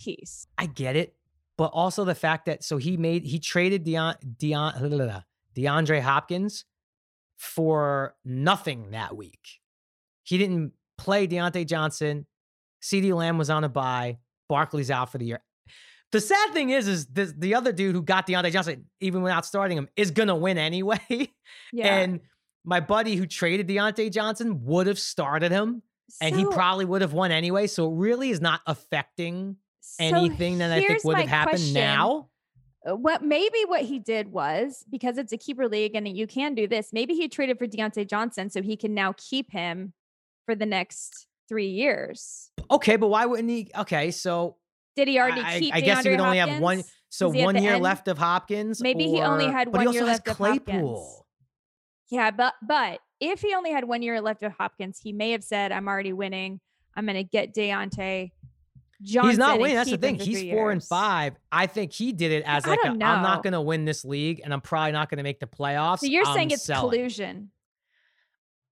piece. 0.00 0.46
I 0.56 0.66
get 0.66 0.96
it, 0.96 1.14
but 1.58 1.66
also 1.66 2.04
the 2.04 2.14
fact 2.14 2.46
that 2.46 2.64
so 2.64 2.78
he 2.78 2.96
made 2.96 3.24
he 3.24 3.38
traded 3.38 3.84
Deon, 3.84 4.16
Deon, 4.38 5.24
DeAndre 5.56 6.00
Hopkins 6.00 6.64
for 7.36 8.14
nothing 8.24 8.92
that 8.92 9.16
week. 9.16 9.60
He 10.22 10.38
didn't 10.38 10.72
play 11.00 11.26
Diontae 11.26 11.66
Johnson. 11.66 12.26
CeeDee 12.82 13.14
Lamb 13.14 13.38
was 13.38 13.50
on 13.50 13.64
a 13.64 13.68
bye. 13.68 14.18
Barkley's 14.48 14.90
out 14.90 15.10
for 15.10 15.18
the 15.18 15.24
year. 15.24 15.40
The 16.12 16.20
sad 16.20 16.52
thing 16.52 16.70
is, 16.70 16.88
is 16.88 17.06
this, 17.06 17.32
the 17.36 17.54
other 17.54 17.72
dude 17.72 17.94
who 17.94 18.02
got 18.02 18.26
Diontae 18.26 18.52
Johnson, 18.52 18.86
even 19.00 19.22
without 19.22 19.46
starting 19.46 19.78
him, 19.78 19.88
is 19.96 20.10
gonna 20.10 20.36
win 20.36 20.58
anyway. 20.58 21.00
Yeah. 21.72 21.96
and 21.96 22.20
my 22.64 22.78
buddy 22.80 23.16
who 23.16 23.26
traded 23.26 23.66
Diontae 23.66 24.12
Johnson 24.12 24.64
would 24.64 24.86
have 24.86 24.98
started 24.98 25.50
him, 25.50 25.82
so, 26.08 26.26
and 26.26 26.36
he 26.36 26.44
probably 26.44 26.84
would 26.84 27.00
have 27.00 27.12
won 27.12 27.32
anyway. 27.32 27.66
So 27.66 27.90
it 27.90 27.96
really 27.96 28.30
is 28.30 28.40
not 28.40 28.60
affecting 28.66 29.56
so 29.80 30.04
anything 30.04 30.58
that 30.58 30.70
I 30.70 30.84
think 30.84 31.04
would 31.04 31.16
have 31.16 31.28
happened 31.28 31.58
question. 31.58 31.74
now. 31.74 32.28
Uh, 32.88 32.96
what 32.96 33.22
maybe 33.22 33.58
what 33.66 33.82
he 33.82 33.98
did 33.98 34.32
was 34.32 34.84
because 34.90 35.18
it's 35.18 35.32
a 35.32 35.36
keeper 35.36 35.68
league 35.68 35.94
and 35.94 36.06
you 36.08 36.26
can 36.26 36.54
do 36.54 36.66
this. 36.66 36.90
Maybe 36.92 37.14
he 37.14 37.28
traded 37.28 37.58
for 37.58 37.66
Diontae 37.66 38.08
Johnson 38.08 38.48
so 38.50 38.62
he 38.62 38.76
can 38.76 38.94
now 38.94 39.14
keep 39.16 39.50
him 39.50 39.92
for 40.50 40.56
the 40.56 40.66
next 40.66 41.28
three 41.48 41.68
years. 41.68 42.50
Okay, 42.70 42.96
but 42.96 43.06
why 43.06 43.24
wouldn't 43.26 43.48
he? 43.48 43.70
Okay, 43.78 44.10
so 44.10 44.56
did 44.96 45.06
he 45.06 45.20
already 45.20 45.42
I, 45.42 45.60
keep? 45.60 45.74
I, 45.74 45.80
guess 45.80 46.02
he 46.02 46.10
would 46.10 46.18
only 46.18 46.38
have 46.38 46.60
one. 46.60 46.82
So 47.08 47.28
one 47.28 47.60
year 47.62 47.74
end? 47.74 47.82
left 47.82 48.08
of 48.08 48.18
Hopkins. 48.18 48.80
Maybe 48.82 49.04
or, 49.04 49.14
he 49.14 49.20
only 49.20 49.46
had 49.46 49.72
one 49.72 49.92
year 49.92 50.04
left 50.04 50.26
of 50.26 50.36
Claypool. 50.36 50.96
Hopkins. 50.96 51.24
Yeah, 52.10 52.32
but 52.32 52.54
but 52.66 52.98
if 53.20 53.40
he 53.42 53.54
only 53.54 53.70
had 53.70 53.84
one 53.84 54.02
year 54.02 54.20
left 54.20 54.42
of 54.42 54.52
Hopkins, 54.58 54.98
he 55.00 55.12
may 55.12 55.30
have 55.30 55.44
said, 55.44 55.70
"I'm 55.70 55.86
already 55.86 56.12
winning. 56.12 56.60
I'm 56.96 57.06
going 57.06 57.16
to 57.16 57.24
get 57.24 57.54
Diontae." 57.54 58.32
Johnson 59.02 59.30
He's 59.30 59.38
not 59.38 59.60
winning. 59.60 59.76
That's 59.76 59.90
the 59.90 59.98
thing. 59.98 60.16
He's 60.16 60.40
four 60.50 60.72
years. 60.72 60.72
and 60.72 60.84
five. 60.84 61.34
I 61.50 61.68
think 61.68 61.92
he 61.92 62.12
did 62.12 62.32
it 62.32 62.42
as 62.44 62.66
like, 62.66 62.84
i 62.84 62.88
am 62.88 62.98
not 62.98 63.42
going 63.42 63.54
to 63.54 63.60
win 63.60 63.84
this 63.86 64.04
league, 64.04 64.42
and 64.44 64.52
I'm 64.52 64.60
probably 64.60 64.92
not 64.92 65.08
going 65.08 65.18
to 65.18 65.22
make 65.22 65.40
the 65.40 65.46
playoffs. 65.46 66.00
So 66.00 66.06
you're 66.06 66.26
I'm 66.26 66.34
saying 66.34 66.50
it's 66.50 66.64
selling. 66.64 66.90
collusion. 66.90 67.50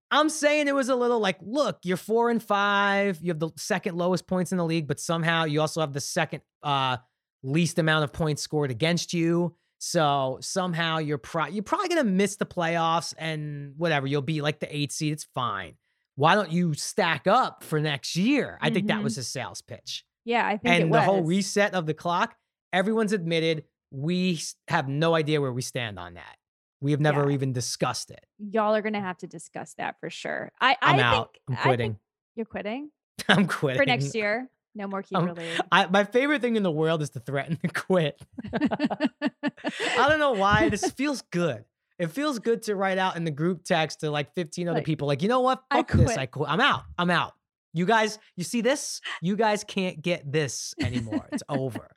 I'm 0.09 0.29
saying 0.29 0.67
it 0.67 0.75
was 0.75 0.89
a 0.89 0.95
little 0.95 1.19
like, 1.19 1.37
look, 1.41 1.79
you're 1.83 1.97
four 1.97 2.29
and 2.29 2.41
five. 2.41 3.19
You 3.21 3.31
have 3.31 3.39
the 3.39 3.51
second 3.57 3.97
lowest 3.97 4.27
points 4.27 4.51
in 4.51 4.57
the 4.57 4.65
league, 4.65 4.87
but 4.87 4.99
somehow 4.99 5.43
you 5.43 5.59
also 5.59 5.81
have 5.81 5.93
the 5.93 6.01
second 6.01 6.41
uh, 6.63 6.97
least 7.43 7.77
amount 7.77 8.03
of 8.03 8.13
points 8.13 8.41
scored 8.41 8.71
against 8.71 9.13
you. 9.13 9.55
So 9.79 10.39
somehow 10.41 10.97
you're 10.99 11.17
pro- 11.17 11.47
you're 11.47 11.63
probably 11.63 11.89
gonna 11.89 12.03
miss 12.03 12.37
the 12.37 12.45
playoffs 12.45 13.13
and 13.17 13.73
whatever. 13.77 14.07
You'll 14.07 14.21
be 14.21 14.41
like 14.41 14.59
the 14.59 14.75
eight 14.75 14.91
seed. 14.91 15.13
It's 15.13 15.27
fine. 15.35 15.75
Why 16.15 16.33
don't 16.33 16.51
you 16.51 16.73
stack 16.73 17.27
up 17.27 17.63
for 17.63 17.79
next 17.79 18.15
year? 18.15 18.57
I 18.59 18.67
mm-hmm. 18.67 18.73
think 18.73 18.87
that 18.87 19.03
was 19.03 19.13
mm-hmm. 19.13 19.19
his 19.19 19.27
sales 19.27 19.61
pitch. 19.61 20.03
Yeah, 20.25 20.45
I 20.45 20.57
think 20.57 20.83
and 20.83 20.93
the 20.93 21.01
whole 21.01 21.21
reset 21.21 21.73
of 21.73 21.85
the 21.85 21.93
clock. 21.93 22.35
Everyone's 22.73 23.13
admitted 23.13 23.65
we 23.91 24.39
have 24.67 24.87
no 24.87 25.15
idea 25.15 25.39
where 25.39 25.53
we 25.53 25.61
stand 25.61 25.99
on 25.99 26.15
that. 26.15 26.37
We 26.81 26.91
have 26.91 26.99
never 26.99 27.27
yeah. 27.27 27.33
even 27.33 27.53
discussed 27.53 28.11
it. 28.11 28.25
Y'all 28.37 28.75
are 28.75 28.81
gonna 28.81 29.01
have 29.01 29.17
to 29.19 29.27
discuss 29.27 29.73
that 29.77 29.99
for 29.99 30.09
sure. 30.09 30.51
I, 30.61 30.77
I'm 30.81 30.99
I 30.99 31.03
out. 31.03 31.33
Think, 31.47 31.57
I'm 31.57 31.63
quitting. 31.63 31.97
you're 32.35 32.45
quitting. 32.45 32.91
I'm 33.27 33.47
quitting 33.47 33.79
for 33.79 33.85
next 33.85 34.13
year. 34.13 34.49
No 34.75 34.87
more 34.87 35.01
keeper 35.01 35.29
um. 35.29 35.37
I, 35.71 35.87
my 35.87 36.03
favorite 36.03 36.41
thing 36.41 36.55
in 36.55 36.61
the 36.61 36.71
world 36.71 37.01
is 37.01 37.09
to 37.11 37.19
threaten 37.19 37.57
to 37.57 37.67
quit. 37.73 38.21
I 38.53 40.07
don't 40.07 40.19
know 40.19 40.33
why. 40.33 40.69
This 40.69 40.91
feels 40.91 41.23
good. 41.31 41.65
It 41.97 42.11
feels 42.11 42.37
good 42.37 42.61
to 42.63 42.75
write 42.75 42.99
out 42.99 43.15
in 43.15 43.23
the 43.23 43.31
group 43.31 43.63
text 43.63 44.01
to 44.01 44.11
like 44.11 44.35
15 44.35 44.67
other 44.67 44.77
like, 44.77 44.85
people, 44.85 45.07
like, 45.07 45.23
you 45.23 45.29
know 45.29 45.39
what? 45.39 45.63
Fuck 45.73 45.95
I 45.95 45.97
this. 45.97 46.15
I 46.15 46.27
quit. 46.27 46.47
I'm 46.47 46.61
out. 46.61 46.83
I'm 46.95 47.09
out. 47.09 47.33
You 47.73 47.87
guys, 47.87 48.19
you 48.35 48.43
see 48.43 48.61
this? 48.61 49.01
You 49.19 49.35
guys 49.35 49.63
can't 49.63 49.99
get 49.99 50.31
this 50.31 50.75
anymore. 50.79 51.27
It's 51.31 51.43
over. 51.49 51.89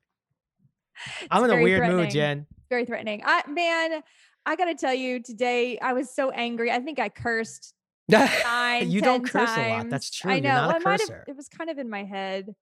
It's 1.21 1.29
I'm 1.31 1.45
in 1.45 1.51
a 1.51 1.63
weird 1.63 1.91
mood, 1.91 2.11
Jen. 2.11 2.47
Very 2.71 2.85
threatening. 2.85 3.23
I 3.25 3.43
man, 3.49 4.03
I 4.47 4.57
gotta 4.57 4.75
tell 4.75 4.95
you, 4.95 5.23
today 5.23 5.79
I 5.79 5.93
was 5.93 6.15
so 6.15 6.31
angry. 6.31 6.71
I 6.71 6.81
think 6.81 6.99
I 6.99 7.09
cursed 7.09 7.75
Nine, 8.09 8.91
you 8.91 9.01
don't 9.01 9.25
curse 9.25 9.55
times. 9.55 9.67
a 9.67 9.71
lot. 9.71 9.91
That's 9.91 10.11
true. 10.11 10.33
I 10.33 10.41
know. 10.41 10.49
Well, 10.49 10.71
a 10.71 10.81
cursor. 10.81 11.19
Have, 11.19 11.25
it 11.29 11.37
was 11.37 11.49
kind 11.49 11.71
of 11.71 11.79
in 11.79 11.89
my 11.89 12.03
head 12.05 12.55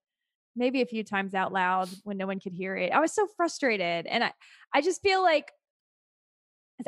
maybe 0.55 0.81
a 0.81 0.85
few 0.85 1.03
times 1.03 1.33
out 1.33 1.51
loud 1.51 1.89
when 2.03 2.17
no 2.17 2.27
one 2.27 2.39
could 2.39 2.53
hear 2.53 2.75
it. 2.75 2.91
I 2.91 2.99
was 2.99 3.13
so 3.13 3.27
frustrated. 3.35 4.05
And 4.05 4.23
I, 4.23 4.33
I 4.73 4.81
just 4.81 5.01
feel 5.01 5.23
like 5.23 5.51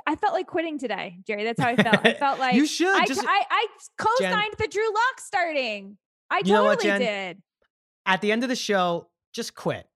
I 0.05 0.15
felt 0.15 0.33
like 0.33 0.47
quitting 0.47 0.77
today, 0.77 1.19
Jerry. 1.25 1.43
That's 1.43 1.59
how 1.59 1.69
I 1.69 1.75
felt. 1.75 2.05
I 2.05 2.13
felt 2.19 2.39
like 2.39 2.55
you 2.55 2.65
should. 2.65 2.95
I, 2.95 3.05
just, 3.05 3.23
I, 3.25 3.43
I 3.49 3.67
co-signed 3.97 4.53
the 4.57 4.67
Drew 4.67 4.85
Lock 4.85 5.19
starting. 5.19 5.97
I 6.29 6.37
you 6.37 6.43
totally 6.43 6.89
what, 6.89 6.99
did. 6.99 7.41
At 8.05 8.21
the 8.21 8.31
end 8.31 8.43
of 8.43 8.49
the 8.49 8.55
show, 8.55 9.09
just 9.33 9.55
quit. 9.55 9.87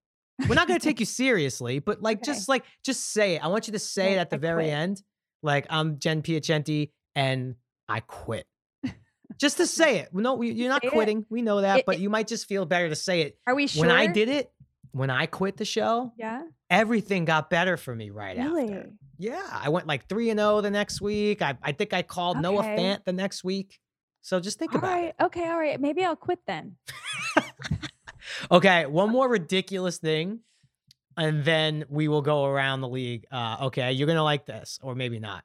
We're 0.48 0.54
not 0.54 0.68
going 0.68 0.78
to 0.78 0.84
take 0.84 1.00
you 1.00 1.06
seriously, 1.06 1.78
but 1.78 2.02
like, 2.02 2.18
okay. 2.18 2.26
just 2.26 2.48
like, 2.48 2.64
just 2.84 3.12
say 3.12 3.36
it. 3.36 3.44
I 3.44 3.48
want 3.48 3.66
you 3.66 3.72
to 3.72 3.78
say 3.78 4.10
yeah, 4.10 4.16
it 4.16 4.20
at 4.20 4.30
the 4.30 4.36
I 4.36 4.40
very 4.40 4.64
quit. 4.64 4.74
end. 4.74 5.02
Like, 5.42 5.66
I'm 5.70 5.98
Jen 5.98 6.22
Piacenti 6.22 6.90
and 7.14 7.54
I 7.88 8.00
quit 8.00 8.46
just 9.40 9.58
to 9.58 9.66
say 9.66 9.98
it. 9.98 10.10
No, 10.12 10.40
you're 10.42 10.68
not 10.68 10.82
say 10.82 10.90
quitting. 10.90 11.20
It. 11.20 11.26
We 11.30 11.42
know 11.42 11.60
that, 11.60 11.80
it, 11.80 11.86
but 11.86 11.98
you 11.98 12.10
might 12.10 12.26
just 12.26 12.46
feel 12.46 12.66
better 12.66 12.88
to 12.88 12.96
say 12.96 13.22
it. 13.22 13.38
Are 13.46 13.54
we 13.54 13.66
sure? 13.66 13.86
When 13.86 13.90
I 13.90 14.06
did 14.06 14.28
it, 14.28 14.50
when 14.92 15.10
I 15.10 15.26
quit 15.26 15.56
the 15.56 15.64
show, 15.64 16.12
yeah, 16.18 16.42
everything 16.70 17.24
got 17.26 17.50
better 17.50 17.76
for 17.76 17.94
me 17.94 18.10
right 18.10 18.36
really? 18.36 18.64
after. 18.64 18.90
Yeah, 19.18 19.46
I 19.50 19.68
went 19.68 19.86
like 19.86 20.08
three 20.08 20.30
and 20.30 20.38
zero 20.38 20.56
oh 20.56 20.60
the 20.60 20.70
next 20.70 21.00
week. 21.00 21.42
I, 21.42 21.56
I 21.62 21.72
think 21.72 21.92
I 21.92 22.02
called 22.02 22.36
okay. 22.36 22.42
Noah 22.42 22.62
Fant 22.62 23.04
the 23.04 23.12
next 23.12 23.44
week. 23.44 23.78
So 24.22 24.40
just 24.40 24.58
think 24.58 24.72
all 24.72 24.78
about 24.78 24.92
right. 24.92 25.04
it. 25.04 25.16
Okay, 25.22 25.48
all 25.48 25.58
right. 25.58 25.80
Maybe 25.80 26.04
I'll 26.04 26.16
quit 26.16 26.40
then. 26.46 26.76
okay, 28.50 28.86
one 28.86 29.10
more 29.10 29.28
ridiculous 29.28 29.98
thing, 29.98 30.40
and 31.16 31.44
then 31.44 31.84
we 31.88 32.08
will 32.08 32.22
go 32.22 32.44
around 32.44 32.80
the 32.80 32.88
league. 32.88 33.26
Uh, 33.30 33.56
okay, 33.62 33.92
you're 33.92 34.06
gonna 34.06 34.22
like 34.22 34.46
this, 34.46 34.78
or 34.82 34.94
maybe 34.94 35.18
not. 35.18 35.44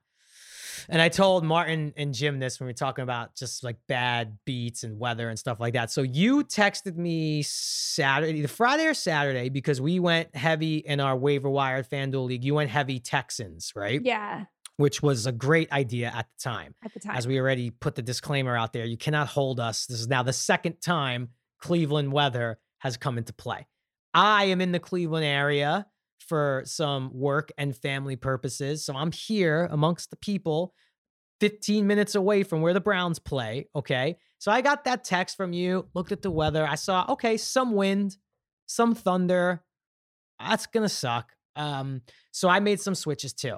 And 0.90 1.02
I 1.02 1.10
told 1.10 1.44
Martin 1.44 1.94
and 1.98 2.14
Jim 2.14 2.40
this 2.40 2.60
when 2.60 2.66
we 2.66 2.70
were 2.72 2.78
talking 2.78 3.04
about 3.04 3.36
just 3.36 3.64
like 3.64 3.78
bad 3.88 4.38
beats 4.46 4.84
and 4.84 5.00
weather 5.00 5.30
and 5.30 5.38
stuff 5.38 5.60
like 5.60 5.74
that. 5.74 5.92
So 5.92 6.02
you 6.02 6.44
texted 6.44 6.98
me 6.98 7.44
Saturday, 7.44 8.42
the 8.42 8.48
Friday 8.48 8.86
or 8.86 8.94
Saturday, 8.94 9.50
because 9.50 9.80
we 9.80 10.00
went 10.00 10.36
heavy 10.36 10.78
in 10.78 11.00
our 11.00 11.16
waiver 11.16 11.50
wire 11.50 11.84
FanDuel 11.84 12.26
league. 12.26 12.44
You 12.44 12.56
went 12.56 12.70
heavy 12.70 13.00
Texans, 13.00 13.74
right? 13.76 14.02
Yeah. 14.04 14.46
Which 14.78 15.02
was 15.02 15.28
a 15.28 15.32
great 15.32 15.72
idea 15.72 16.08
at 16.08 16.28
the 16.28 16.44
time. 16.50 16.74
At 16.84 16.94
the 16.94 17.00
time. 17.00 17.16
As 17.16 17.28
we 17.28 17.40
already 17.40 17.70
put 17.70 17.96
the 17.96 18.02
disclaimer 18.02 18.56
out 18.56 18.74
there, 18.74 18.86
you 18.86 18.98
cannot 18.98 19.28
hold 19.28 19.60
us. 19.60 19.86
This 19.86 20.00
is 20.00 20.08
now 20.08 20.24
the 20.24 20.34
second 20.34 20.82
time 20.82 21.30
Cleveland 21.60 22.12
weather 22.12 22.58
has 22.82 22.98
come 22.98 23.18
into 23.18 23.34
play. 23.34 23.68
I 24.14 24.46
am 24.46 24.60
in 24.62 24.72
the 24.72 24.80
Cleveland 24.80 25.26
area 25.26 25.88
for 26.20 26.64
some 26.66 27.12
work 27.14 27.52
and 27.58 27.76
family 27.76 28.16
purposes. 28.16 28.86
So 28.86 28.96
I'm 28.96 29.12
here 29.12 29.68
amongst 29.72 30.10
the 30.10 30.18
people 30.18 30.74
15 31.40 31.88
minutes 31.88 32.16
away 32.16 32.44
from 32.44 32.62
where 32.62 32.74
the 32.74 32.80
Browns 32.80 33.20
play. 33.20 33.68
Okay. 33.76 34.18
So 34.38 34.52
I 34.52 34.62
got 34.62 34.84
that 34.86 35.04
text 35.04 35.38
from 35.38 35.54
you, 35.54 35.88
looked 35.94 36.12
at 36.12 36.22
the 36.22 36.32
weather. 36.32 36.68
I 36.68 36.76
saw, 36.76 37.06
okay, 37.10 37.38
some 37.38 37.74
wind, 37.74 38.18
some 38.66 38.94
thunder. 38.96 39.64
That's 40.40 40.68
going 40.68 40.84
to 40.84 40.90
suck. 40.90 41.32
Um, 41.56 42.02
so 42.32 42.50
I 42.50 42.60
made 42.60 42.80
some 42.80 42.96
switches 42.96 43.34
too. 43.34 43.58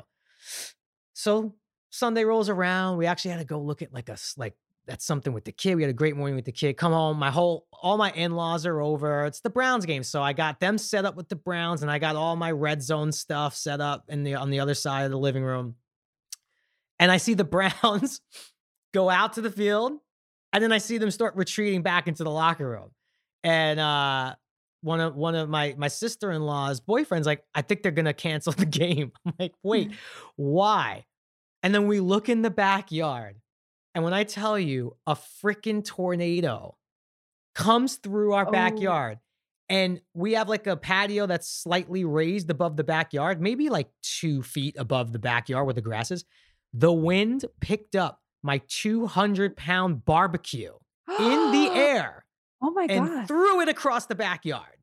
So 1.14 1.56
Sunday 1.90 2.24
rolls 2.24 2.50
around. 2.50 2.98
We 2.98 3.06
actually 3.06 3.32
had 3.32 3.40
to 3.40 3.46
go 3.46 3.62
look 3.62 3.82
at 3.82 3.94
like 3.94 4.10
a 4.10 4.18
like 4.38 4.56
that's 4.86 5.06
something 5.06 5.34
with 5.34 5.46
the 5.46 5.52
kid. 5.52 5.76
We 5.76 5.84
had 5.84 5.90
a 5.90 5.94
great 5.94 6.16
morning 6.16 6.36
with 6.36 6.46
the 6.46 6.52
kid. 6.52 6.78
Come 6.78 6.92
home, 6.92 7.18
my 7.18 7.32
whole 7.32 7.68
all 7.72 7.98
my 7.98 8.12
in-laws 8.12 8.66
are 8.66 8.82
over. 8.82 9.26
It's 9.26 9.42
the 9.42 9.50
Browns 9.50 9.86
game, 9.86 10.04
so 10.04 10.22
I 10.22 10.34
got 10.34 10.60
them 10.60 10.78
set 10.78 11.06
up 11.06 11.16
with 11.16 11.30
the 11.30 11.36
Browns, 11.36 11.82
and 11.82 11.92
I 11.92 12.00
got 12.00 12.16
all 12.16 12.36
my 12.36 12.52
red 12.52 12.82
zone 12.82 13.12
stuff 13.12 13.56
set 13.56 13.82
up 13.82 14.06
in 14.10 14.24
the 14.24 14.36
on 14.36 14.50
the 14.50 14.60
other 14.60 14.74
side 14.74 15.06
of 15.06 15.12
the 15.12 15.18
living 15.18 15.44
room. 15.44 15.76
And 17.00 17.12
I 17.12 17.18
see 17.18 17.34
the 17.34 17.44
Browns 17.84 18.22
go 18.94 19.10
out 19.10 19.34
to 19.34 19.42
the 19.42 19.52
field, 19.52 19.94
and 20.52 20.64
then 20.64 20.72
I 20.72 20.78
see 20.78 20.98
them 20.98 21.12
start 21.12 21.36
retreating 21.36 21.82
back 21.82 22.08
into 22.08 22.24
the 22.24 22.32
locker 22.32 22.70
room. 22.70 22.92
And 23.44 23.80
uh, 23.80 24.36
one 24.82 25.00
of 25.00 25.16
one 25.16 25.36
of 25.36 25.50
my 25.50 25.76
my 25.78 25.88
sister-in-law's 25.88 26.82
boyfriends 26.82 27.26
like, 27.26 27.44
I 27.56 27.62
think 27.62 27.84
they're 27.84 27.92
gonna 27.92 28.14
cancel 28.14 28.54
the 28.54 28.66
game. 28.84 29.12
I'm 29.26 29.34
like, 29.40 29.54
wait, 29.64 29.92
why? 30.36 31.06
And 31.62 31.74
then 31.74 31.88
we 31.88 32.02
look 32.02 32.28
in 32.28 32.42
the 32.42 32.50
backyard 32.50 33.38
and 33.96 34.04
when 34.04 34.14
I 34.14 34.24
tell 34.24 34.58
you 34.58 34.96
a 35.06 35.16
freaking 35.16 35.84
tornado 35.84 36.78
comes 37.56 37.96
through 37.96 38.34
our 38.34 38.48
oh. 38.48 38.52
backyard, 38.52 39.20
and 39.70 40.02
we 40.14 40.34
have 40.34 40.50
like 40.50 40.68
a 40.68 40.76
patio 40.76 41.26
that's 41.26 41.48
slightly 41.48 42.04
raised 42.04 42.50
above 42.50 42.78
the 42.78 42.84
backyard, 42.84 43.42
maybe 43.42 43.70
like 43.70 43.90
two 44.02 44.44
feet 44.44 44.76
above 44.78 45.12
the 45.12 45.20
backyard 45.20 45.66
where 45.66 45.74
the 45.74 45.82
grass 45.82 46.12
is. 46.12 46.26
The 46.74 46.92
wind 46.92 47.46
picked 47.62 47.96
up 47.96 48.20
my 48.42 48.62
200 48.68 49.56
pound 49.56 50.06
barbecue 50.06 50.74
in 51.20 51.52
the 51.52 51.70
air. 51.74 52.26
Oh 52.62 52.72
my 52.72 52.88
God. 52.88 52.96
and 52.96 53.08
God. 53.08 53.28
threw 53.28 53.62
it 53.62 53.70
across 53.70 54.06
the 54.06 54.16
backyard. 54.16 54.78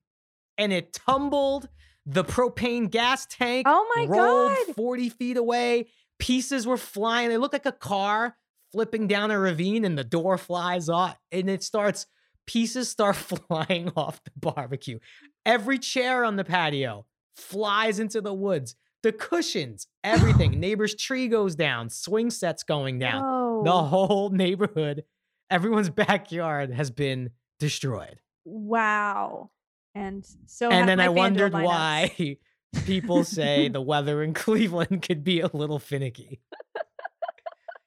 And 0.57 0.73
it 0.73 0.92
tumbled 0.92 1.68
the 2.07 2.25
propane 2.25 2.90
gas 2.90 3.27
tank. 3.27 3.66
Oh 3.68 3.92
my 3.96 4.07
rolled 4.07 4.57
God. 4.66 4.77
40 4.77 5.09
feet 5.11 5.37
away. 5.37 5.88
Pieces 6.18 6.66
were 6.66 6.77
flying. 6.77 7.31
It 7.31 7.38
looked 7.38 7.55
like 7.55 7.66
a 7.66 7.73
car 7.73 8.37
flipping 8.73 9.07
down 9.07 9.31
a 9.31 9.39
ravine 9.39 9.85
and 9.85 9.97
the 9.99 10.05
door 10.05 10.39
flies 10.39 10.89
off 10.89 11.17
and 11.33 11.49
it 11.51 11.63
starts 11.63 12.07
pieces 12.47 12.89
start 12.89 13.17
flying 13.49 13.93
off 13.97 14.23
the 14.25 14.33
barbecue. 14.37 14.99
Every 15.47 15.79
chair 15.79 16.25
on 16.25 16.37
the 16.37 16.45
patio 16.45 17.07
flies 17.37 17.99
into 17.99 18.21
the 18.21 18.35
woods. 18.35 18.75
The 19.03 19.13
cushions, 19.13 19.87
everything. 20.05 20.53
Neighbor's 20.61 20.95
tree 20.95 21.29
goes 21.29 21.55
down, 21.55 21.89
swing 21.89 22.31
sets 22.31 22.63
going 22.63 22.99
down. 22.99 23.23
Whoa. 23.23 23.63
The 23.65 23.83
whole 23.83 24.31
neighborhood, 24.31 25.05
everyone's 25.51 25.91
backyard 25.91 26.73
has 26.73 26.91
been 26.91 27.31
destroyed. 27.59 28.21
Wow. 28.45 29.51
And 29.95 30.27
so 30.47 30.71
And 30.71 30.89
then 30.89 31.01
I 31.01 31.09
wondered 31.09 31.53
why 31.53 32.37
people 32.85 33.25
say 33.25 33.69
the 33.69 33.81
weather 33.81 34.23
in 34.23 34.35
Cleveland 34.35 35.03
could 35.03 35.25
be 35.25 35.41
a 35.41 35.51
little 35.53 35.79
finicky 35.79 36.41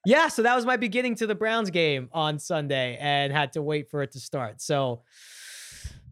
yeah, 0.06 0.28
so 0.28 0.42
that 0.42 0.54
was 0.54 0.66
my 0.66 0.76
beginning 0.76 1.14
to 1.16 1.26
the 1.26 1.34
Browns 1.34 1.70
game 1.70 2.08
on 2.12 2.38
Sunday 2.38 2.98
and 3.00 3.32
had 3.32 3.52
to 3.54 3.62
wait 3.62 3.90
for 3.90 4.02
it 4.02 4.12
to 4.12 4.20
start. 4.20 4.60
So 4.60 5.02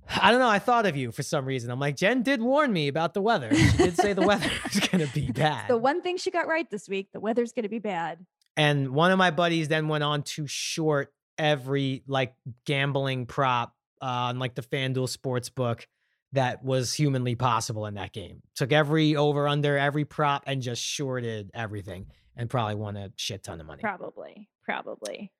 I 0.08 0.30
don't 0.30 0.40
know. 0.40 0.48
I 0.48 0.58
thought 0.58 0.86
of 0.86 0.96
you 0.96 1.12
for 1.12 1.22
some 1.22 1.44
reason. 1.44 1.70
I'm 1.70 1.80
like, 1.80 1.96
Jen 1.96 2.22
did 2.22 2.42
warn 2.42 2.72
me 2.72 2.88
about 2.88 3.14
the 3.14 3.20
weather. 3.20 3.54
She 3.54 3.76
did 3.76 3.96
say 3.96 4.12
the 4.12 4.22
weather 4.26 4.50
is 4.70 4.80
going 4.88 5.06
to 5.06 5.12
be 5.12 5.30
bad. 5.30 5.68
The 5.68 5.78
one 5.78 6.02
thing 6.02 6.16
she 6.16 6.30
got 6.30 6.46
right 6.46 6.68
this 6.70 6.88
week 6.88 7.08
the 7.12 7.20
weather's 7.20 7.52
going 7.52 7.64
to 7.64 7.68
be 7.68 7.78
bad. 7.78 8.24
And 8.56 8.90
one 8.90 9.10
of 9.10 9.18
my 9.18 9.30
buddies 9.30 9.68
then 9.68 9.88
went 9.88 10.04
on 10.04 10.22
to 10.22 10.46
short 10.46 11.12
every 11.38 12.02
like 12.06 12.34
gambling 12.66 13.26
prop 13.26 13.74
uh, 14.02 14.06
on 14.06 14.38
like 14.38 14.54
the 14.54 14.62
FanDuel 14.62 15.08
sports 15.08 15.48
book 15.48 15.86
that 16.32 16.64
was 16.64 16.92
humanly 16.92 17.34
possible 17.34 17.86
in 17.86 17.94
that 17.94 18.12
game. 18.12 18.42
Took 18.56 18.72
every 18.72 19.16
over 19.16 19.46
under, 19.48 19.78
every 19.78 20.04
prop, 20.04 20.44
and 20.46 20.62
just 20.62 20.82
shorted 20.82 21.50
everything 21.54 22.06
and 22.36 22.48
probably 22.48 22.74
won 22.74 22.96
a 22.96 23.12
shit 23.16 23.42
ton 23.42 23.60
of 23.60 23.66
money. 23.66 23.80
Probably. 23.80 24.48
Probably. 24.64 25.32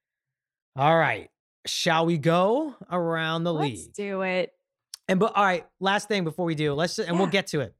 All 0.76 0.96
right. 0.96 1.30
Shall 1.66 2.06
we 2.06 2.18
go 2.18 2.74
around 2.90 3.44
the 3.44 3.54
league? 3.54 3.76
Let's 3.76 3.86
do 3.88 4.22
it. 4.22 4.52
And 5.08 5.20
but 5.20 5.36
all 5.36 5.44
right, 5.44 5.66
last 5.80 6.08
thing 6.08 6.24
before 6.24 6.44
we 6.44 6.54
do, 6.54 6.74
let's 6.74 6.96
just, 6.96 7.08
and 7.08 7.18
we'll 7.18 7.28
get 7.28 7.48
to 7.48 7.60
it. 7.60 7.74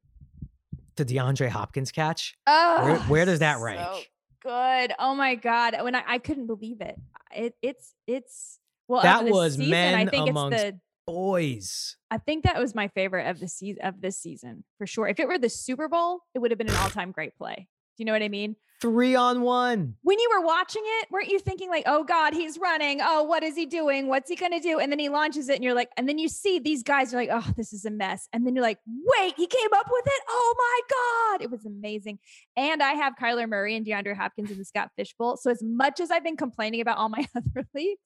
The 0.95 1.05
DeAndre 1.05 1.49
Hopkins 1.49 1.91
catch. 1.91 2.35
Oh, 2.45 2.85
where, 2.85 2.97
where 2.99 3.25
does 3.25 3.39
that 3.39 3.59
rank? 3.59 3.79
So 3.79 4.01
good. 4.43 4.93
Oh 4.99 5.15
my 5.15 5.35
god. 5.35 5.75
When 5.81 5.95
I, 5.95 6.03
I 6.07 6.17
couldn't 6.19 6.47
believe 6.47 6.81
it. 6.81 6.95
It 7.35 7.55
it's 7.61 7.95
it's 8.05 8.59
well 8.87 9.01
that 9.01 9.25
was 9.25 9.55
season, 9.55 9.71
men 9.71 9.95
I 9.95 10.05
think 10.05 10.29
amongst 10.29 10.59
it's 10.59 10.71
the 10.71 10.79
boys. 11.07 11.97
I 12.11 12.19
think 12.19 12.43
that 12.43 12.59
was 12.59 12.75
my 12.75 12.89
favorite 12.89 13.27
of 13.27 13.39
the 13.39 13.47
season 13.47 13.83
of 13.83 14.01
this 14.01 14.19
season 14.19 14.63
for 14.77 14.85
sure. 14.85 15.07
If 15.07 15.19
it 15.19 15.27
were 15.27 15.39
the 15.39 15.49
Super 15.49 15.87
Bowl, 15.87 16.19
it 16.35 16.39
would 16.39 16.51
have 16.51 16.57
been 16.59 16.69
an 16.69 16.75
all-time 16.75 17.11
great 17.11 17.35
play. 17.35 17.67
Do 17.95 18.01
you 18.01 18.05
know 18.05 18.13
what 18.13 18.23
I 18.23 18.29
mean? 18.29 18.55
Three 18.81 19.15
on 19.15 19.43
one. 19.43 19.95
When 20.01 20.19
you 20.19 20.29
were 20.35 20.45
watching 20.45 20.81
it, 20.83 21.07
weren't 21.09 21.29
you 21.29 21.39
thinking 21.39 21.69
like, 21.69 21.83
"Oh 21.85 22.03
God, 22.03 22.33
he's 22.33 22.57
running. 22.57 22.99
Oh, 23.01 23.23
what 23.23 23.41
is 23.41 23.55
he 23.55 23.65
doing? 23.65 24.07
What's 24.07 24.29
he 24.29 24.35
gonna 24.35 24.59
do?" 24.59 24.77
And 24.77 24.91
then 24.91 24.99
he 24.99 25.07
launches 25.07 25.47
it, 25.47 25.55
and 25.55 25.63
you're 25.63 25.73
like, 25.73 25.89
and 25.95 26.09
then 26.09 26.17
you 26.17 26.27
see 26.27 26.59
these 26.59 26.83
guys 26.83 27.13
are 27.13 27.17
like, 27.17 27.29
"Oh, 27.31 27.49
this 27.55 27.71
is 27.71 27.85
a 27.85 27.91
mess." 27.91 28.27
And 28.33 28.45
then 28.45 28.55
you're 28.55 28.63
like, 28.63 28.79
"Wait, 28.85 29.35
he 29.37 29.47
came 29.47 29.69
up 29.73 29.87
with 29.89 30.05
it. 30.05 30.21
Oh 30.27 30.53
my 30.57 31.37
God, 31.37 31.43
it 31.43 31.49
was 31.49 31.65
amazing." 31.65 32.19
And 32.57 32.83
I 32.83 32.91
have 32.93 33.13
Kyler 33.15 33.47
Murray 33.47 33.77
and 33.77 33.85
DeAndre 33.85 34.17
Hopkins 34.17 34.51
in 34.51 34.57
the 34.57 34.65
Scott 34.65 34.89
Fish 34.97 35.15
Bowl. 35.17 35.37
So 35.37 35.49
as 35.49 35.63
much 35.63 36.01
as 36.01 36.11
I've 36.11 36.23
been 36.23 36.35
complaining 36.35 36.81
about 36.81 36.97
all 36.97 37.07
my 37.07 37.25
other 37.37 37.65
leagues, 37.73 38.01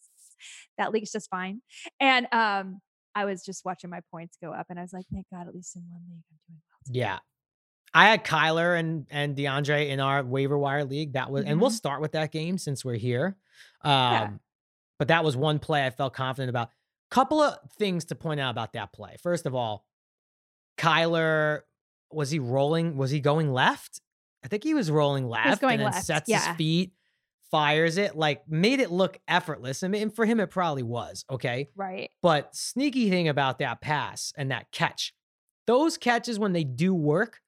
that 0.78 0.91
league's 0.91 1.12
just 1.12 1.30
fine. 1.32 1.62
And 2.00 2.28
um, 2.32 2.82
I 3.15 3.26
was 3.26 3.43
just 3.43 3.65
watching 3.65 3.89
my 3.89 4.02
points 4.12 4.38
go 4.39 4.54
up, 4.54 4.67
and 4.69 4.78
I 4.78 4.84
was 4.84 4.93
like, 4.93 5.06
"Thank 5.12 5.26
God, 5.34 5.47
at 5.47 5.56
least 5.56 5.76
in 5.76 5.82
one 5.89 6.02
league, 6.08 6.23
I'm 6.30 6.38
doing 6.47 6.62
well." 6.69 6.93
Yeah, 6.93 7.19
I 7.98 8.10
had 8.10 8.24
Kyler 8.24 8.80
and 8.80 9.08
and 9.10 9.36
DeAndre 9.36 9.90
in 9.90 10.00
our 10.00 10.24
waiver 10.24 10.56
wire 10.56 10.86
league. 10.86 11.14
That 11.14 11.32
was, 11.32 11.42
mm-hmm. 11.42 11.52
and 11.52 11.60
we'll 11.60 11.72
mm-hmm. 11.72 11.78
start 11.78 12.00
with 12.00 12.12
that 12.12 12.32
game 12.32 12.60
since 12.60 12.86
we're 12.86 12.94
here. 12.94 13.36
Um, 13.82 13.92
yeah. 13.92 14.30
But 15.00 15.08
that 15.08 15.24
was 15.24 15.36
one 15.36 15.58
play 15.58 15.84
I 15.84 15.90
felt 15.90 16.14
confident 16.14 16.52
about. 16.52 16.70
Couple 17.10 17.42
of 17.42 17.58
things 17.80 18.06
to 18.06 18.16
point 18.16 18.40
out 18.40 18.52
about 18.52 18.74
that 18.74 18.94
play. 18.94 19.16
First 19.24 19.48
of 19.48 19.56
all, 19.56 19.84
Kyler 20.78 21.62
was 22.12 22.30
he 22.30 22.38
rolling? 22.38 22.98
Was 22.98 23.10
he 23.10 23.20
going 23.20 23.52
left? 23.52 24.00
I 24.44 24.48
think 24.48 24.64
he 24.64 24.76
was 24.76 24.92
rolling 24.92 25.28
left. 25.28 25.50
Was 25.50 25.60
going 25.60 25.74
and 25.76 25.82
then 25.82 25.92
left. 25.94 26.06
Sets 26.06 26.30
yeah. 26.30 26.50
his 26.50 26.56
feet, 26.56 26.92
fires 27.50 27.98
it, 27.98 28.16
like 28.16 28.48
made 28.48 28.80
it 28.80 28.92
look 28.92 29.18
effortless. 29.28 29.82
I 29.82 29.88
mean, 29.88 30.12
for 30.12 30.24
him, 30.24 30.40
it 30.40 30.52
probably 30.52 30.84
was 30.84 31.26
okay. 31.32 31.70
Right. 31.76 32.12
But 32.22 32.56
sneaky 32.56 33.10
thing 33.10 33.28
about 33.28 33.58
that 33.58 33.82
pass 33.82 34.34
and 34.38 34.52
that 34.52 34.72
catch, 34.72 35.16
those 35.66 35.98
catches 35.98 36.38
when 36.38 36.54
they 36.54 36.64
do 36.64 36.94
work 36.94 37.42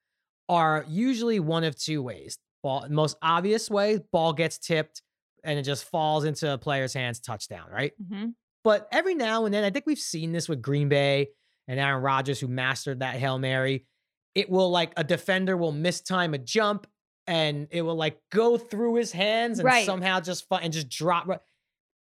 are 0.50 0.84
usually 0.88 1.38
one 1.38 1.62
of 1.62 1.76
two 1.76 2.02
ways. 2.02 2.36
Ball, 2.64 2.86
most 2.90 3.16
obvious 3.22 3.70
way, 3.70 4.00
ball 4.10 4.32
gets 4.32 4.58
tipped 4.58 5.00
and 5.44 5.58
it 5.58 5.62
just 5.62 5.84
falls 5.84 6.24
into 6.24 6.52
a 6.52 6.58
player's 6.58 6.92
hands, 6.92 7.20
touchdown, 7.20 7.70
right? 7.72 7.92
Mm-hmm. 8.02 8.30
But 8.64 8.88
every 8.90 9.14
now 9.14 9.44
and 9.44 9.54
then, 9.54 9.62
I 9.62 9.70
think 9.70 9.86
we've 9.86 9.96
seen 9.96 10.32
this 10.32 10.48
with 10.48 10.60
Green 10.60 10.88
Bay 10.88 11.28
and 11.68 11.78
Aaron 11.78 12.02
Rodgers, 12.02 12.40
who 12.40 12.48
mastered 12.48 12.98
that 12.98 13.14
Hail 13.14 13.38
Mary. 13.38 13.86
It 14.34 14.50
will 14.50 14.70
like 14.70 14.92
a 14.96 15.04
defender 15.04 15.56
will 15.56 15.72
mistime 15.72 16.34
a 16.34 16.38
jump 16.38 16.88
and 17.28 17.68
it 17.70 17.82
will 17.82 17.94
like 17.94 18.18
go 18.32 18.58
through 18.58 18.96
his 18.96 19.12
hands 19.12 19.60
and 19.60 19.66
right. 19.66 19.86
somehow 19.86 20.18
just 20.18 20.46
and 20.50 20.72
just 20.72 20.88
drop. 20.88 21.28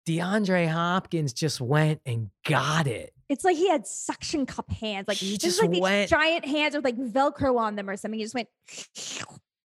DeAndre 0.08 0.70
Hopkins 0.70 1.34
just 1.34 1.60
went 1.60 2.00
and 2.06 2.30
got 2.46 2.88
it. 2.88 3.12
It's 3.30 3.44
like 3.44 3.58
he 3.58 3.70
had 3.70 3.86
suction 3.86 4.46
cup 4.46 4.70
hands. 4.72 5.08
Like 5.08 5.18
he 5.18 5.38
just 5.38 5.62
like 5.62 5.82
went 5.82 6.10
giant 6.10 6.46
hands 6.46 6.76
with 6.76 6.86
like 6.86 6.98
Velcro 6.98 7.58
on 7.58 7.76
them 7.76 7.90
or 7.90 7.98
something. 7.98 8.20
He 8.20 8.26
just 8.26 8.36
went. 8.36 8.48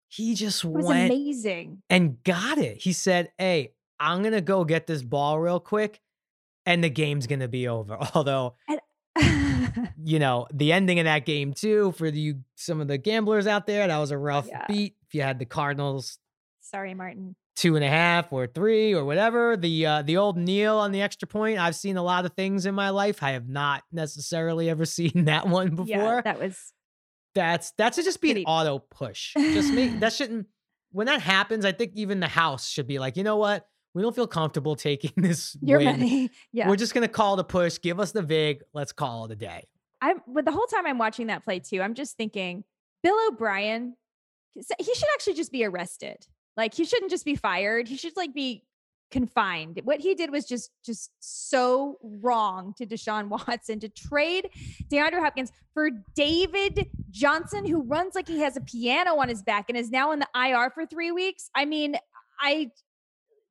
He 0.09 0.35
just 0.35 0.65
it 0.65 0.71
was 0.71 0.87
went 0.87 1.11
amazing 1.11 1.83
and 1.89 2.23
got 2.25 2.59
it. 2.59 2.79
He 2.79 2.93
said, 2.93 3.31
"Hey, 3.39 3.73
I'm 4.01 4.23
gonna 4.23 4.41
go 4.41 4.65
get 4.65 4.87
this 4.87 5.03
ball 5.03 5.39
real 5.39 5.61
quick, 5.61 6.01
and 6.67 6.83
the 6.83 6.91
game's 6.91 7.27
gonna 7.27 7.49
be 7.49 7.69
over." 7.69 7.97
Although, 8.15 8.57
and- 8.69 8.81
you 10.05 10.19
know, 10.19 10.47
the 10.53 10.73
ending 10.73 10.99
of 10.99 11.05
that 11.05 11.25
game 11.25 11.53
too 11.53 11.93
for 11.93 12.07
you 12.07 12.41
some 12.57 12.81
of 12.81 12.89
the 12.89 12.99
gamblers 12.99 13.47
out 13.47 13.67
there, 13.67 13.87
that 13.87 13.99
was 13.99 14.11
a 14.11 14.19
rough 14.19 14.49
yeah. 14.49 14.65
beat. 14.67 14.97
If 15.07 15.15
you 15.15 15.23
had 15.23 15.39
the 15.39 15.45
Cardinals, 15.45 16.19
sorry, 16.61 16.95
Martin 16.95 17.37
two 17.57 17.77
and 17.77 17.85
a 17.85 17.89
half 17.89 18.33
or 18.33 18.47
three 18.47 18.95
or 18.95 19.05
whatever. 19.05 19.57
The 19.57 19.87
uh, 19.87 20.03
the 20.03 20.17
old 20.17 20.37
Neil 20.37 20.77
on 20.79 20.93
the 20.93 21.03
extra 21.03 21.29
point. 21.29 21.59
I've 21.59 21.77
seen 21.77 21.97
a 21.97 22.03
lot 22.03 22.25
of 22.25 22.33
things 22.35 22.67
in 22.67 22.75
my 22.75 22.91
life. 22.91 23.23
I 23.23 23.33
have 23.33 23.49
not 23.49 23.85
necessarily 23.93 24.69
ever 24.69 24.85
seen 24.85 25.25
that 25.27 25.47
one 25.47 25.71
before. 25.71 25.87
Yeah, 25.87 26.21
that 26.23 26.39
was. 26.39 26.73
That's 27.35 27.73
that 27.79 27.95
should 27.95 28.05
just 28.05 28.21
be 28.21 28.31
an 28.31 28.45
auto 28.47 28.79
push. 28.79 29.35
Just 29.35 29.73
me. 29.73 29.89
that 29.99 30.13
shouldn't. 30.13 30.47
When 30.93 31.07
that 31.09 31.21
happens, 31.21 31.65
I 31.65 31.73
think 31.73 31.93
even 31.97 32.21
the 32.21 32.29
house 32.29 32.69
should 32.69 32.87
be 32.87 33.01
like, 33.01 33.17
you 33.17 33.25
know 33.25 33.37
what? 33.37 33.67
We 33.95 34.03
don't 34.03 34.15
feel 34.15 34.29
comfortable 34.29 34.77
taking 34.77 35.13
this. 35.17 35.57
Your 35.61 35.79
win. 35.79 35.87
money. 35.87 36.31
Yeah. 36.53 36.69
We're 36.69 36.77
just 36.77 36.95
gonna 36.95 37.09
call 37.09 37.37
the 37.37 37.45
push. 37.45 37.81
Give 37.81 37.99
us 37.99 38.13
the 38.13 38.23
vig. 38.23 38.63
Let's 38.73 38.93
call 38.93 39.25
it 39.27 39.33
a 39.33 39.37
day. 39.37 39.67
I'm. 40.01 40.21
But 40.29 40.45
the 40.45 40.53
whole 40.53 40.67
time 40.67 40.87
I'm 40.87 40.99
watching 40.99 41.29
that 41.29 41.45
play 41.45 41.59
too, 41.59 41.83
I'm 41.83 41.95
just 41.95 42.17
thinking, 42.17 42.65
Bill 43.03 43.17
O'Brien. 43.29 43.97
He 44.55 44.95
should 44.95 45.09
actually 45.15 45.35
just 45.35 45.51
be 45.51 45.65
arrested 45.65 46.29
like 46.57 46.75
he 46.75 46.85
shouldn't 46.85 47.11
just 47.11 47.25
be 47.25 47.37
fired. 47.37 47.89
He 47.89 47.97
should 47.97 48.17
like 48.17 48.35
be 48.35 48.65
confined. 49.11 49.81
What 49.85 50.01
he 50.01 50.15
did 50.15 50.31
was 50.31 50.45
just 50.45 50.71
just 50.85 51.11
so 51.21 51.99
wrong 52.03 52.75
to 52.79 52.87
Deshaun 52.87 53.29
Watson 53.49 53.81
to 53.81 53.89
trade 53.89 54.51
DeAndre 54.91 55.21
Hopkins 55.21 55.53
for 55.73 55.91
David 56.15 56.89
Johnson, 57.11 57.65
who 57.65 57.83
runs 57.83 58.15
like 58.15 58.29
he 58.29 58.41
has 58.41 58.57
a 58.57 58.61
piano 58.61 59.17
on 59.17 59.29
his 59.29 59.43
back 59.43 59.67
and 59.69 59.79
is 59.79 59.91
now 59.91 60.13
in 60.13 60.19
the 60.19 60.29
IR 60.35 60.71
for 60.71 60.87
three 60.87 61.11
weeks. 61.11 61.51
I 61.55 61.65
mean, 61.65 61.97
I 62.41 62.71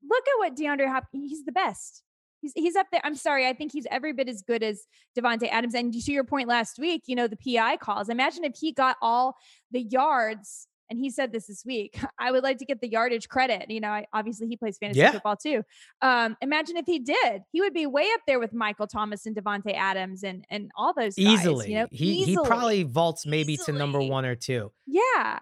look 0.07 0.23
at 0.27 0.37
what 0.39 0.55
DeAndre 0.55 0.87
Hopkins. 0.87 1.29
He's 1.29 1.45
the 1.45 1.51
best. 1.51 2.03
He's, 2.41 2.51
he's 2.55 2.75
up 2.75 2.87
there. 2.91 2.99
I'm 3.05 3.15
sorry. 3.15 3.47
I 3.47 3.53
think 3.53 3.71
he's 3.71 3.87
every 3.89 4.11
bit 4.11 4.27
as 4.27 4.41
good 4.41 4.63
as 4.63 4.85
Davante 5.17 5.47
Adams. 5.49 5.75
And 5.75 5.93
to 5.93 6.11
your 6.11 6.25
point 6.25 6.49
last 6.49 6.77
week, 6.77 7.03
you 7.07 7.15
know, 7.15 7.27
the 7.27 7.37
PI 7.37 7.77
calls. 7.77 8.09
Imagine 8.09 8.43
if 8.43 8.57
he 8.59 8.73
got 8.73 8.97
all 9.01 9.37
the 9.71 9.81
yards 9.81 10.67
and 10.89 10.99
he 10.99 11.09
said 11.09 11.31
this 11.31 11.47
this 11.47 11.65
week. 11.65 11.99
I 12.19 12.31
would 12.31 12.43
like 12.43 12.57
to 12.59 12.65
get 12.65 12.81
the 12.81 12.89
yardage 12.89 13.29
credit. 13.29 13.69
You 13.69 13.81
know, 13.81 13.89
I, 13.89 14.05
obviously 14.13 14.47
he 14.47 14.57
plays 14.57 14.77
fantasy 14.77 14.99
yeah. 14.99 15.11
football 15.11 15.35
too. 15.35 15.63
Um, 16.01 16.37
imagine 16.41 16.77
if 16.77 16.85
he 16.85 16.99
did, 16.99 17.43
he 17.51 17.61
would 17.61 17.73
be 17.73 17.85
way 17.85 18.07
up 18.13 18.21
there 18.27 18.39
with 18.39 18.53
Michael 18.53 18.87
Thomas 18.87 19.25
and 19.25 19.35
Davante 19.35 19.75
Adams 19.75 20.23
and 20.23 20.45
and 20.49 20.71
all 20.75 20.93
those 20.93 21.15
guys, 21.15 21.25
easily. 21.25 21.69
You 21.69 21.75
know, 21.75 21.87
he 21.91 22.05
easily. 22.21 22.31
he 22.31 22.47
probably 22.47 22.83
vaults 22.83 23.25
maybe 23.25 23.53
easily. 23.53 23.73
to 23.73 23.79
number 23.79 24.01
one 24.01 24.25
or 24.25 24.35
two. 24.35 24.71
Yeah, 24.85 25.39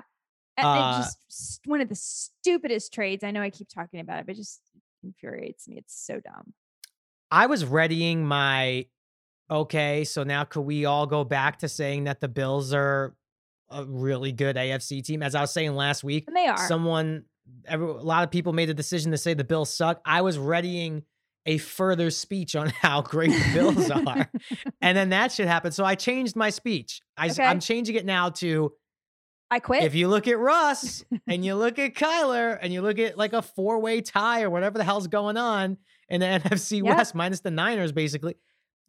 uh, 0.57 1.03
just 1.03 1.61
one 1.65 1.81
of 1.81 1.89
the 1.89 1.95
stupidest 1.95 2.93
trades. 2.93 3.23
I 3.23 3.31
know 3.31 3.41
I 3.41 3.49
keep 3.49 3.69
talking 3.69 3.99
about 3.99 4.19
it, 4.19 4.25
but 4.25 4.35
it 4.35 4.37
just 4.37 4.61
infuriates 5.03 5.67
me. 5.67 5.77
It's 5.77 5.95
so 6.05 6.19
dumb. 6.19 6.53
I 7.29 7.45
was 7.45 7.65
readying 7.65 8.25
my 8.25 8.87
okay, 9.49 10.03
so 10.03 10.23
now 10.23 10.43
could 10.43 10.61
we 10.61 10.85
all 10.85 11.07
go 11.07 11.23
back 11.23 11.59
to 11.59 11.69
saying 11.69 12.05
that 12.05 12.21
the 12.21 12.27
Bills 12.27 12.73
are 12.73 13.15
a 13.71 13.85
really 13.85 14.31
good 14.31 14.55
AFC 14.55 15.03
team. 15.03 15.23
As 15.23 15.35
I 15.35 15.41
was 15.41 15.51
saying 15.51 15.75
last 15.75 16.03
week, 16.03 16.25
and 16.27 16.35
they 16.35 16.47
are. 16.47 16.67
Someone, 16.67 17.25
every, 17.65 17.87
a 17.87 17.91
lot 17.91 18.23
of 18.23 18.31
people 18.31 18.53
made 18.53 18.69
the 18.69 18.73
decision 18.73 19.11
to 19.11 19.17
say 19.17 19.33
the 19.33 19.43
Bills 19.43 19.73
suck. 19.73 20.01
I 20.05 20.21
was 20.21 20.37
readying 20.37 21.03
a 21.45 21.57
further 21.57 22.11
speech 22.11 22.55
on 22.55 22.69
how 22.81 23.01
great 23.01 23.31
the 23.31 23.51
Bills 23.53 23.89
are, 23.89 24.29
and 24.81 24.97
then 24.97 25.09
that 25.09 25.31
should 25.31 25.47
happen. 25.47 25.71
So 25.71 25.83
I 25.83 25.95
changed 25.95 26.35
my 26.35 26.49
speech. 26.49 27.01
I, 27.17 27.29
okay. 27.29 27.43
I'm 27.43 27.59
changing 27.59 27.95
it 27.95 28.05
now 28.05 28.29
to. 28.29 28.73
I 29.49 29.59
quit. 29.59 29.83
If 29.83 29.95
you 29.95 30.07
look 30.07 30.29
at 30.29 30.39
Russ 30.39 31.03
and 31.27 31.43
you 31.43 31.55
look 31.55 31.77
at 31.77 31.93
Kyler 31.93 32.57
and 32.61 32.71
you 32.71 32.81
look 32.81 32.99
at 32.99 33.17
like 33.17 33.33
a 33.33 33.41
four 33.41 33.79
way 33.79 33.99
tie 33.99 34.43
or 34.43 34.49
whatever 34.49 34.77
the 34.77 34.85
hell's 34.85 35.07
going 35.07 35.35
on 35.35 35.77
in 36.07 36.21
the 36.21 36.25
NFC. 36.25 36.81
West 36.81 37.15
minus 37.15 37.41
the 37.41 37.51
Niners, 37.51 37.91
basically 37.91 38.35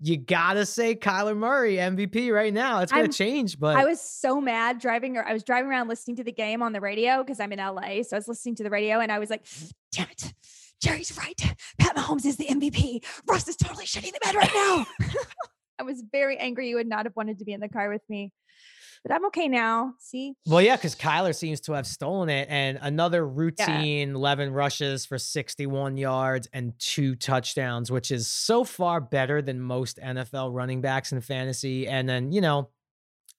you 0.03 0.17
gotta 0.17 0.67
say 0.67 0.97
Kyler 0.97 1.37
Murray 1.37 1.77
MVP 1.77 2.33
right 2.33 2.53
now. 2.53 2.81
It's 2.81 2.91
gonna 2.91 3.05
I'm, 3.05 3.13
change, 3.13 3.59
but 3.59 3.77
I 3.77 3.85
was 3.85 4.01
so 4.01 4.41
mad 4.41 4.81
driving. 4.81 5.17
I 5.17 5.33
was 5.33 5.45
driving 5.45 5.71
around 5.71 5.89
listening 5.89 6.17
to 6.17 6.25
the 6.25 6.33
game 6.33 6.61
on 6.61 6.73
the 6.73 6.81
radio 6.81 7.23
because 7.23 7.39
I'm 7.39 7.53
in 7.53 7.61
LA, 7.61 8.03
so 8.03 8.17
I 8.17 8.19
was 8.19 8.27
listening 8.27 8.57
to 8.57 8.65
the 8.65 8.71
radio 8.71 8.99
and 8.99 9.13
I 9.13 9.21
was 9.21 9.31
like, 9.31 9.47
"Damn 9.93 10.09
it, 10.11 10.35
Jerry's 10.83 11.17
right. 11.17 11.41
Pat 11.79 11.97
Mahomes 11.97 12.27
is 12.27 12.37
the 12.37 12.47
MVP. 12.47 13.05
Russ 13.29 13.47
is 13.47 13.57
totally 13.57 13.87
shitting 13.87 14.13
the 14.13 14.21
bed 14.25 14.35
right 14.35 14.51
now." 14.53 14.87
I 15.79 15.85
was 15.85 16.03
very 16.11 16.37
angry. 16.37 16.69
You 16.69 16.77
would 16.77 16.89
not 16.89 17.07
have 17.07 17.15
wanted 17.15 17.39
to 17.39 17.45
be 17.45 17.53
in 17.53 17.61
the 17.61 17.69
car 17.69 17.89
with 17.89 18.03
me 18.09 18.33
but 19.03 19.13
I'm 19.13 19.25
okay 19.27 19.49
now. 19.49 19.95
See? 19.99 20.35
Well, 20.47 20.63
yeah, 20.63 20.77
because 20.77 20.95
Kyler 20.95 21.35
seems 21.35 21.61
to 21.63 21.73
have 21.73 21.87
stolen 21.87 22.29
it. 22.29 22.47
And 22.49 22.79
another 22.81 23.27
routine 23.27 24.11
yeah. 24.11 24.15
11 24.15 24.53
rushes 24.53 25.05
for 25.05 25.19
61 25.19 25.97
yards 25.97 26.49
and 26.53 26.73
two 26.79 27.17
touchdowns, 27.17 27.91
which 27.91 28.13
is 28.13 28.29
so 28.29 28.63
far 28.63 29.01
better 29.01 29.43
than 29.43 29.61
most 29.61 29.99
NFL 29.99 30.55
running 30.55 30.81
backs 30.81 31.11
in 31.11 31.21
fantasy. 31.21 31.89
And 31.89 32.09
then, 32.09 32.31
you 32.31 32.41
know, 32.41 32.71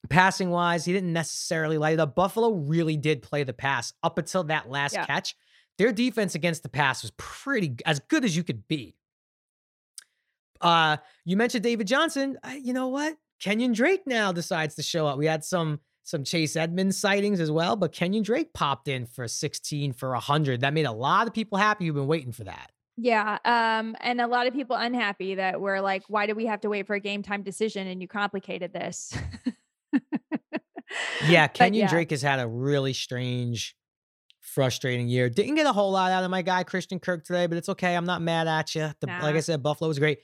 passing 0.10 0.50
wise, 0.50 0.84
he 0.84 0.92
didn't 0.92 1.14
necessarily 1.14 1.78
light 1.78 1.94
it 1.94 2.00
up. 2.00 2.14
Buffalo 2.14 2.54
really 2.54 2.98
did 2.98 3.22
play 3.22 3.44
the 3.44 3.54
pass 3.54 3.94
up 4.04 4.18
until 4.18 4.44
that 4.46 4.70
last 4.70 4.94
yeah. 4.94 5.06
catch. 5.06 5.36
Their 5.78 5.94
defense 5.94 6.36
against 6.36 6.64
the 6.64 6.70
pass 6.70 7.02
was 7.02 7.12
pretty 7.18 7.78
as 7.86 8.00
good 8.00 8.26
as 8.26 8.36
you 8.36 8.44
could 8.44 8.68
be. 8.68 8.96
Uh, 10.60 10.98
you 11.26 11.38
mentioned 11.38 11.64
David 11.64 11.88
Johnson. 11.88 12.38
I, 12.44 12.56
you 12.56 12.74
know 12.74 12.90
what? 12.90 13.16
Kenyon 13.44 13.74
Drake 13.74 14.04
now 14.06 14.32
decides 14.32 14.76
to 14.76 14.84
show 14.84 15.06
up. 15.06 15.18
We 15.18 15.26
had 15.26 15.44
some 15.44 15.82
some 16.04 16.24
Chase 16.24 16.56
Edmonds 16.56 16.98
sightings 16.98 17.40
as 17.40 17.52
well, 17.52 17.76
but 17.76 17.92
Kenyon 17.92 18.24
Drake 18.24 18.54
popped 18.54 18.88
in 18.88 19.06
for 19.06 19.28
16 19.28 19.94
for 19.94 20.12
100. 20.12 20.62
That 20.62 20.74
made 20.74 20.86
a 20.86 20.92
lot 20.92 21.28
of 21.28 21.34
people 21.34 21.58
happy 21.58 21.86
who've 21.86 21.96
been 21.96 22.08
waiting 22.08 22.32
for 22.32 22.44
that. 22.46 22.72
Yeah, 22.96 23.38
um, 23.44 23.96
and 24.02 24.22
a 24.22 24.28
lot 24.28 24.48
of 24.48 24.54
people 24.54 24.76
unhappy 24.76 25.36
that 25.36 25.60
we're 25.60 25.82
like, 25.82 26.04
why 26.08 26.26
do 26.26 26.36
we 26.36 26.46
have 26.46 26.62
to 26.62 26.70
wait 26.70 26.88
for 26.88 26.94
a 26.94 27.00
game 27.00 27.22
time 27.22 27.44
decision 27.44 27.88
and 27.88 28.02
you 28.02 28.08
complicated 28.08 28.72
this? 28.72 29.18
yeah, 31.28 31.48
Kenyon 31.48 31.82
yeah. 31.82 31.90
Drake 31.90 32.12
has 32.12 32.22
had 32.22 32.40
a 32.40 32.48
really 32.48 32.94
strange, 32.94 33.76
frustrating 34.40 35.10
year. 35.10 35.30
Didn't 35.30 35.56
get 35.56 35.66
a 35.66 35.74
whole 35.74 35.92
lot 35.92 36.12
out 36.12 36.24
of 36.24 36.32
my 36.32 36.44
guy 36.44 36.64
Christian 36.64 37.00
Kirk 37.00 37.26
today, 37.26 37.48
but 37.48 37.58
it's 37.58 37.70
okay. 37.70 37.96
I'm 37.96 38.06
not 38.06 38.22
mad 38.22 38.48
at 38.48 38.74
you. 38.76 38.92
The, 39.00 39.08
nah. 39.08 39.22
Like 39.22 39.36
I 39.36 39.42
said, 39.42 39.64
Buffalo 39.64 39.88
was 39.88 40.00
great. 40.00 40.20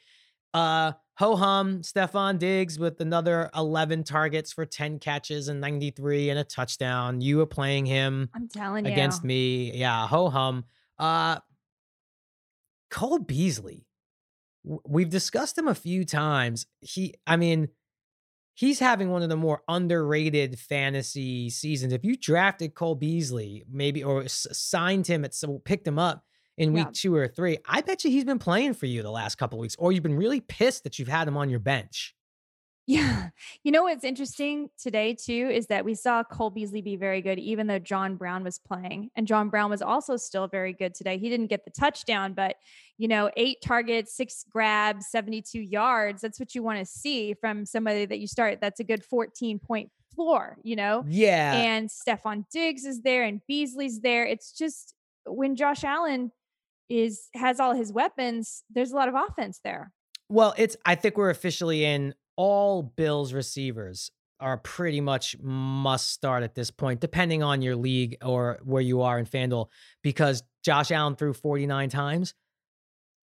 Uh, 0.54 0.94
ho 1.16 1.36
hum, 1.36 1.82
Stefon 1.82 2.40
Diggs 2.40 2.80
with 2.80 3.02
another 3.02 3.50
11 3.56 4.04
targets 4.04 4.54
for 4.54 4.66
10 4.66 5.00
catches 5.00 5.48
and 5.48 5.62
93 5.62 6.30
and 6.30 6.40
a 6.40 6.44
touchdown. 6.44 7.22
You 7.22 7.38
were 7.38 7.46
playing 7.46 7.86
him. 7.86 8.30
I'm 8.34 8.48
telling 8.48 8.86
you 8.86 8.92
against 8.92 9.24
me. 9.24 9.72
Yeah, 9.74 10.08
ho 10.08 10.30
hum. 10.30 10.66
Uh, 10.98 11.40
Cole 12.90 13.20
Beasley, 13.20 13.86
we've 14.64 15.10
discussed 15.10 15.58
him 15.58 15.68
a 15.68 15.76
few 15.76 16.06
times. 16.06 16.66
He, 16.82 17.14
I 17.28 17.36
mean, 17.38 17.70
he's 18.56 18.80
having 18.80 19.10
one 19.10 19.22
of 19.22 19.30
the 19.30 19.38
more 19.38 19.62
underrated 19.68 20.60
fantasy 20.60 21.50
seasons. 21.50 21.94
If 21.94 22.04
you 22.04 22.18
drafted 22.18 22.74
Cole 22.74 22.96
Beasley, 22.96 23.64
maybe 23.72 24.04
or 24.04 24.28
signed 24.28 25.08
him 25.08 25.24
at 25.24 25.34
so 25.34 25.60
picked 25.60 25.88
him 25.88 26.00
up 26.00 26.24
in 26.60 26.74
week 26.74 26.86
yeah. 26.86 26.92
two 26.94 27.16
or 27.16 27.28
three, 27.28 27.58
I 27.66 27.82
bet 27.82 28.04
you 28.04 28.12
he's 28.12 28.26
been 28.26 28.40
playing 28.40 28.74
for 28.76 28.86
you 28.86 29.02
the 29.02 29.12
last 29.12 29.36
couple 29.36 29.58
weeks, 29.58 29.76
or 29.80 29.92
you've 29.92 30.04
been 30.04 30.18
really 30.18 30.42
pissed 30.42 30.84
that 30.84 31.00
you've 31.00 31.08
had 31.08 31.28
him 31.28 31.38
on 31.38 31.50
your 31.50 31.60
bench. 31.60 32.14
Yeah. 32.86 33.30
You 33.64 33.72
know 33.72 33.84
what's 33.84 34.04
interesting 34.04 34.70
today 34.82 35.14
too 35.14 35.50
is 35.54 35.68
that 35.68 35.86
we 35.86 35.94
saw 35.94 36.24
Cole 36.24 36.50
Beasley 36.50 36.82
be 36.82 36.96
very 36.96 37.22
good, 37.22 37.38
even 37.38 37.68
though 37.68 37.78
John 37.78 38.16
Brown 38.16 38.44
was 38.44 38.58
playing. 38.58 39.12
And 39.16 39.28
John 39.28 39.50
Brown 39.50 39.70
was 39.70 39.84
also 39.84 40.18
still 40.18 40.48
very 40.48 40.74
good 40.74 40.96
today. 40.96 41.20
He 41.20 41.30
didn't 41.30 41.48
get 41.48 41.66
the 41.66 41.72
touchdown, 41.72 42.34
but 42.34 42.56
you 42.98 43.08
know, 43.08 43.30
eight 43.38 43.58
targets, 43.62 44.18
six 44.18 44.44
grabs, 44.50 45.06
72 45.12 45.60
yards. 45.60 46.24
That's 46.24 46.40
what 46.40 46.56
you 46.56 46.64
want 46.64 46.80
to 46.80 46.86
see 46.86 47.36
from 47.36 47.64
somebody 47.64 48.08
that 48.08 48.18
you 48.18 48.26
start. 48.26 48.60
That's 48.60 48.80
a 48.80 48.84
good 48.84 49.06
14 49.06 49.60
point 49.60 49.92
floor, 50.16 50.58
you 50.64 50.76
know? 50.76 51.06
Yeah. 51.08 51.54
And 51.54 51.90
Stefon 51.90 52.46
Diggs 52.52 52.86
is 52.86 53.04
there 53.04 53.24
and 53.24 53.40
Beasley's 53.48 54.02
there. 54.02 54.26
It's 54.26 54.52
just 54.52 54.96
when 55.28 55.56
Josh 55.56 55.84
Allen 55.84 56.32
is 56.90 57.30
has 57.36 57.60
all 57.60 57.76
his 57.76 57.94
weapons, 57.94 58.64
there's 58.70 58.92
a 58.92 58.96
lot 58.96 59.08
of 59.08 59.16
offense 59.16 59.60
there. 59.64 59.92
Well, 60.30 60.54
it's 60.58 60.76
I 60.86 60.96
think 60.96 61.18
we're 61.18 61.30
officially 61.30 61.86
in 61.86 62.14
all 62.36 62.84
Bills 62.84 63.34
receivers 63.34 64.12
are 64.40 64.58
pretty 64.58 65.02
much 65.02 65.36
must 65.42 66.12
start 66.12 66.44
at 66.44 66.56
this 66.56 66.72
point, 66.72 67.02
depending 67.02 67.44
on 67.44 67.62
your 67.62 67.76
league 67.76 68.18
or 68.24 68.60
where 68.64 68.82
you 68.82 69.02
are 69.02 69.20
in 69.20 69.26
FanDuel, 69.26 69.68
because 70.02 70.44
Josh 70.64 70.92
Allen 70.92 71.16
threw 71.16 71.34
49 71.34 71.90
times. 71.90 72.34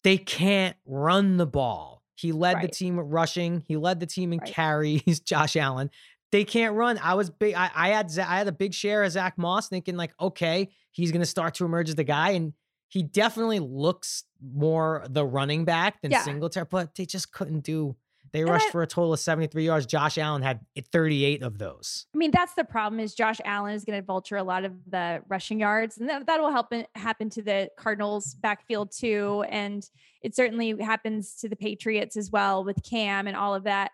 They 0.04 0.18
can't 0.18 0.76
run 0.84 1.36
the 1.36 1.46
ball. 1.46 2.02
He 2.16 2.32
led 2.32 2.54
right. 2.56 2.62
the 2.62 2.68
team 2.68 2.98
rushing. 2.98 3.62
He 3.66 3.76
led 3.76 4.00
the 4.00 4.06
team 4.06 4.32
in 4.32 4.38
right. 4.38 4.52
carries. 4.52 5.20
Josh 5.24 5.56
Allen. 5.56 5.90
They 6.32 6.44
can't 6.44 6.74
run. 6.74 6.98
I 7.02 7.14
was 7.14 7.30
big. 7.30 7.54
I, 7.54 7.70
I 7.74 7.88
had 7.88 8.16
I 8.18 8.38
had 8.38 8.48
a 8.48 8.52
big 8.52 8.74
share 8.74 9.04
of 9.04 9.12
Zach 9.12 9.38
Moss, 9.38 9.68
thinking 9.68 9.96
like, 9.96 10.12
okay, 10.20 10.70
he's 10.90 11.12
to 11.12 11.26
start 11.26 11.54
to 11.54 11.64
emerge 11.64 11.88
as 11.88 11.94
the 11.94 12.04
guy, 12.04 12.30
and 12.30 12.52
he 12.88 13.02
definitely 13.02 13.58
looks 13.58 14.24
more 14.40 15.04
the 15.08 15.24
running 15.24 15.64
back 15.64 16.00
than 16.02 16.10
yeah. 16.10 16.22
Singletary. 16.22 16.66
But 16.70 16.94
they 16.94 17.06
just 17.06 17.32
couldn't 17.32 17.60
do 17.60 17.96
they 18.32 18.42
and 18.42 18.50
rushed 18.50 18.68
I, 18.68 18.70
for 18.70 18.82
a 18.82 18.86
total 18.86 19.12
of 19.12 19.20
73 19.20 19.64
yards. 19.64 19.86
Josh 19.86 20.18
Allen 20.18 20.42
had 20.42 20.60
38 20.92 21.42
of 21.42 21.58
those. 21.58 22.06
I 22.14 22.18
mean, 22.18 22.30
that's 22.30 22.54
the 22.54 22.64
problem 22.64 23.00
is 23.00 23.14
Josh 23.14 23.40
Allen 23.44 23.74
is 23.74 23.84
going 23.84 23.98
to 23.98 24.04
vulture 24.04 24.36
a 24.36 24.42
lot 24.42 24.64
of 24.64 24.72
the 24.88 25.22
rushing 25.28 25.60
yards 25.60 25.98
and 25.98 26.08
that, 26.08 26.26
that 26.26 26.40
will 26.40 26.50
help 26.50 26.72
happen 26.94 27.30
to 27.30 27.42
the 27.42 27.70
Cardinals 27.78 28.34
backfield 28.34 28.92
too. 28.92 29.44
And 29.48 29.88
it 30.22 30.34
certainly 30.34 30.74
happens 30.80 31.36
to 31.36 31.48
the 31.48 31.56
Patriots 31.56 32.16
as 32.16 32.30
well 32.30 32.64
with 32.64 32.82
Cam 32.82 33.26
and 33.26 33.36
all 33.36 33.54
of 33.54 33.64
that. 33.64 33.92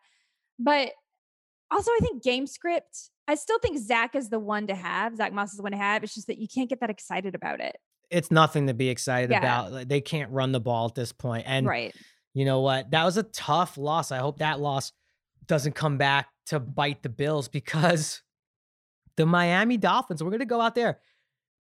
But 0.59 0.92
also 1.70 1.90
I 1.90 1.98
think 2.00 2.22
game 2.22 2.46
script, 2.46 3.11
I 3.28 3.35
still 3.37 3.59
think 3.61 3.78
Zach 3.78 4.14
is 4.14 4.28
the 4.28 4.40
one 4.40 4.66
to 4.66 4.74
have. 4.74 5.16
Zach 5.16 5.33
Moss 5.33 5.52
is 5.52 5.57
the 5.57 5.62
one 5.62 5.72
to 5.72 5.78
have. 5.78 6.02
It's 6.02 6.14
just 6.14 6.26
that 6.26 6.38
you 6.38 6.48
can't 6.48 6.68
get 6.68 6.81
that 6.81 6.90
excited 6.90 7.35
about 7.35 7.61
it. 7.61 7.76
It's 8.12 8.31
nothing 8.31 8.68
to 8.68 8.75
be 8.75 8.88
excited 8.90 9.31
yeah. 9.31 9.38
about. 9.38 9.88
They 9.88 10.01
can't 10.01 10.31
run 10.31 10.53
the 10.53 10.61
ball 10.61 10.87
at 10.87 10.94
this 10.94 11.12
point. 11.12 11.44
And 11.46 11.66
right 11.66 11.94
you 12.35 12.44
know 12.44 12.61
what? 12.61 12.90
That 12.90 13.05
was 13.05 13.16
a 13.16 13.22
tough 13.22 13.77
loss. 13.77 14.11
I 14.11 14.18
hope 14.18 14.38
that 14.38 14.61
loss 14.61 14.92
doesn't 15.46 15.75
come 15.75 15.98
back 15.98 16.29
to 16.46 16.59
bite 16.59 17.03
the 17.03 17.09
Bills 17.09 17.48
because 17.48 18.22
the 19.16 19.27
Miami 19.27 19.77
Dolphins, 19.77 20.22
we're 20.22 20.31
going 20.31 20.40
to 20.40 20.46
go 20.46 20.61
out 20.61 20.75
there. 20.75 20.98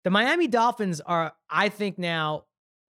The 0.04 0.10
Miami 0.10 0.48
Dolphins 0.48 1.02
are, 1.02 1.34
I 1.50 1.70
think 1.70 1.98
now, 1.98 2.46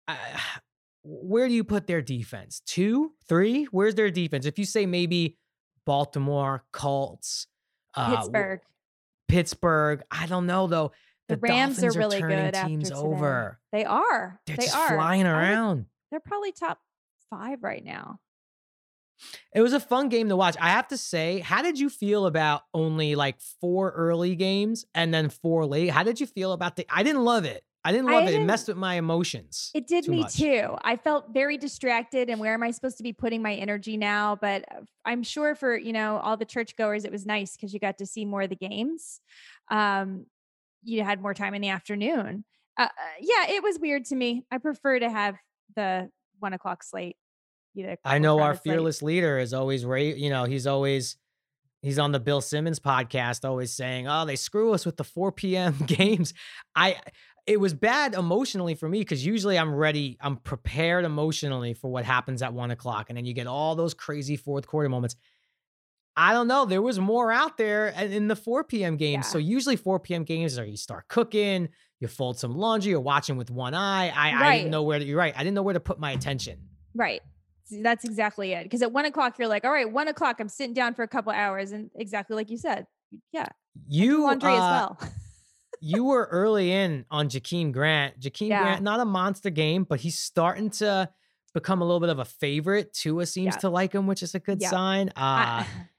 uh, 0.08 0.16
where 1.08 1.46
do 1.46 1.54
you 1.54 1.64
put 1.64 1.86
their 1.86 2.02
defense? 2.02 2.62
Two, 2.66 3.12
three? 3.28 3.64
Where's 3.70 3.94
their 3.94 4.10
defense? 4.10 4.46
If 4.46 4.58
you 4.58 4.64
say 4.64 4.86
maybe 4.86 5.36
Baltimore, 5.84 6.64
Colts, 6.72 7.46
uh, 7.94 8.16
Pittsburgh, 8.16 8.60
Pittsburgh, 9.28 10.02
I 10.10 10.26
don't 10.26 10.46
know 10.46 10.66
though. 10.66 10.92
The, 11.28 11.36
the 11.36 11.40
Rams 11.40 11.82
are 11.82 11.90
really 11.92 12.22
are 12.22 12.28
good 12.28 12.54
teams 12.54 12.90
over. 12.90 13.58
They 13.72 13.84
are. 13.84 14.40
They're 14.46 14.56
they 14.56 14.64
just 14.64 14.76
are. 14.76 14.94
flying 14.94 15.26
around. 15.26 15.76
Would, 15.76 15.86
they're 16.10 16.20
probably 16.20 16.52
top 16.52 16.78
five 17.30 17.62
right 17.62 17.84
now. 17.84 18.20
It 19.54 19.62
was 19.62 19.72
a 19.72 19.80
fun 19.80 20.08
game 20.08 20.28
to 20.28 20.36
watch. 20.36 20.56
I 20.60 20.70
have 20.70 20.88
to 20.88 20.98
say, 20.98 21.40
how 21.40 21.62
did 21.62 21.78
you 21.78 21.88
feel 21.88 22.26
about 22.26 22.62
only 22.74 23.14
like 23.14 23.40
four 23.60 23.90
early 23.92 24.36
games 24.36 24.84
and 24.94 25.12
then 25.12 25.30
four 25.30 25.66
late? 25.66 25.88
How 25.88 26.02
did 26.02 26.20
you 26.20 26.26
feel 26.26 26.52
about 26.52 26.76
the? 26.76 26.86
I 26.90 27.02
didn't 27.02 27.24
love 27.24 27.44
it. 27.44 27.64
I 27.82 27.92
didn't 27.92 28.06
love 28.06 28.24
I 28.24 28.26
it. 28.26 28.30
Didn't, 28.30 28.42
it 28.42 28.46
messed 28.46 28.66
with 28.66 28.76
my 28.76 28.94
emotions. 28.94 29.70
It 29.72 29.86
did 29.86 30.04
too 30.04 30.10
me 30.10 30.20
much. 30.22 30.36
too. 30.36 30.76
I 30.82 30.96
felt 30.96 31.32
very 31.32 31.56
distracted 31.56 32.28
and 32.28 32.40
where 32.40 32.52
am 32.52 32.64
I 32.64 32.72
supposed 32.72 32.96
to 32.96 33.04
be 33.04 33.12
putting 33.12 33.42
my 33.42 33.54
energy 33.54 33.96
now? 33.96 34.34
But 34.34 34.64
uh, 34.70 34.80
I'm 35.04 35.22
sure 35.22 35.54
for, 35.54 35.76
you 35.76 35.92
know, 35.92 36.16
all 36.18 36.36
the 36.36 36.44
churchgoers, 36.44 37.04
it 37.04 37.12
was 37.12 37.24
nice 37.24 37.56
because 37.56 37.72
you 37.72 37.78
got 37.78 37.98
to 37.98 38.06
see 38.06 38.24
more 38.24 38.42
of 38.42 38.50
the 38.50 38.56
games. 38.56 39.20
Um, 39.70 40.26
you 40.86 41.02
had 41.02 41.20
more 41.20 41.34
time 41.34 41.54
in 41.54 41.62
the 41.62 41.68
afternoon. 41.68 42.44
Uh, 42.78 42.84
uh 42.84 42.88
yeah, 43.20 43.50
it 43.50 43.62
was 43.62 43.78
weird 43.78 44.04
to 44.06 44.16
me. 44.16 44.44
I 44.50 44.58
prefer 44.58 44.98
to 44.98 45.10
have 45.10 45.36
the 45.74 46.08
one 46.38 46.52
o'clock 46.52 46.82
slate. 46.82 47.16
You 47.74 47.88
know, 47.88 47.96
I 48.04 48.18
know 48.18 48.40
our 48.40 48.54
fearless 48.54 48.98
slate. 48.98 49.16
leader 49.16 49.38
is 49.38 49.52
always 49.52 49.84
right. 49.84 50.16
You 50.16 50.30
know, 50.30 50.44
he's 50.44 50.66
always 50.66 51.16
he's 51.82 51.98
on 51.98 52.12
the 52.12 52.20
Bill 52.20 52.40
Simmons 52.40 52.80
podcast, 52.80 53.46
always 53.46 53.72
saying, 53.72 54.08
"Oh, 54.08 54.24
they 54.24 54.36
screw 54.36 54.72
us 54.72 54.86
with 54.86 54.96
the 54.96 55.04
4 55.04 55.32
p.m. 55.32 55.74
games." 55.86 56.32
I 56.74 56.96
it 57.46 57.60
was 57.60 57.74
bad 57.74 58.14
emotionally 58.14 58.74
for 58.74 58.88
me 58.88 59.00
because 59.00 59.24
usually 59.24 59.58
I'm 59.58 59.74
ready, 59.74 60.16
I'm 60.20 60.36
prepared 60.36 61.04
emotionally 61.04 61.74
for 61.74 61.90
what 61.90 62.04
happens 62.04 62.42
at 62.42 62.52
one 62.52 62.70
o'clock, 62.70 63.06
and 63.08 63.16
then 63.16 63.24
you 63.24 63.34
get 63.34 63.46
all 63.46 63.76
those 63.76 63.94
crazy 63.94 64.36
fourth 64.36 64.66
quarter 64.66 64.88
moments. 64.88 65.16
I 66.16 66.32
don't 66.32 66.48
know. 66.48 66.64
There 66.64 66.80
was 66.80 66.98
more 66.98 67.30
out 67.30 67.58
there 67.58 67.88
in 67.88 68.28
the 68.28 68.36
4 68.36 68.64
p.m. 68.64 68.96
games. 68.96 69.26
Yeah. 69.26 69.32
So 69.32 69.38
usually 69.38 69.76
4 69.76 70.00
p.m. 70.00 70.24
games 70.24 70.58
are 70.58 70.64
you 70.64 70.76
start 70.76 71.08
cooking, 71.08 71.68
you 72.00 72.08
fold 72.08 72.38
some 72.38 72.56
laundry, 72.56 72.90
you're 72.90 73.00
watching 73.00 73.36
with 73.36 73.50
one 73.50 73.74
eye. 73.74 74.08
I, 74.08 74.32
right. 74.32 74.42
I 74.42 74.56
didn't 74.58 74.70
know 74.70 74.82
where 74.82 74.98
to, 74.98 75.04
you're 75.04 75.18
right. 75.18 75.34
I 75.36 75.40
didn't 75.40 75.54
know 75.54 75.62
where 75.62 75.74
to 75.74 75.80
put 75.80 75.98
my 75.98 76.12
attention. 76.12 76.58
Right. 76.94 77.20
That's 77.70 78.04
exactly 78.04 78.52
it. 78.52 78.62
Because 78.62 78.80
at 78.80 78.92
one 78.92 79.04
o'clock, 79.04 79.38
you're 79.38 79.48
like, 79.48 79.64
all 79.64 79.72
right, 79.72 79.90
one 79.90 80.08
o'clock, 80.08 80.36
I'm 80.40 80.48
sitting 80.48 80.72
down 80.72 80.94
for 80.94 81.02
a 81.02 81.08
couple 81.08 81.32
hours. 81.32 81.72
And 81.72 81.90
exactly 81.94 82.34
like 82.34 82.50
you 82.50 82.56
said, 82.56 82.86
yeah. 83.32 83.48
You 83.88 84.22
laundry 84.22 84.52
uh, 84.52 84.54
as 84.54 84.60
well. 84.60 85.00
you 85.80 86.04
were 86.04 86.28
early 86.30 86.72
in 86.72 87.04
on 87.10 87.28
Jakeem 87.28 87.72
Grant. 87.72 88.18
Jakeem 88.20 88.48
yeah. 88.48 88.62
Grant, 88.62 88.82
not 88.82 89.00
a 89.00 89.04
monster 89.04 89.50
game, 89.50 89.84
but 89.84 90.00
he's 90.00 90.18
starting 90.18 90.70
to 90.70 91.10
become 91.52 91.82
a 91.82 91.84
little 91.84 92.00
bit 92.00 92.08
of 92.08 92.18
a 92.18 92.24
favorite. 92.24 92.94
Tua 92.94 93.26
seems 93.26 93.54
yeah. 93.54 93.60
to 93.60 93.68
like 93.68 93.92
him, 93.92 94.06
which 94.06 94.22
is 94.22 94.34
a 94.34 94.38
good 94.38 94.62
yeah. 94.62 94.70
sign. 94.70 95.10
Uh, 95.16 95.64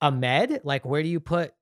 Ahmed, 0.00 0.60
like 0.64 0.84
where 0.84 1.02
do 1.02 1.08
you 1.08 1.20
put 1.20 1.52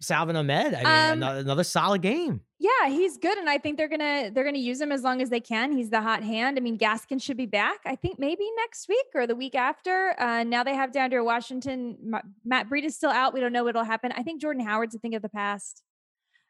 Salvon 0.00 0.36
Ahmed? 0.36 0.74
I 0.74 0.78
mean, 0.78 0.86
um, 0.86 1.22
another, 1.22 1.40
another 1.40 1.64
solid 1.64 2.02
game. 2.02 2.42
Yeah, 2.60 2.88
he's 2.88 3.16
good, 3.18 3.38
and 3.38 3.48
I 3.48 3.58
think 3.58 3.76
they're 3.76 3.88
gonna 3.88 4.30
they're 4.32 4.44
gonna 4.44 4.58
use 4.58 4.80
him 4.80 4.90
as 4.90 5.02
long 5.02 5.22
as 5.22 5.30
they 5.30 5.40
can. 5.40 5.70
He's 5.72 5.90
the 5.90 6.00
hot 6.00 6.22
hand. 6.24 6.58
I 6.58 6.60
mean, 6.60 6.76
Gaskin 6.76 7.22
should 7.22 7.36
be 7.36 7.46
back. 7.46 7.78
I 7.86 7.94
think 7.94 8.18
maybe 8.18 8.48
next 8.56 8.88
week 8.88 9.06
or 9.14 9.26
the 9.26 9.36
week 9.36 9.54
after. 9.54 10.14
Uh, 10.20 10.42
now 10.42 10.64
they 10.64 10.74
have 10.74 10.90
DeAndre 10.90 11.24
Washington. 11.24 11.96
Matt 12.44 12.68
Breida 12.68 12.86
is 12.86 12.96
still 12.96 13.10
out. 13.10 13.32
We 13.32 13.40
don't 13.40 13.52
know 13.52 13.64
what'll 13.64 13.84
happen. 13.84 14.12
I 14.16 14.22
think 14.22 14.40
Jordan 14.40 14.64
Howard's 14.64 14.94
a 14.94 14.98
thing 14.98 15.14
of 15.14 15.22
the 15.22 15.28
past. 15.28 15.82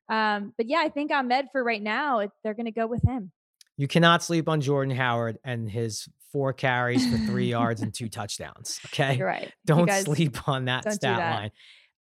Um, 0.08 0.54
but 0.56 0.66
yeah, 0.66 0.78
I 0.78 0.88
think 0.88 1.10
Ahmed 1.12 1.48
for 1.52 1.62
right 1.62 1.82
now, 1.82 2.26
they're 2.42 2.54
gonna 2.54 2.72
go 2.72 2.86
with 2.86 3.02
him. 3.02 3.32
You 3.78 3.86
cannot 3.86 4.24
sleep 4.24 4.48
on 4.48 4.60
Jordan 4.60 4.94
Howard 4.94 5.38
and 5.44 5.70
his 5.70 6.08
four 6.32 6.52
carries 6.52 7.08
for 7.10 7.16
three 7.26 7.46
yards 7.50 7.80
and 7.80 7.94
two 7.94 8.08
touchdowns. 8.08 8.80
Okay. 8.86 9.16
You're 9.16 9.26
right. 9.28 9.52
Don't 9.64 9.90
sleep 9.90 10.48
on 10.48 10.66
that 10.66 10.82
stat 10.92 11.00
that. 11.00 11.34
line. 11.34 11.50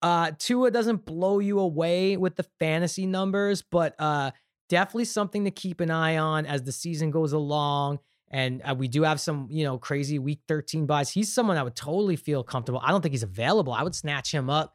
Uh, 0.02 0.32
Tua 0.38 0.70
doesn't 0.70 1.04
blow 1.04 1.38
you 1.38 1.58
away 1.58 2.16
with 2.16 2.34
the 2.34 2.46
fantasy 2.58 3.06
numbers, 3.06 3.62
but 3.62 3.94
uh, 3.98 4.30
definitely 4.70 5.04
something 5.04 5.44
to 5.44 5.50
keep 5.50 5.80
an 5.80 5.90
eye 5.90 6.16
on 6.16 6.46
as 6.46 6.62
the 6.62 6.72
season 6.72 7.10
goes 7.10 7.32
along. 7.32 7.98
And 8.30 8.62
uh, 8.62 8.74
we 8.74 8.88
do 8.88 9.02
have 9.02 9.20
some, 9.20 9.46
you 9.50 9.64
know, 9.64 9.78
crazy 9.78 10.18
week 10.18 10.40
13 10.48 10.86
byes. 10.86 11.10
He's 11.10 11.32
someone 11.32 11.58
I 11.58 11.62
would 11.62 11.76
totally 11.76 12.16
feel 12.16 12.42
comfortable. 12.42 12.80
I 12.82 12.90
don't 12.90 13.02
think 13.02 13.12
he's 13.12 13.22
available. 13.22 13.72
I 13.72 13.82
would 13.82 13.94
snatch 13.94 14.32
him 14.32 14.48
up 14.48 14.74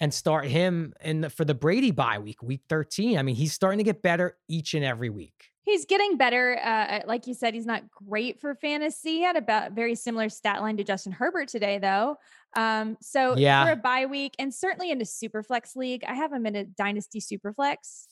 and 0.00 0.12
start 0.12 0.46
him 0.46 0.94
in 1.02 1.22
the, 1.22 1.30
for 1.30 1.44
the 1.44 1.54
Brady 1.54 1.90
bye 1.90 2.18
week, 2.18 2.42
week 2.42 2.62
13. 2.68 3.18
I 3.18 3.22
mean, 3.22 3.36
he's 3.36 3.52
starting 3.52 3.78
to 3.78 3.84
get 3.84 4.02
better 4.02 4.36
each 4.48 4.74
and 4.74 4.84
every 4.84 5.10
week. 5.10 5.50
He's 5.68 5.84
getting 5.84 6.16
better. 6.16 6.58
Uh, 6.64 7.00
like 7.06 7.26
you 7.26 7.34
said, 7.34 7.52
he's 7.52 7.66
not 7.66 7.82
great 7.90 8.40
for 8.40 8.54
fantasy. 8.54 9.16
He 9.16 9.22
had 9.22 9.36
about 9.36 9.72
very 9.72 9.94
similar 9.94 10.30
stat 10.30 10.62
line 10.62 10.78
to 10.78 10.84
Justin 10.84 11.12
Herbert 11.12 11.48
today, 11.48 11.78
though. 11.78 12.16
Um, 12.56 12.96
so 13.02 13.36
yeah. 13.36 13.66
for 13.66 13.72
a 13.72 13.76
bye 13.76 14.06
week, 14.06 14.34
and 14.38 14.54
certainly 14.54 14.90
in 14.90 15.02
a 15.02 15.04
super 15.04 15.42
flex 15.42 15.76
league, 15.76 16.04
I 16.08 16.14
have 16.14 16.32
him 16.32 16.46
in 16.46 16.56
a 16.56 16.64
dynasty 16.64 17.20
super 17.20 17.52
flex. 17.52 18.08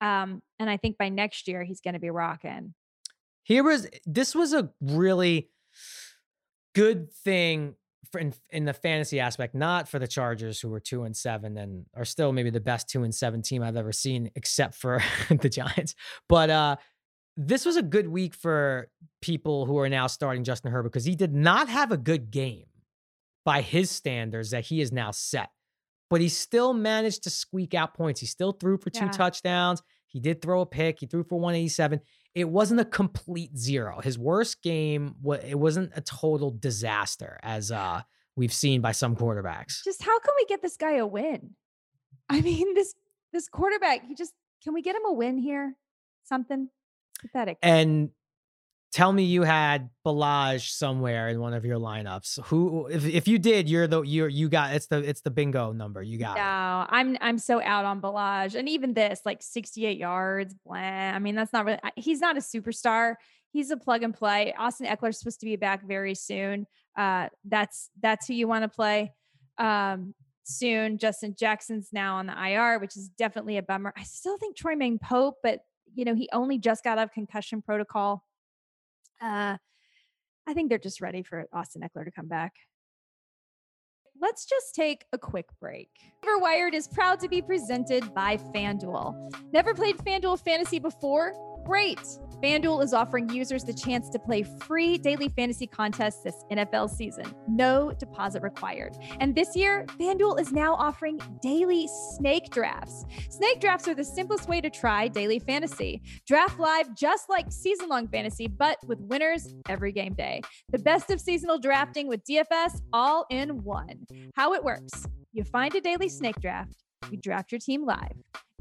Um, 0.00 0.42
and 0.60 0.70
I 0.70 0.76
think 0.76 0.96
by 0.96 1.08
next 1.08 1.48
year 1.48 1.64
he's 1.64 1.80
going 1.80 1.94
to 1.94 2.00
be 2.00 2.10
rocking. 2.10 2.72
Here 3.42 3.64
was 3.64 3.88
this 4.06 4.32
was 4.32 4.52
a 4.52 4.70
really 4.80 5.48
good 6.72 7.12
thing 7.12 7.74
for 8.12 8.20
in, 8.20 8.34
in 8.50 8.64
the 8.64 8.74
fantasy 8.74 9.18
aspect, 9.18 9.54
not 9.54 9.88
for 9.88 9.98
the 9.98 10.06
Chargers 10.06 10.60
who 10.60 10.68
were 10.68 10.78
two 10.78 11.02
and 11.02 11.16
seven 11.16 11.56
and 11.56 11.86
are 11.96 12.04
still 12.04 12.32
maybe 12.32 12.50
the 12.50 12.60
best 12.60 12.88
two 12.88 13.02
and 13.02 13.14
seven 13.14 13.42
team 13.42 13.62
I've 13.62 13.76
ever 13.76 13.92
seen, 13.92 14.30
except 14.36 14.74
for 14.74 15.02
the 15.28 15.48
Giants. 15.48 15.94
But 16.28 16.50
uh, 16.50 16.76
this 17.36 17.64
was 17.64 17.76
a 17.76 17.82
good 17.82 18.08
week 18.08 18.34
for 18.34 18.88
people 19.20 19.66
who 19.66 19.78
are 19.78 19.88
now 19.88 20.06
starting 20.06 20.44
Justin 20.44 20.72
Herbert 20.72 20.90
because 20.90 21.04
he 21.04 21.16
did 21.16 21.34
not 21.34 21.68
have 21.68 21.90
a 21.92 21.96
good 21.96 22.30
game 22.30 22.66
by 23.44 23.60
his 23.60 23.90
standards 23.90 24.50
that 24.50 24.64
he 24.66 24.80
is 24.80 24.92
now 24.92 25.10
set. 25.10 25.50
But 26.10 26.20
he 26.20 26.28
still 26.28 26.74
managed 26.74 27.22
to 27.24 27.30
squeak 27.30 27.72
out 27.72 27.94
points. 27.94 28.20
He 28.20 28.26
still 28.26 28.52
threw 28.52 28.76
for 28.76 28.90
two 28.90 29.06
yeah. 29.06 29.12
touchdowns. 29.12 29.82
He 30.08 30.20
did 30.20 30.42
throw 30.42 30.60
a 30.60 30.66
pick. 30.66 31.00
He 31.00 31.06
threw 31.06 31.24
for 31.24 31.38
187 31.38 32.00
it 32.34 32.48
wasn't 32.48 32.80
a 32.80 32.84
complete 32.84 33.56
zero. 33.56 34.00
His 34.00 34.18
worst 34.18 34.62
game, 34.62 35.16
it 35.44 35.58
wasn't 35.58 35.92
a 35.94 36.00
total 36.00 36.50
disaster 36.50 37.38
as 37.42 37.70
uh, 37.70 38.02
we've 38.36 38.52
seen 38.52 38.80
by 38.80 38.92
some 38.92 39.16
quarterbacks. 39.16 39.84
Just 39.84 40.02
how 40.02 40.18
can 40.18 40.32
we 40.36 40.46
get 40.46 40.62
this 40.62 40.76
guy 40.76 40.96
a 40.96 41.06
win? 41.06 41.50
I 42.30 42.40
mean, 42.40 42.74
this 42.74 42.94
this 43.32 43.48
quarterback, 43.48 44.06
he 44.06 44.14
just 44.14 44.32
can 44.62 44.72
we 44.72 44.82
get 44.82 44.96
him 44.96 45.02
a 45.06 45.12
win 45.12 45.38
here? 45.38 45.74
Something 46.24 46.68
pathetic. 47.22 47.58
And 47.62 48.10
tell 48.92 49.12
me 49.12 49.24
you 49.24 49.42
had 49.42 49.88
Ballage 50.06 50.70
somewhere 50.70 51.28
in 51.28 51.40
one 51.40 51.54
of 51.54 51.64
your 51.64 51.78
lineups. 51.78 52.44
Who, 52.46 52.86
if, 52.88 53.06
if 53.06 53.26
you 53.26 53.38
did, 53.38 53.68
you're 53.68 53.86
the 53.86 54.02
you 54.02 54.26
you 54.26 54.48
got 54.48 54.74
it's 54.74 54.86
the 54.86 54.98
it's 54.98 55.22
the 55.22 55.30
bingo 55.30 55.72
number. 55.72 56.02
You 56.02 56.18
got. 56.18 56.36
No, 56.36 56.84
it. 56.84 56.96
I'm 56.96 57.16
I'm 57.20 57.38
so 57.38 57.60
out 57.62 57.84
on 57.84 58.00
Ballage, 58.00 58.54
and 58.54 58.68
even 58.68 58.94
this 58.94 59.20
like 59.24 59.42
68 59.42 59.98
yards. 59.98 60.54
Blah. 60.64 60.76
I 60.76 61.18
mean, 61.18 61.34
that's 61.34 61.52
not 61.52 61.64
really. 61.64 61.78
He's 61.96 62.20
not 62.20 62.36
a 62.36 62.40
superstar. 62.40 63.14
He's 63.50 63.70
a 63.70 63.76
plug 63.76 64.02
and 64.02 64.14
play. 64.14 64.54
Austin 64.58 64.86
Ekeler's 64.86 65.18
supposed 65.18 65.40
to 65.40 65.46
be 65.46 65.56
back 65.56 65.86
very 65.86 66.14
soon. 66.14 66.66
Uh, 66.96 67.28
that's 67.44 67.90
that's 68.00 68.26
who 68.26 68.34
you 68.34 68.48
want 68.48 68.62
to 68.64 68.68
play. 68.68 69.12
Um, 69.58 70.14
soon. 70.44 70.98
Justin 70.98 71.34
Jackson's 71.38 71.90
now 71.92 72.16
on 72.16 72.26
the 72.26 72.34
IR, 72.34 72.78
which 72.78 72.96
is 72.96 73.08
definitely 73.08 73.56
a 73.56 73.62
bummer. 73.62 73.92
I 73.96 74.02
still 74.04 74.36
think 74.38 74.56
Troymaine 74.56 75.00
Pope, 75.00 75.36
but 75.42 75.60
you 75.94 76.04
know 76.04 76.14
he 76.14 76.28
only 76.32 76.58
just 76.58 76.84
got 76.84 76.98
out 76.98 77.04
of 77.04 77.12
concussion 77.12 77.62
protocol. 77.62 78.24
Uh, 79.20 79.56
I 80.46 80.54
think 80.54 80.68
they're 80.68 80.78
just 80.78 81.00
ready 81.00 81.22
for 81.22 81.46
Austin 81.52 81.82
Ekeler 81.82 82.04
to 82.04 82.10
come 82.10 82.28
back. 82.28 82.52
Let's 84.20 84.44
just 84.44 84.74
take 84.74 85.04
a 85.12 85.18
quick 85.18 85.46
break. 85.60 85.88
Wired 86.24 86.74
is 86.74 86.86
proud 86.86 87.20
to 87.20 87.28
be 87.28 87.40
presented 87.42 88.12
by 88.14 88.36
FanDuel. 88.36 89.32
Never 89.52 89.74
played 89.74 89.96
FanDuel 89.98 90.40
Fantasy 90.40 90.78
before? 90.78 91.34
Great! 91.64 92.00
FanDuel 92.42 92.82
is 92.82 92.92
offering 92.92 93.28
users 93.28 93.62
the 93.62 93.72
chance 93.72 94.10
to 94.10 94.18
play 94.18 94.42
free 94.42 94.98
daily 94.98 95.28
fantasy 95.28 95.66
contests 95.66 96.22
this 96.22 96.34
NFL 96.50 96.90
season. 96.90 97.24
No 97.48 97.92
deposit 97.92 98.42
required. 98.42 98.96
And 99.20 99.34
this 99.34 99.54
year, 99.54 99.86
FanDuel 100.00 100.40
is 100.40 100.50
now 100.50 100.74
offering 100.74 101.20
daily 101.40 101.88
snake 102.16 102.50
drafts. 102.50 103.04
Snake 103.30 103.60
drafts 103.60 103.86
are 103.86 103.94
the 103.94 104.04
simplest 104.04 104.48
way 104.48 104.60
to 104.60 104.70
try 104.70 105.06
daily 105.06 105.38
fantasy. 105.38 106.02
Draft 106.26 106.58
live 106.58 106.96
just 106.96 107.28
like 107.28 107.46
season 107.52 107.88
long 107.88 108.08
fantasy, 108.08 108.48
but 108.48 108.76
with 108.88 108.98
winners 109.02 109.54
every 109.68 109.92
game 109.92 110.14
day. 110.14 110.40
The 110.70 110.80
best 110.80 111.10
of 111.10 111.20
seasonal 111.20 111.58
drafting 111.58 112.08
with 112.08 112.24
DFS 112.24 112.80
all 112.92 113.24
in 113.30 113.62
one. 113.62 114.06
How 114.34 114.54
it 114.54 114.64
works 114.64 115.06
you 115.32 115.44
find 115.44 115.74
a 115.74 115.80
daily 115.80 116.08
snake 116.08 116.38
draft, 116.40 116.76
you 117.10 117.18
draft 117.18 117.52
your 117.52 117.58
team 117.58 117.84
live. 117.84 118.12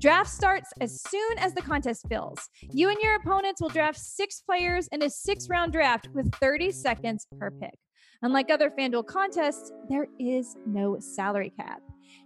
Draft 0.01 0.31
starts 0.31 0.71
as 0.81 0.99
soon 0.99 1.37
as 1.37 1.53
the 1.53 1.61
contest 1.61 2.07
fills. 2.09 2.49
You 2.71 2.89
and 2.89 2.97
your 3.03 3.15
opponents 3.15 3.61
will 3.61 3.69
draft 3.69 3.99
six 3.99 4.41
players 4.41 4.87
in 4.91 5.03
a 5.03 5.09
six 5.11 5.47
round 5.47 5.73
draft 5.73 6.09
with 6.15 6.33
30 6.35 6.71
seconds 6.71 7.27
per 7.39 7.51
pick. 7.51 7.77
Unlike 8.23 8.49
other 8.49 8.71
FanDuel 8.71 9.05
contests, 9.05 9.71
there 9.89 10.07
is 10.19 10.55
no 10.65 10.97
salary 10.99 11.53
cap. 11.55 11.81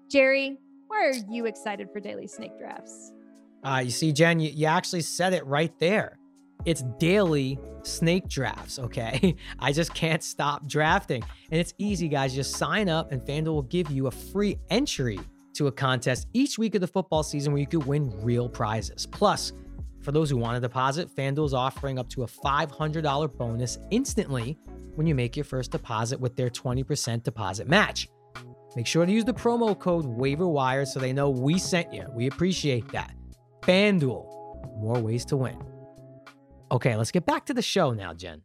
Jerry, 0.10 0.58
why 0.88 1.06
are 1.06 1.34
you 1.34 1.48
excited 1.48 1.90
for 1.92 2.00
daily 2.00 2.28
snake 2.28 2.58
drafts? 2.58 3.12
Uh, 3.64 3.82
you 3.84 3.92
see, 3.92 4.14
Jen, 4.14 4.40
you, 4.40 4.52
you 4.52 4.68
actually 4.68 5.02
said 5.02 5.34
it 5.34 5.46
right 5.46 5.78
there. 5.80 6.18
It's 6.64 6.84
daily 6.98 7.60
snake 7.84 8.30
drafts, 8.30 8.80
okay? 8.80 9.36
I 9.60 9.74
just 9.74 9.94
can't 9.94 10.24
stop 10.24 10.66
drafting. 10.66 11.24
And 11.52 11.60
it's 11.60 11.74
easy, 11.78 12.08
guys. 12.08 12.34
Just 12.34 12.56
sign 12.56 12.88
up, 12.88 13.12
and 13.12 13.22
FanDuel 13.22 13.54
will 13.54 13.62
give 13.64 13.92
you 13.92 14.08
a 14.08 14.12
free 14.12 14.58
entry 14.70 15.20
to 15.56 15.68
a 15.68 15.72
contest 15.72 16.28
each 16.34 16.58
week 16.58 16.76
of 16.76 16.82
the 16.82 16.88
football 16.88 17.24
season 17.24 17.54
where 17.54 17.60
you 17.60 17.68
could 17.68 17.86
win 17.86 18.12
real 18.22 18.48
prizes. 18.48 19.06
Plus, 19.06 19.54
for 20.02 20.12
those 20.12 20.30
who 20.30 20.38
want 20.38 20.56
to 20.56 20.62
deposit, 20.62 21.14
FanDuel 21.16 21.46
is 21.46 21.54
offering 21.54 21.98
up 21.98 22.10
to 22.10 22.24
a 22.24 22.28
$500 22.28 23.38
bonus 23.38 23.80
instantly 23.92 24.58
when 24.96 25.08
you 25.08 25.16
make 25.16 25.36
your 25.36 25.44
first 25.44 25.72
deposit 25.72 26.20
with 26.20 26.36
their 26.36 26.50
20% 26.50 27.24
deposit 27.24 27.68
match. 27.68 28.08
Make 28.76 28.88
sure 28.88 29.06
to 29.06 29.12
use 29.12 29.26
the 29.26 29.34
promo 29.34 29.78
code 29.78 30.06
WaiverWire 30.06 30.86
so 30.86 31.00
they 31.00 31.14
know 31.14 31.30
we 31.30 31.58
sent 31.58 31.94
you. 31.94 32.06
We 32.14 32.28
appreciate 32.28 32.92
that. 32.92 33.16
FanDuel, 33.62 34.78
more 34.78 35.00
ways 35.00 35.26
to 35.26 35.38
win. 35.38 35.58
Okay, 36.72 36.96
let's 36.96 37.12
get 37.12 37.26
back 37.26 37.46
to 37.48 37.54
the 37.54 37.62
show 37.62 37.92
now, 37.92 38.14
Jen 38.14 38.45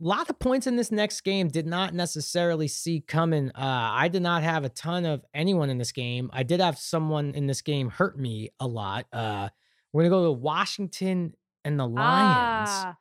lot 0.00 0.30
of 0.30 0.38
points 0.38 0.66
in 0.66 0.76
this 0.76 0.92
next 0.92 1.22
game 1.22 1.48
did 1.48 1.66
not 1.66 1.94
necessarily 1.94 2.68
see 2.68 3.00
coming. 3.00 3.50
Uh, 3.50 3.90
I 3.92 4.08
did 4.08 4.22
not 4.22 4.42
have 4.42 4.64
a 4.64 4.68
ton 4.68 5.04
of 5.04 5.24
anyone 5.34 5.70
in 5.70 5.78
this 5.78 5.92
game. 5.92 6.30
I 6.32 6.42
did 6.42 6.60
have 6.60 6.78
someone 6.78 7.34
in 7.34 7.46
this 7.46 7.62
game 7.62 7.88
hurt 7.90 8.18
me 8.18 8.50
a 8.60 8.66
lot. 8.66 9.06
Uh, 9.12 9.48
we're 9.92 10.02
gonna 10.02 10.10
go 10.10 10.24
to 10.26 10.32
Washington 10.32 11.34
and 11.64 11.78
the 11.78 11.86
Lions. 11.86 12.70
Ah, 12.70 12.96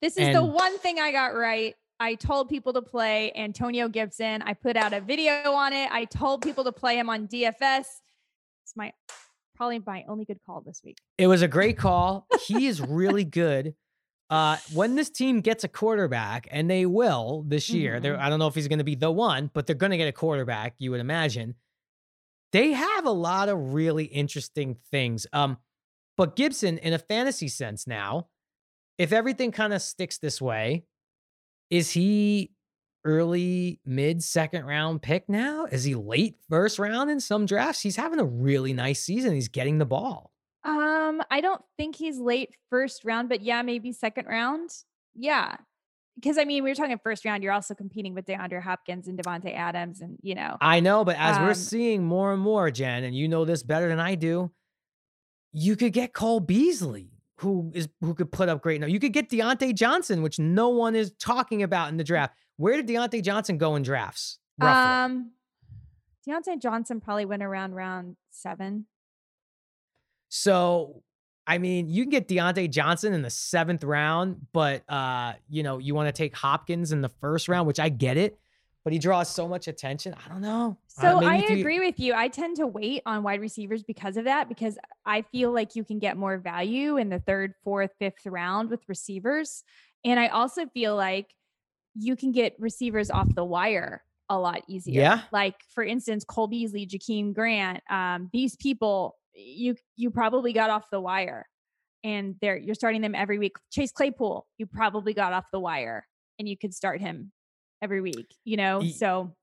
this 0.00 0.16
is 0.16 0.26
and- 0.28 0.36
the 0.36 0.44
one 0.44 0.78
thing 0.78 0.98
I 0.98 1.12
got 1.12 1.34
right. 1.34 1.74
I 2.00 2.16
told 2.16 2.48
people 2.48 2.72
to 2.72 2.82
play 2.82 3.32
Antonio 3.36 3.88
Gibson. 3.88 4.42
I 4.42 4.54
put 4.54 4.76
out 4.76 4.92
a 4.92 5.00
video 5.00 5.52
on 5.52 5.72
it. 5.72 5.88
I 5.92 6.04
told 6.04 6.42
people 6.42 6.64
to 6.64 6.72
play 6.72 6.98
him 6.98 7.08
on 7.08 7.28
DFS. 7.28 7.84
It's 8.64 8.74
my 8.74 8.92
probably 9.54 9.80
my 9.86 10.04
only 10.08 10.24
good 10.24 10.40
call 10.44 10.62
this 10.62 10.80
week. 10.84 10.96
It 11.16 11.28
was 11.28 11.42
a 11.42 11.48
great 11.48 11.78
call. 11.78 12.26
he 12.46 12.66
is 12.66 12.80
really 12.80 13.24
good. 13.24 13.74
Uh, 14.32 14.56
when 14.72 14.94
this 14.94 15.10
team 15.10 15.42
gets 15.42 15.62
a 15.62 15.68
quarterback, 15.68 16.48
and 16.50 16.70
they 16.70 16.86
will 16.86 17.44
this 17.46 17.68
year, 17.68 18.00
mm-hmm. 18.00 18.18
I 18.18 18.30
don't 18.30 18.38
know 18.38 18.46
if 18.46 18.54
he's 18.54 18.66
going 18.66 18.78
to 18.78 18.84
be 18.84 18.94
the 18.94 19.10
one, 19.10 19.50
but 19.52 19.66
they're 19.66 19.76
going 19.76 19.90
to 19.90 19.98
get 19.98 20.08
a 20.08 20.12
quarterback, 20.12 20.74
you 20.78 20.90
would 20.90 21.00
imagine. 21.00 21.54
They 22.50 22.72
have 22.72 23.04
a 23.04 23.10
lot 23.10 23.50
of 23.50 23.74
really 23.74 24.06
interesting 24.06 24.78
things. 24.90 25.26
Um, 25.34 25.58
but 26.16 26.34
Gibson, 26.34 26.78
in 26.78 26.94
a 26.94 26.98
fantasy 26.98 27.48
sense 27.48 27.86
now, 27.86 28.28
if 28.96 29.12
everything 29.12 29.52
kind 29.52 29.74
of 29.74 29.82
sticks 29.82 30.16
this 30.16 30.40
way, 30.40 30.84
is 31.68 31.90
he 31.90 32.52
early, 33.04 33.80
mid, 33.84 34.22
second 34.22 34.64
round 34.64 35.02
pick 35.02 35.28
now? 35.28 35.66
Is 35.66 35.84
he 35.84 35.94
late 35.94 36.36
first 36.48 36.78
round 36.78 37.10
in 37.10 37.20
some 37.20 37.44
drafts? 37.44 37.82
He's 37.82 37.96
having 37.96 38.18
a 38.18 38.24
really 38.24 38.72
nice 38.72 39.04
season. 39.04 39.34
He's 39.34 39.48
getting 39.48 39.76
the 39.76 39.84
ball. 39.84 40.31
Um, 40.64 41.22
I 41.30 41.40
don't 41.40 41.62
think 41.76 41.96
he's 41.96 42.18
late 42.18 42.50
first 42.70 43.04
round, 43.04 43.28
but 43.28 43.40
yeah, 43.42 43.62
maybe 43.62 43.92
second 43.92 44.26
round. 44.26 44.70
Yeah. 45.14 45.56
Because 46.14 46.38
I 46.38 46.44
mean, 46.44 46.62
we 46.62 46.70
were 46.70 46.74
talking 46.74 46.98
first 47.02 47.24
round, 47.24 47.42
you're 47.42 47.52
also 47.52 47.74
competing 47.74 48.14
with 48.14 48.26
DeAndre 48.26 48.62
Hopkins 48.62 49.08
and 49.08 49.18
Davante 49.18 49.56
Adams, 49.56 50.00
and 50.02 50.18
you 50.22 50.34
know. 50.34 50.58
I 50.60 50.80
know, 50.80 51.04
but 51.04 51.16
as 51.18 51.38
um, 51.38 51.44
we're 51.44 51.54
seeing 51.54 52.04
more 52.04 52.32
and 52.32 52.42
more, 52.42 52.70
Jen, 52.70 53.04
and 53.04 53.16
you 53.16 53.28
know 53.28 53.44
this 53.44 53.62
better 53.62 53.88
than 53.88 53.98
I 53.98 54.14
do, 54.14 54.50
you 55.52 55.74
could 55.74 55.94
get 55.94 56.12
Cole 56.12 56.40
Beasley, 56.40 57.12
who 57.36 57.72
is 57.74 57.88
who 58.02 58.14
could 58.14 58.30
put 58.30 58.50
up 58.50 58.62
great. 58.62 58.80
No, 58.80 58.86
you 58.86 59.00
could 59.00 59.14
get 59.14 59.30
Diontae 59.30 59.74
Johnson, 59.74 60.22
which 60.22 60.38
no 60.38 60.68
one 60.68 60.94
is 60.94 61.12
talking 61.18 61.62
about 61.62 61.88
in 61.88 61.96
the 61.96 62.04
draft. 62.04 62.34
Where 62.56 62.76
did 62.76 62.86
Diontae 62.86 63.22
Johnson 63.22 63.56
go 63.56 63.74
in 63.76 63.82
drafts? 63.82 64.38
Roughly? 64.60 65.16
Um, 65.16 65.32
Diontae 66.28 66.60
Johnson 66.60 67.00
probably 67.00 67.24
went 67.24 67.42
around 67.42 67.74
round 67.74 68.16
seven. 68.30 68.86
So, 70.34 71.02
I 71.46 71.58
mean, 71.58 71.90
you 71.90 72.04
can 72.04 72.10
get 72.10 72.26
Diontae 72.26 72.70
Johnson 72.70 73.12
in 73.12 73.20
the 73.20 73.28
seventh 73.28 73.84
round, 73.84 74.46
but 74.54 74.82
uh, 74.88 75.34
you 75.50 75.62
know, 75.62 75.76
you 75.76 75.94
want 75.94 76.08
to 76.08 76.12
take 76.12 76.34
Hopkins 76.34 76.90
in 76.90 77.02
the 77.02 77.10
first 77.10 77.48
round, 77.48 77.66
which 77.66 77.78
I 77.78 77.90
get 77.90 78.16
it, 78.16 78.38
but 78.82 78.94
he 78.94 78.98
draws 78.98 79.28
so 79.28 79.46
much 79.46 79.68
attention. 79.68 80.14
I 80.14 80.30
don't 80.30 80.40
know. 80.40 80.78
So 80.86 81.18
uh, 81.18 81.20
I 81.20 81.36
agree 81.36 81.80
with 81.80 82.00
you. 82.00 82.14
I 82.14 82.28
tend 82.28 82.56
to 82.56 82.66
wait 82.66 83.02
on 83.04 83.22
wide 83.22 83.42
receivers 83.42 83.82
because 83.82 84.16
of 84.16 84.24
that, 84.24 84.48
because 84.48 84.78
I 85.04 85.20
feel 85.20 85.52
like 85.52 85.76
you 85.76 85.84
can 85.84 85.98
get 85.98 86.16
more 86.16 86.38
value 86.38 86.96
in 86.96 87.10
the 87.10 87.20
third, 87.20 87.52
fourth, 87.62 87.90
fifth 87.98 88.24
round 88.24 88.70
with 88.70 88.80
receivers. 88.88 89.64
And 90.02 90.18
I 90.18 90.28
also 90.28 90.64
feel 90.64 90.96
like 90.96 91.34
you 91.94 92.16
can 92.16 92.32
get 92.32 92.56
receivers 92.58 93.10
off 93.10 93.34
the 93.34 93.44
wire 93.44 94.02
a 94.30 94.38
lot 94.38 94.62
easier. 94.66 94.98
Yeah. 94.98 95.20
Like 95.30 95.56
for 95.74 95.84
instance, 95.84 96.24
Cole 96.24 96.46
Beasley, 96.46 96.86
Jakeem 96.86 97.34
Grant, 97.34 97.82
um, 97.90 98.30
these 98.32 98.56
people 98.56 99.18
you 99.34 99.76
you 99.96 100.10
probably 100.10 100.52
got 100.52 100.70
off 100.70 100.84
the 100.90 101.00
wire 101.00 101.46
and 102.04 102.36
they're 102.40 102.56
you're 102.56 102.74
starting 102.74 103.00
them 103.00 103.14
every 103.14 103.38
week. 103.38 103.56
Chase 103.70 103.92
Claypool, 103.92 104.46
you 104.58 104.66
probably 104.66 105.14
got 105.14 105.32
off 105.32 105.44
the 105.52 105.60
wire 105.60 106.06
and 106.38 106.48
you 106.48 106.56
could 106.56 106.74
start 106.74 107.00
him 107.00 107.32
every 107.80 108.00
week, 108.00 108.34
you 108.44 108.56
know? 108.56 108.82
So 108.82 109.34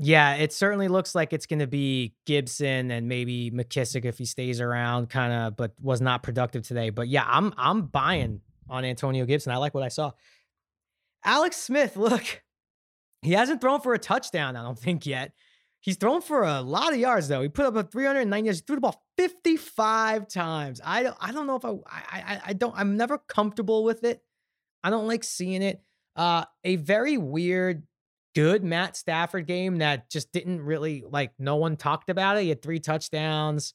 yeah, 0.00 0.34
it 0.34 0.52
certainly 0.52 0.86
looks 0.86 1.14
like 1.14 1.32
it's 1.32 1.46
going 1.46 1.58
to 1.58 1.66
be 1.66 2.14
Gibson 2.24 2.92
and 2.92 3.08
maybe 3.08 3.50
McKissic 3.50 4.04
if 4.04 4.16
he 4.16 4.24
stays 4.24 4.60
around, 4.60 5.10
kind 5.10 5.32
of, 5.32 5.56
but 5.56 5.72
was 5.80 6.00
not 6.00 6.22
productive 6.22 6.62
today. 6.62 6.90
But 6.90 7.08
yeah, 7.08 7.24
I'm 7.26 7.52
I'm 7.56 7.82
buying 7.82 8.40
on 8.68 8.84
Antonio 8.84 9.24
Gibson. 9.24 9.52
I 9.52 9.56
like 9.56 9.74
what 9.74 9.82
I 9.82 9.88
saw. 9.88 10.12
Alex 11.24 11.56
Smith, 11.56 11.96
look, 11.96 12.42
he 13.22 13.32
hasn't 13.32 13.60
thrown 13.60 13.80
for 13.80 13.92
a 13.92 13.98
touchdown, 13.98 14.54
I 14.54 14.62
don't 14.62 14.78
think 14.78 15.04
yet. 15.04 15.32
He's 15.80 15.96
thrown 15.96 16.20
for 16.20 16.42
a 16.42 16.60
lot 16.60 16.92
of 16.92 16.98
yards 16.98 17.28
though. 17.28 17.42
He 17.42 17.48
put 17.48 17.66
up 17.66 17.76
a 17.76 17.82
390 17.82 18.46
yards. 18.46 18.58
He 18.58 18.64
threw 18.66 18.76
the 18.76 18.80
ball 18.80 19.02
55 19.16 20.28
times. 20.28 20.80
I 20.84 21.02
don't 21.02 21.16
I 21.20 21.32
don't 21.32 21.46
know 21.46 21.56
if 21.56 21.64
I 21.64 21.70
I 21.86 22.40
I 22.46 22.52
don't 22.52 22.74
I'm 22.76 22.96
never 22.96 23.18
comfortable 23.18 23.84
with 23.84 24.04
it. 24.04 24.22
I 24.82 24.90
don't 24.90 25.06
like 25.06 25.24
seeing 25.24 25.62
it. 25.62 25.80
Uh 26.16 26.44
a 26.64 26.76
very 26.76 27.16
weird 27.16 27.84
good 28.34 28.64
Matt 28.64 28.96
Stafford 28.96 29.46
game 29.46 29.78
that 29.78 30.10
just 30.10 30.32
didn't 30.32 30.60
really 30.60 31.04
like 31.08 31.32
no 31.38 31.56
one 31.56 31.76
talked 31.76 32.10
about 32.10 32.36
it. 32.36 32.42
He 32.42 32.48
had 32.48 32.62
three 32.62 32.80
touchdowns. 32.80 33.74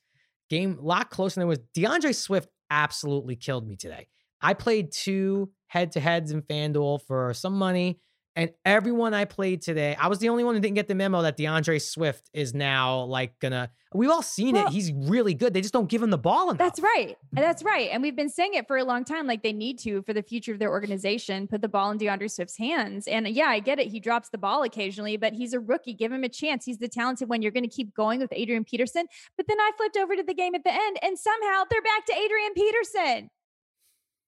Game 0.49 0.78
a 0.80 0.82
lot 0.82 1.10
closer 1.10 1.39
than 1.39 1.43
it 1.43 1.49
was. 1.49 1.60
DeAndre 1.76 2.14
Swift 2.14 2.49
absolutely 2.70 3.36
killed 3.36 3.68
me 3.68 3.76
today. 3.76 4.08
I 4.41 4.54
played 4.54 4.91
two 4.91 5.51
head 5.68 5.93
to 5.93 5.99
heads 5.99 6.32
in 6.32 6.41
FanDuel 6.41 7.01
for 7.08 7.34
some 7.34 7.58
money. 7.58 7.99
And 8.36 8.50
everyone 8.66 9.14
I 9.14 9.26
played 9.26 9.62
today, 9.62 9.96
I 10.00 10.08
was 10.08 10.18
the 10.18 10.30
only 10.30 10.44
one 10.44 10.56
who 10.56 10.62
didn't 10.62 10.74
get 10.74 10.88
the 10.88 10.96
memo 10.96 11.22
that 11.22 11.38
DeAndre 11.38 11.80
Swift 11.80 12.32
is 12.34 12.54
now 12.54 13.04
like 13.04 13.38
gonna. 13.40 13.70
We've 13.94 14.10
all 14.10 14.24
seen 14.24 14.56
well, 14.56 14.66
it. 14.66 14.74
He's 14.74 14.92
really 14.92 15.36
good. 15.36 15.54
They 15.54 15.62
just 15.62 15.74
don't 15.74 15.88
give 15.88 16.02
him 16.02 16.10
the 16.10 16.18
ball 16.18 16.50
enough. 16.50 16.58
That's 16.58 16.80
right. 16.80 17.16
That's 17.32 17.62
right. 17.62 17.90
And 17.92 18.02
we've 18.02 18.16
been 18.16 18.30
saying 18.30 18.56
it 18.56 18.68
for 18.68 18.78
a 18.78 18.84
long 18.84 19.06
time. 19.06 19.28
Like 19.28 19.44
they 19.44 19.54
need 19.54 19.78
to 19.80 20.02
for 20.02 20.14
the 20.14 20.24
future 20.24 20.52
of 20.52 20.58
their 20.58 20.72
organization, 20.72 21.48
put 21.48 21.62
the 21.62 21.68
ball 21.68 21.92
in 21.92 22.00
DeAndre 22.00 22.32
Swift's 22.32 22.58
hands. 22.58 23.08
And 23.08 23.28
yeah, 23.28 23.50
I 23.50 23.60
get 23.60 23.78
it. 23.78 23.90
He 23.90 24.00
drops 24.00 24.30
the 24.30 24.40
ball 24.40 24.64
occasionally, 24.64 25.16
but 25.18 25.34
he's 25.34 25.54
a 25.54 25.60
rookie. 25.60 25.94
Give 25.94 26.12
him 26.12 26.24
a 26.24 26.30
chance. 26.30 26.66
He's 26.66 26.80
the 26.80 26.88
talented 26.88 27.30
one. 27.30 27.44
You're 27.44 27.52
going 27.52 27.70
to 27.70 27.76
keep 27.76 27.94
going 27.94 28.20
with 28.20 28.34
Adrian 28.34 28.64
Peterson. 28.64 29.06
But 29.38 29.46
then 29.48 29.60
I 29.60 29.72
flipped 29.78 29.98
over 29.98 30.16
to 30.16 30.24
the 30.24 30.34
game 30.34 30.56
at 30.56 30.64
the 30.64 30.74
end, 30.74 30.98
and 31.04 31.20
somehow 31.20 31.64
they're 31.70 31.84
back 31.84 32.08
to 32.08 32.14
Adrian 32.14 32.54
Peterson. 32.56 33.30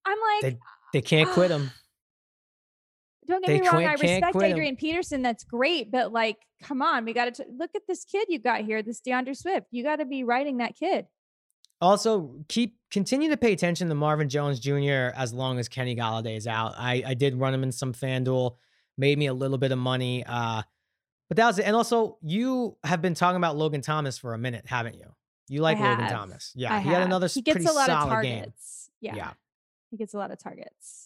I'm 0.05 0.17
like, 0.35 0.41
they, 0.53 0.57
they 0.93 1.01
can't 1.01 1.29
quit 1.29 1.49
him. 1.55 1.71
Don't 3.27 3.43
get 3.43 3.47
they 3.47 3.61
me 3.61 3.67
wrong. 3.67 3.85
I 3.85 3.93
respect 3.93 4.35
Adrian 4.35 4.75
Peterson. 4.75 5.21
That's 5.21 5.43
great. 5.43 5.91
But 5.91 6.11
like, 6.11 6.37
come 6.61 6.81
on, 6.81 7.05
we 7.05 7.13
got 7.13 7.33
to 7.35 7.45
look 7.57 7.71
at 7.75 7.83
this 7.87 8.05
kid 8.05 8.27
you 8.29 8.39
got 8.39 8.61
here, 8.61 8.81
this 8.83 9.01
DeAndre 9.01 9.35
Swift. 9.35 9.67
You 9.71 9.83
got 9.83 9.97
to 9.97 10.05
be 10.05 10.23
writing 10.23 10.57
that 10.57 10.75
kid. 10.75 11.07
Also, 11.81 12.33
keep 12.47 12.77
continue 12.89 13.29
to 13.29 13.37
pay 13.37 13.51
attention 13.51 13.89
to 13.89 13.95
Marvin 13.95 14.29
Jones 14.29 14.59
Jr. 14.59 15.11
as 15.15 15.33
long 15.33 15.59
as 15.59 15.67
Kenny 15.67 15.95
Golladay 15.95 16.37
is 16.37 16.47
out. 16.47 16.73
I, 16.77 17.03
I 17.05 17.13
did 17.13 17.35
run 17.35 17.53
him 17.53 17.63
in 17.63 17.71
some 17.71 17.93
FanDuel, 17.93 18.55
made 18.97 19.17
me 19.17 19.27
a 19.27 19.33
little 19.33 19.57
bit 19.57 19.71
of 19.71 19.77
money. 19.77 20.23
Uh, 20.25 20.61
but 21.27 21.37
that 21.37 21.47
was 21.47 21.59
it. 21.59 21.65
And 21.65 21.75
also, 21.75 22.17
you 22.21 22.77
have 22.83 23.01
been 23.01 23.13
talking 23.13 23.37
about 23.37 23.57
Logan 23.57 23.81
Thomas 23.81 24.17
for 24.17 24.33
a 24.33 24.37
minute, 24.37 24.65
haven't 24.65 24.95
you? 24.95 25.13
You 25.47 25.61
like 25.61 25.79
Logan 25.79 26.09
Thomas. 26.09 26.51
Yeah. 26.55 26.73
I 26.73 26.79
he 26.79 26.89
have. 26.89 26.99
had 26.99 27.07
another 27.07 27.27
he 27.27 27.41
gets 27.41 27.67
a 27.69 27.73
lot 27.73 27.89
of 27.89 28.07
targets. 28.07 28.89
Yeah. 29.01 29.15
yeah. 29.15 29.31
He 29.91 29.97
gets 29.97 30.13
a 30.13 30.17
lot 30.17 30.31
of 30.31 30.39
targets. 30.39 31.04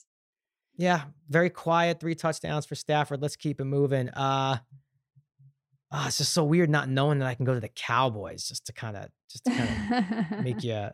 Yeah, 0.79 1.01
very 1.27 1.49
quiet. 1.49 1.99
Three 1.99 2.15
touchdowns 2.15 2.65
for 2.65 2.73
Stafford. 2.73 3.21
Let's 3.21 3.35
keep 3.35 3.59
it 3.59 3.65
moving. 3.65 4.07
Uh, 4.11 4.59
oh, 5.91 6.05
it's 6.07 6.19
just 6.19 6.31
so 6.31 6.45
weird 6.45 6.69
not 6.69 6.87
knowing 6.87 7.19
that 7.19 7.27
I 7.27 7.35
can 7.35 7.43
go 7.43 7.53
to 7.53 7.59
the 7.59 7.67
Cowboys 7.67 8.47
just 8.47 8.65
to 8.67 8.73
kind 8.73 8.95
of 8.95 9.09
just 9.29 9.43
to 9.43 9.51
kind 9.51 10.31
of 10.31 10.41
make 10.41 10.63
you, 10.63 10.87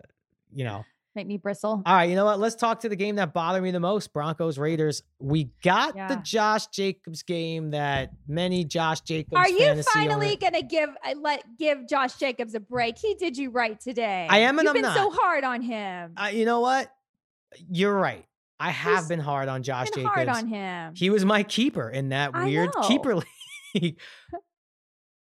you 0.51 0.63
know, 0.63 0.83
make 1.13 1.27
me 1.27 1.38
bristle. 1.38 1.83
All 1.86 1.95
right, 1.95 2.09
you 2.09 2.15
know 2.15 2.25
what? 2.25 2.39
Let's 2.39 2.55
talk 2.55 2.79
to 2.79 2.89
the 2.89 2.95
game 2.95 3.17
that 3.17 3.31
bothered 3.31 3.61
me 3.61 3.69
the 3.69 3.79
most: 3.79 4.11
Broncos 4.11 4.57
Raiders. 4.57 5.03
We 5.19 5.51
got 5.63 5.95
yeah. 5.95 6.07
the 6.07 6.15
Josh 6.15 6.65
Jacobs 6.69 7.21
game 7.21 7.69
that 7.69 8.09
many 8.27 8.63
Josh 8.63 9.01
Jacobs. 9.01 9.36
Are 9.36 9.47
you 9.47 9.83
finally 9.83 10.36
gonna 10.36 10.63
give 10.63 10.89
uh, 10.89 11.13
let 11.21 11.43
give 11.59 11.88
Josh 11.88 12.15
Jacobs 12.15 12.55
a 12.55 12.59
break? 12.59 12.97
He 12.97 13.13
did 13.13 13.38
you 13.38 13.51
right 13.51 13.79
today. 13.79 14.25
I 14.31 14.39
am, 14.39 14.57
and 14.57 14.65
You've 14.65 14.77
I'm 14.77 14.81
been 14.81 14.81
not. 14.81 14.97
so 14.97 15.11
hard 15.11 15.43
on 15.43 15.61
him. 15.61 16.15
Uh, 16.17 16.31
you 16.33 16.45
know 16.45 16.61
what? 16.61 16.91
You're 17.69 17.93
right. 17.93 18.25
I 18.60 18.72
have 18.72 18.99
He's 18.99 19.08
been 19.10 19.20
hard 19.20 19.49
on 19.49 19.64
Josh 19.64 19.89
Jacobs. 19.89 20.14
Hard 20.14 20.30
on 20.30 20.47
him. 20.47 20.93
He 20.95 21.10
was 21.10 21.26
my 21.26 21.43
keeper 21.43 21.89
in 21.89 22.10
that 22.10 22.34
weird 22.34 22.72
keeper 22.88 23.16
league. 23.76 23.99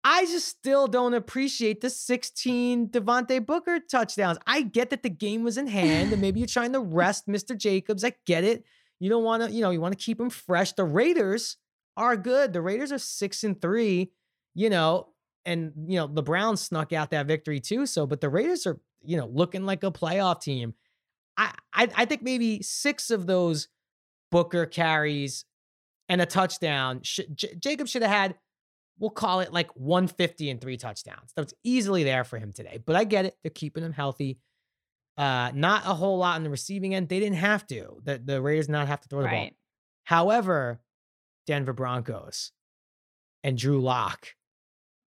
I 0.03 0.25
just 0.25 0.47
still 0.47 0.87
don't 0.87 1.13
appreciate 1.13 1.81
the 1.81 1.89
16 1.89 2.89
Devontae 2.89 3.45
Booker 3.45 3.79
touchdowns. 3.79 4.37
I 4.47 4.61
get 4.61 4.89
that 4.91 5.03
the 5.03 5.09
game 5.09 5.43
was 5.43 5.57
in 5.57 5.67
hand 5.67 6.13
and 6.13 6.21
maybe 6.21 6.39
you're 6.39 6.47
trying 6.47 6.73
to 6.73 6.79
rest 6.79 7.27
Mr. 7.27 7.55
Jacobs. 7.55 8.03
I 8.03 8.13
get 8.25 8.43
it. 8.43 8.63
You 8.99 9.09
don't 9.09 9.23
want 9.23 9.43
to, 9.43 9.51
you 9.51 9.61
know, 9.61 9.71
you 9.71 9.81
want 9.81 9.97
to 9.97 10.03
keep 10.03 10.19
him 10.19 10.29
fresh. 10.29 10.71
The 10.73 10.85
Raiders 10.85 11.57
are 11.97 12.15
good. 12.15 12.53
The 12.53 12.61
Raiders 12.61 12.91
are 12.91 12.97
six 12.97 13.43
and 13.43 13.61
three, 13.61 14.11
you 14.55 14.69
know, 14.69 15.09
and, 15.45 15.73
you 15.87 15.97
know, 15.97 16.07
the 16.07 16.23
Browns 16.23 16.61
snuck 16.61 16.93
out 16.93 17.11
that 17.11 17.27
victory 17.27 17.59
too. 17.59 17.85
So, 17.85 18.07
but 18.07 18.21
the 18.21 18.29
Raiders 18.29 18.65
are, 18.65 18.79
you 19.03 19.17
know, 19.17 19.27
looking 19.27 19.65
like 19.65 19.83
a 19.83 19.91
playoff 19.91 20.41
team. 20.41 20.73
I, 21.39 21.53
I, 21.73 21.87
I 21.95 22.05
think 22.05 22.21
maybe 22.21 22.61
six 22.61 23.09
of 23.09 23.25
those 23.25 23.69
Booker 24.29 24.65
carries 24.65 25.45
and 26.09 26.21
a 26.21 26.25
touchdown. 26.25 26.99
Sh- 27.03 27.21
J- 27.33 27.55
Jacob 27.57 27.87
should 27.87 28.01
have 28.01 28.11
had, 28.11 28.35
we'll 28.99 29.09
call 29.09 29.39
it 29.39 29.53
like 29.53 29.71
150 29.75 30.49
and 30.49 30.59
three 30.59 30.77
touchdowns. 30.77 31.31
That's 31.35 31.53
easily 31.63 32.03
there 32.03 32.23
for 32.23 32.37
him 32.37 32.51
today. 32.51 32.79
But 32.85 32.95
I 32.95 33.05
get 33.05 33.25
it. 33.25 33.37
They're 33.41 33.51
keeping 33.51 33.83
him 33.83 33.93
healthy. 33.93 34.39
Uh, 35.17 35.51
not 35.53 35.83
a 35.85 35.93
whole 35.93 36.17
lot 36.17 36.35
on 36.35 36.43
the 36.43 36.49
receiving 36.49 36.93
end. 36.93 37.09
They 37.09 37.19
didn't 37.19 37.37
have 37.37 37.65
to. 37.67 37.97
The, 38.03 38.21
the 38.23 38.41
Raiders 38.41 38.69
not 38.69 38.87
have 38.87 39.01
to 39.01 39.07
throw 39.07 39.19
the 39.21 39.25
right. 39.25 39.51
ball. 39.51 39.57
However, 40.03 40.79
Denver 41.47 41.73
Broncos 41.73 42.51
and 43.43 43.57
Drew 43.57 43.81
Lock, 43.81 44.35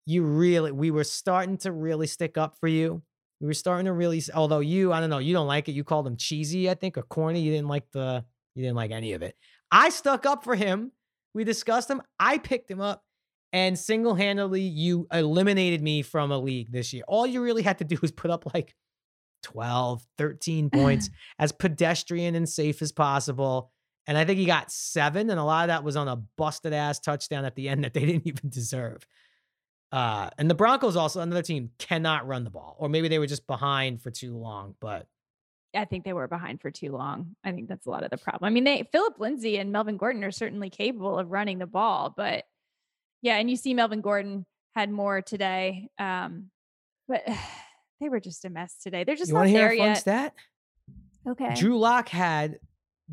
you 0.05 0.23
really, 0.23 0.71
we 0.71 0.91
were 0.91 1.03
starting 1.03 1.57
to 1.59 1.71
really 1.71 2.07
stick 2.07 2.37
up 2.37 2.57
for 2.59 2.67
you. 2.67 3.03
We 3.41 3.47
were 3.47 3.53
starting 3.53 3.87
to 3.87 3.93
really, 3.93 4.21
although 4.33 4.59
you, 4.59 4.93
I 4.93 5.01
don't 5.01 5.09
know, 5.09 5.17
you 5.17 5.33
don't 5.33 5.47
like 5.47 5.67
it. 5.67 5.73
You 5.73 5.83
called 5.83 6.07
him 6.07 6.15
cheesy, 6.15 6.69
I 6.69 6.75
think, 6.75 6.97
or 6.97 7.01
corny. 7.01 7.41
You 7.41 7.51
didn't 7.51 7.67
like 7.67 7.91
the, 7.91 8.23
you 8.55 8.63
didn't 8.63 8.77
like 8.77 8.91
any 8.91 9.13
of 9.13 9.21
it. 9.21 9.35
I 9.71 9.89
stuck 9.89 10.25
up 10.25 10.43
for 10.43 10.55
him. 10.55 10.91
We 11.33 11.43
discussed 11.43 11.89
him. 11.89 12.01
I 12.19 12.37
picked 12.37 12.69
him 12.71 12.79
up 12.79 13.03
and 13.53 13.77
single 13.77 14.15
handedly, 14.15 14.61
you 14.61 15.07
eliminated 15.11 15.81
me 15.81 16.01
from 16.01 16.31
a 16.31 16.37
league 16.37 16.71
this 16.71 16.93
year. 16.93 17.03
All 17.07 17.27
you 17.27 17.41
really 17.41 17.63
had 17.63 17.79
to 17.79 17.83
do 17.83 17.97
was 18.01 18.11
put 18.11 18.31
up 18.31 18.53
like 18.53 18.75
12, 19.43 20.05
13 20.17 20.69
points 20.69 21.09
as 21.39 21.51
pedestrian 21.51 22.35
and 22.35 22.47
safe 22.47 22.81
as 22.81 22.91
possible. 22.91 23.71
And 24.07 24.17
I 24.17 24.25
think 24.25 24.39
he 24.39 24.45
got 24.45 24.71
seven, 24.71 25.29
and 25.29 25.39
a 25.39 25.43
lot 25.43 25.63
of 25.63 25.67
that 25.67 25.83
was 25.83 25.95
on 25.95 26.07
a 26.07 26.15
busted 26.15 26.73
ass 26.73 26.99
touchdown 26.99 27.45
at 27.45 27.55
the 27.55 27.69
end 27.69 27.83
that 27.83 27.93
they 27.93 28.05
didn't 28.05 28.25
even 28.27 28.49
deserve. 28.49 29.05
Uh, 29.91 30.29
and 30.37 30.49
the 30.49 30.55
Broncos 30.55 30.95
also 30.95 31.19
another 31.19 31.41
team 31.41 31.71
cannot 31.77 32.27
run 32.27 32.43
the 32.43 32.49
ball, 32.49 32.75
or 32.79 32.87
maybe 32.87 33.07
they 33.07 33.19
were 33.19 33.27
just 33.27 33.45
behind 33.45 34.01
for 34.01 34.09
too 34.09 34.37
long. 34.37 34.75
But 34.79 35.07
I 35.75 35.85
think 35.85 36.05
they 36.05 36.13
were 36.13 36.27
behind 36.27 36.61
for 36.61 36.71
too 36.71 36.91
long. 36.91 37.35
I 37.43 37.51
think 37.51 37.67
that's 37.67 37.85
a 37.85 37.89
lot 37.89 38.03
of 38.03 38.09
the 38.09 38.17
problem. 38.17 38.47
I 38.47 38.51
mean, 38.51 38.63
they 38.63 38.87
Philip 38.91 39.19
Lindsay 39.19 39.57
and 39.57 39.71
Melvin 39.71 39.97
Gordon 39.97 40.23
are 40.23 40.31
certainly 40.31 40.69
capable 40.69 41.19
of 41.19 41.31
running 41.31 41.59
the 41.59 41.67
ball, 41.67 42.13
but 42.15 42.45
yeah, 43.21 43.35
and 43.35 43.49
you 43.49 43.55
see 43.55 43.73
Melvin 43.73 44.01
Gordon 44.01 44.45
had 44.75 44.89
more 44.89 45.21
today, 45.21 45.89
um, 45.99 46.49
but 47.07 47.23
they 47.99 48.09
were 48.09 48.19
just 48.19 48.45
a 48.45 48.49
mess 48.49 48.75
today. 48.81 49.03
They're 49.03 49.15
just 49.15 49.29
you 49.29 49.35
not 49.35 49.47
there 49.47 49.71
hear 49.71 49.71
a 49.71 49.77
fun 49.77 49.87
yet. 49.87 49.97
Stat? 49.97 50.33
Okay. 51.27 51.53
Drew 51.55 51.77
Lock 51.77 52.09
had 52.09 52.59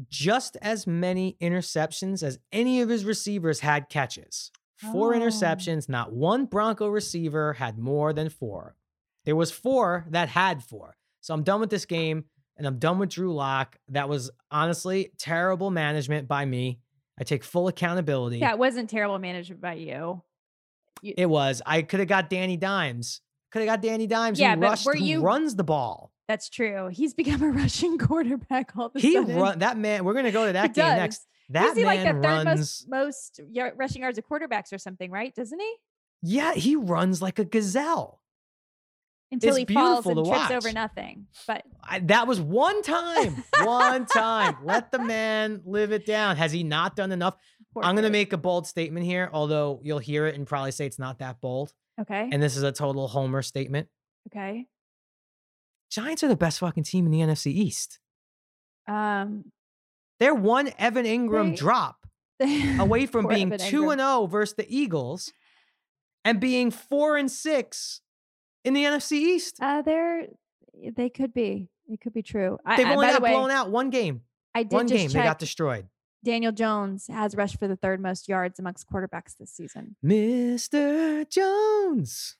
just 0.08 0.56
as 0.62 0.86
many 0.86 1.36
interceptions 1.40 2.22
as 2.22 2.38
any 2.52 2.80
of 2.80 2.88
his 2.88 3.04
receivers 3.04 3.60
had 3.60 3.88
catches. 3.88 4.50
Four 4.92 5.14
oh. 5.14 5.18
interceptions. 5.18 5.88
Not 5.88 6.12
one 6.12 6.46
Bronco 6.46 6.88
receiver 6.88 7.54
had 7.54 7.78
more 7.78 8.12
than 8.12 8.28
four. 8.28 8.76
There 9.24 9.36
was 9.36 9.50
four 9.50 10.06
that 10.10 10.28
had 10.28 10.62
four. 10.62 10.96
So 11.20 11.34
I'm 11.34 11.42
done 11.42 11.60
with 11.60 11.70
this 11.70 11.84
game 11.84 12.24
and 12.56 12.66
I'm 12.66 12.78
done 12.78 12.98
with 12.98 13.10
Drew 13.10 13.34
Lock. 13.34 13.76
That 13.88 14.08
was 14.08 14.30
honestly 14.50 15.12
terrible 15.18 15.70
management 15.70 16.28
by 16.28 16.44
me. 16.44 16.80
I 17.18 17.24
take 17.24 17.42
full 17.42 17.68
accountability. 17.68 18.40
That 18.40 18.58
wasn't 18.58 18.88
terrible 18.88 19.18
management 19.18 19.60
by 19.60 19.74
you. 19.74 20.22
you- 21.02 21.14
it 21.16 21.26
was. 21.26 21.60
I 21.66 21.82
could 21.82 22.00
have 22.00 22.08
got 22.08 22.30
Danny 22.30 22.56
Dimes. 22.56 23.20
Could 23.50 23.60
have 23.60 23.66
got 23.66 23.82
Danny 23.82 24.06
Dimes. 24.06 24.38
Yeah, 24.38 24.54
who 24.54 24.60
rushed, 24.60 24.86
were 24.86 24.96
you, 24.96 25.22
runs 25.22 25.56
the 25.56 25.64
ball. 25.64 26.12
That's 26.28 26.50
true. 26.50 26.88
He's 26.88 27.14
become 27.14 27.42
a 27.42 27.48
rushing 27.50 27.98
quarterback 27.98 28.76
all 28.76 28.90
the 28.90 29.00
he 29.00 29.14
sudden. 29.14 29.36
Run 29.36 29.58
that 29.60 29.78
man. 29.78 30.04
We're 30.04 30.14
gonna 30.14 30.30
go 30.30 30.46
to 30.46 30.52
that 30.52 30.74
game 30.74 30.84
does. 30.84 30.96
next. 30.96 31.26
That 31.50 31.76
he 31.76 31.84
like 31.84 32.00
the 32.00 32.20
third 32.20 32.46
runs, 32.46 32.86
most, 32.88 33.40
most 33.40 33.40
rushing 33.76 34.02
yards 34.02 34.18
of 34.18 34.28
quarterbacks 34.28 34.72
or 34.72 34.78
something, 34.78 35.10
right? 35.10 35.34
Doesn't 35.34 35.58
he? 35.58 35.74
Yeah, 36.22 36.54
he 36.54 36.76
runs 36.76 37.22
like 37.22 37.38
a 37.38 37.44
gazelle. 37.44 38.20
Until 39.30 39.56
it's 39.56 39.68
he 39.68 39.74
falls 39.74 40.06
and 40.06 40.16
trips 40.16 40.28
watch. 40.28 40.50
over 40.52 40.72
nothing. 40.72 41.26
But 41.46 41.62
I, 41.84 41.98
that 42.00 42.26
was 42.26 42.40
one 42.40 42.82
time. 42.82 43.44
one 43.62 44.06
time. 44.06 44.56
Let 44.64 44.90
the 44.90 44.98
man 45.04 45.60
live 45.66 45.92
it 45.92 46.06
down. 46.06 46.36
Has 46.36 46.50
he 46.50 46.62
not 46.62 46.96
done 46.96 47.12
enough? 47.12 47.36
Poor 47.74 47.82
I'm 47.84 47.94
gonna 47.94 48.08
make 48.08 48.32
a 48.32 48.38
bold 48.38 48.66
statement 48.66 49.04
here, 49.04 49.28
although 49.32 49.80
you'll 49.82 49.98
hear 49.98 50.26
it 50.26 50.34
and 50.34 50.46
probably 50.46 50.70
say 50.70 50.86
it's 50.86 50.98
not 50.98 51.18
that 51.18 51.40
bold. 51.42 51.74
Okay. 52.00 52.28
And 52.32 52.42
this 52.42 52.56
is 52.56 52.62
a 52.62 52.72
total 52.72 53.08
homer 53.08 53.42
statement. 53.42 53.88
okay. 54.30 54.66
Giants 55.90 56.22
are 56.22 56.28
the 56.28 56.36
best 56.36 56.58
fucking 56.58 56.84
team 56.84 57.06
in 57.06 57.12
the 57.12 57.20
NFC 57.20 57.52
East. 57.52 58.00
Um. 58.86 59.52
They're 60.20 60.34
one 60.34 60.70
Evan 60.78 61.06
Engram 61.06 61.50
They- 61.50 61.56
drop 61.56 61.96
away 62.80 63.06
from 63.06 63.26
being 63.26 63.52
Evan 63.52 63.66
2 63.68 63.82
Engram. 63.82 63.92
and 63.92 64.00
0 64.00 64.26
versus 64.26 64.54
the 64.56 64.66
Eagles 64.68 65.32
and 66.24 66.40
being 66.40 66.70
4 66.70 67.16
and 67.16 67.30
6 67.30 68.00
in 68.64 68.74
the 68.74 68.84
NFC 68.84 69.12
East. 69.12 69.58
Uh, 69.60 69.82
they're 69.82 70.26
they 70.96 71.08
could 71.10 71.32
be. 71.34 71.68
It 71.88 72.00
could 72.00 72.12
be 72.12 72.22
true. 72.22 72.58
They've 72.76 72.86
I, 72.86 72.92
only 72.92 73.06
got 73.06 73.16
the 73.16 73.22
way, 73.24 73.32
blown 73.32 73.50
out 73.50 73.70
one 73.70 73.90
game. 73.90 74.20
I 74.54 74.62
did 74.62 74.72
One 74.72 74.86
game 74.86 75.08
check. 75.08 75.22
they 75.22 75.26
got 75.26 75.38
destroyed. 75.38 75.86
Daniel 76.24 76.52
Jones 76.52 77.06
has 77.08 77.34
rushed 77.36 77.58
for 77.58 77.66
the 77.68 77.76
third 77.76 78.00
most 78.00 78.28
yards 78.28 78.58
amongst 78.58 78.88
quarterbacks 78.90 79.36
this 79.38 79.52
season. 79.52 79.96
Mr. 80.04 81.28
Jones. 81.30 82.36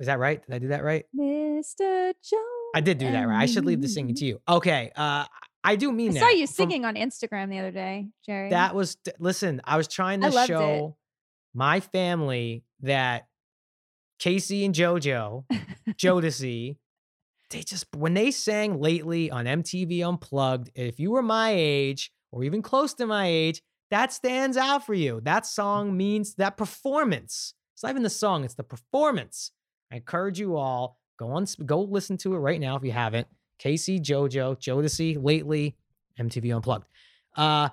Is 0.00 0.06
that 0.06 0.18
right? 0.18 0.44
Did 0.44 0.54
I 0.54 0.58
do 0.58 0.68
that 0.68 0.82
right? 0.82 1.04
Mr. 1.16 2.12
Jones. 2.22 2.72
I 2.74 2.80
did 2.80 2.98
do 2.98 3.10
that 3.10 3.28
right. 3.28 3.42
I 3.42 3.46
should 3.46 3.64
leave 3.64 3.80
the 3.80 3.88
singing 3.88 4.14
to 4.16 4.24
you. 4.24 4.40
Okay. 4.48 4.90
Uh 4.96 5.26
I 5.64 5.76
do 5.76 5.90
I 5.90 5.92
mean 5.92 6.12
that. 6.14 6.22
I 6.22 6.26
saw 6.26 6.28
you 6.30 6.46
From- 6.46 6.54
singing 6.54 6.84
on 6.84 6.94
Instagram 6.96 7.48
the 7.50 7.58
other 7.58 7.70
day, 7.70 8.08
Jerry. 8.26 8.50
That 8.50 8.74
was 8.74 8.96
listen, 9.18 9.60
I 9.64 9.76
was 9.76 9.88
trying 9.88 10.20
to 10.22 10.28
loved 10.28 10.50
it. 10.50 10.54
show 10.54 10.96
my 11.54 11.80
family 11.80 12.64
that 12.80 13.26
K-Ci 14.18 14.64
and 14.64 14.74
JoJo, 14.74 15.44
Jodeci, 15.90 16.76
they 17.50 17.60
just 17.62 17.86
when 17.96 18.14
they 18.14 18.30
sang 18.30 18.80
lately 18.80 19.30
on 19.30 19.44
MTV 19.44 20.00
Unplugged, 20.06 20.70
if 20.74 20.98
you 20.98 21.10
were 21.10 21.22
my 21.22 21.50
age 21.54 22.10
or 22.30 22.44
even 22.44 22.62
close 22.62 22.94
to 22.94 23.06
my 23.06 23.26
age, 23.26 23.62
that 23.90 24.12
stands 24.12 24.56
out 24.56 24.86
for 24.86 24.94
you. 24.94 25.20
That 25.22 25.44
song 25.46 25.96
means 25.96 26.34
that 26.36 26.56
performance. 26.56 27.54
It's 27.74 27.82
not 27.82 27.90
even 27.90 28.02
the 28.02 28.10
song, 28.10 28.44
it's 28.44 28.54
the 28.54 28.64
performance. 28.64 29.52
I 29.92 29.96
encourage 29.96 30.40
you 30.40 30.56
all 30.56 30.98
go 31.18 31.28
on 31.32 31.46
go 31.66 31.82
listen 31.82 32.16
to 32.18 32.34
it 32.34 32.38
right 32.38 32.60
now 32.60 32.76
if 32.76 32.84
you 32.84 32.92
haven't. 32.92 33.28
K-Ci, 33.62 34.00
JoJo, 34.00 34.58
Jodeci, 34.58 35.22
lately, 35.22 35.76
MTV 36.18 36.54
Unplugged. 36.56 36.86
Uh 37.36 37.68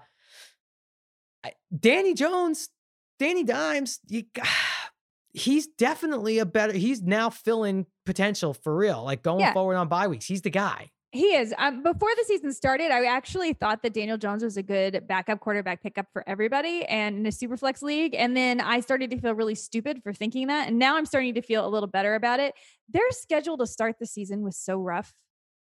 I- 1.43 1.53
Danny 1.77 2.13
Jones, 2.13 2.69
Danny 3.17 3.43
Dimes, 3.43 3.99
you, 4.07 4.23
he's 5.33 5.67
definitely 5.67 6.39
a 6.39 6.45
better. 6.45 6.73
He's 6.73 7.01
now 7.01 7.29
filling 7.29 7.85
potential 8.05 8.53
for 8.53 8.75
real. 8.75 9.03
Like 9.03 9.23
going 9.23 9.39
Yeah. 9.41 9.53
forward 9.53 9.75
on 9.75 9.87
bye 9.87 10.07
weeks, 10.07 10.25
he's 10.25 10.41
the 10.41 10.49
guy. 10.49 10.91
He 11.11 11.33
is. 11.35 11.55
Um, 11.57 11.81
before 11.81 12.09
the 12.17 12.23
season 12.27 12.53
started, 12.53 12.91
I 12.91 13.05
actually 13.05 13.53
thought 13.53 13.81
that 13.81 13.93
Daniel 13.95 14.17
Jones 14.17 14.43
was 14.43 14.57
a 14.57 14.61
good 14.63 15.07
backup 15.07 15.39
quarterback 15.39 15.81
pickup 15.81 16.05
for 16.13 16.23
everybody 16.29 16.85
and 16.85 17.17
in 17.17 17.25
a 17.25 17.31
super 17.31 17.57
flex 17.57 17.81
league. 17.81 18.13
And 18.13 18.37
then 18.37 18.61
I 18.61 18.79
started 18.81 19.09
to 19.09 19.19
feel 19.19 19.33
really 19.33 19.55
stupid 19.55 20.03
for 20.03 20.13
thinking 20.13 20.47
that. 20.47 20.67
And 20.67 20.77
now 20.77 20.97
I'm 20.97 21.07
starting 21.07 21.33
to 21.33 21.41
feel 21.41 21.65
a 21.65 21.69
little 21.69 21.87
better 21.89 22.13
about 22.13 22.39
it. 22.39 22.53
Their 22.89 23.09
schedule 23.09 23.57
to 23.57 23.65
start 23.65 23.95
the 23.99 24.05
season 24.05 24.43
was 24.43 24.55
so 24.55 24.77
rough. 24.79 25.11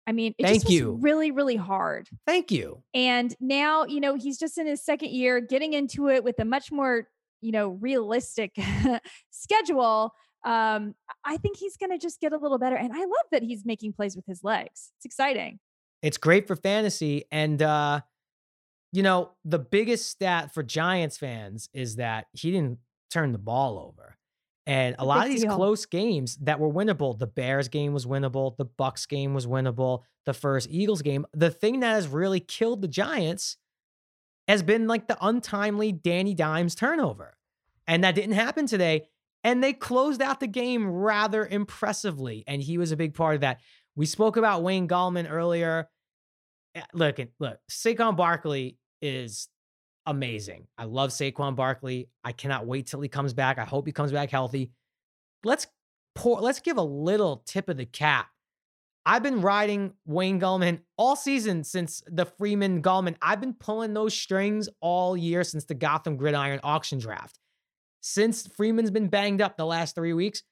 I 0.05 0.11
mean, 0.11 0.33
it 0.37 0.43
Thank 0.43 0.55
just 0.55 0.65
was 0.65 0.73
you. 0.73 0.97
really, 1.01 1.31
really 1.31 1.55
hard. 1.55 2.09
Thank 2.27 2.51
you. 2.51 2.83
And 2.93 3.33
now, 3.39 3.85
you 3.85 3.99
know, 3.99 4.15
he's 4.15 4.37
just 4.37 4.57
in 4.57 4.67
his 4.67 4.83
second 4.83 5.11
year, 5.11 5.39
getting 5.39 5.73
into 5.73 6.09
it 6.09 6.23
with 6.23 6.39
a 6.39 6.45
much 6.45 6.71
more, 6.71 7.07
you 7.41 7.51
know, 7.51 7.69
realistic 7.69 8.55
schedule. 9.31 10.13
Um, 10.43 10.95
I 11.23 11.37
think 11.37 11.57
he's 11.57 11.77
going 11.77 11.91
to 11.91 11.97
just 11.97 12.19
get 12.19 12.33
a 12.33 12.37
little 12.37 12.57
better. 12.57 12.75
And 12.75 12.91
I 12.91 12.99
love 12.99 13.27
that 13.31 13.43
he's 13.43 13.65
making 13.65 13.93
plays 13.93 14.15
with 14.15 14.25
his 14.25 14.43
legs. 14.43 14.91
It's 14.97 15.05
exciting. 15.05 15.59
It's 16.01 16.17
great 16.17 16.47
for 16.47 16.57
fantasy. 16.57 17.23
And 17.31 17.61
uh, 17.61 18.01
you 18.91 19.03
know, 19.03 19.31
the 19.43 19.59
biggest 19.59 20.09
stat 20.09 20.53
for 20.53 20.63
Giants 20.63 21.17
fans 21.17 21.69
is 21.73 21.95
that 21.95 22.27
he 22.33 22.51
didn't 22.51 22.79
turn 23.09 23.31
the 23.31 23.39
ball 23.39 23.79
over. 23.79 24.17
And 24.65 24.95
a 24.97 25.03
a 25.03 25.05
lot 25.05 25.25
of 25.25 25.31
these 25.31 25.43
deal. 25.43 25.55
close 25.55 25.85
games 25.85 26.37
that 26.37 26.59
were 26.59 26.71
winnable, 26.71 27.17
the 27.17 27.27
Bears 27.27 27.67
game 27.67 27.93
was 27.93 28.05
winnable, 28.05 28.55
the 28.55 28.65
Bucks 28.65 29.05
game 29.05 29.33
was 29.33 29.45
winnable, 29.45 30.03
the 30.25 30.33
first 30.33 30.69
Eagles 30.71 31.01
game. 31.01 31.25
The 31.33 31.51
thing 31.51 31.81
that 31.81 31.91
has 31.91 32.07
really 32.07 32.39
killed 32.39 32.81
the 32.81 32.87
Giants 32.87 33.57
has 34.47 34.63
been 34.63 34.87
like 34.87 35.07
the 35.07 35.17
untimely 35.21 35.91
Danny 35.91 36.33
Dimes 36.33 36.75
turnover. 36.75 37.37
And 37.87 38.03
that 38.03 38.15
didn't 38.15 38.35
happen 38.35 38.65
today. 38.65 39.07
And 39.43 39.61
they 39.61 39.73
closed 39.73 40.21
out 40.21 40.39
the 40.39 40.47
game 40.47 40.87
rather 40.87 41.45
impressively. 41.45 42.45
And 42.47 42.61
he 42.61 42.77
was 42.77 42.93
a 42.93 42.97
big 42.97 43.13
part 43.13 43.35
of 43.35 43.41
that. 43.41 43.59
We 43.95 44.05
spoke 44.05 44.37
about 44.37 44.63
Wayne 44.63 44.87
Gallman 44.87 45.29
earlier. 45.29 45.89
Eh, 46.75 46.81
Look, 46.93 47.19
look, 47.39 47.59
Saquon 47.69 48.15
Barkley 48.15 48.77
is 49.01 49.49
amazing. 50.05 50.67
I 50.77 50.85
love 50.85 51.11
Saquon 51.11 51.55
Barkley. 51.55 52.09
I 52.23 52.31
cannot 52.31 52.65
wait 52.65 52.87
till 52.87 53.01
he 53.01 53.09
comes 53.09 53.33
back. 53.33 53.57
I 53.57 53.65
hope 53.65 53.85
he 53.85 53.91
comes 53.93 54.11
back 54.11 54.29
healthy. 54.31 54.71
Let's 55.43 55.67
pour, 56.15 56.39
let's 56.41 56.59
give 56.59 56.77
a 56.77 56.81
little 56.83 57.43
tip 57.45 57.69
of 57.69 57.77
the 57.77 57.85
cap. 57.85 58.27
I've 59.05 59.23
been 59.23 59.41
riding 59.41 59.93
Wayne 60.05 60.39
Gallman 60.39 60.79
all 60.97 61.15
season 61.17 61.63
since 61.65 62.01
the 62.07 62.25
Freeman 62.25 62.81
Gallman. 62.81 63.15
I've 63.21 63.41
been 63.41 63.53
pulling 63.53 63.93
those 63.93 64.13
strings 64.13 64.69
all 64.79 65.17
year 65.17 65.43
since 65.43 65.65
the 65.65 65.73
Gotham 65.73 66.15
Gridiron 66.15 66.61
auction 66.63 66.99
draft. 66.99 67.37
Since 67.99 68.47
Freeman's 68.47 68.91
been 68.91 69.09
banged 69.09 69.41
up 69.41 69.57
the 69.57 69.65
last 69.65 69.95
three 69.95 70.13
weeks, 70.13 70.43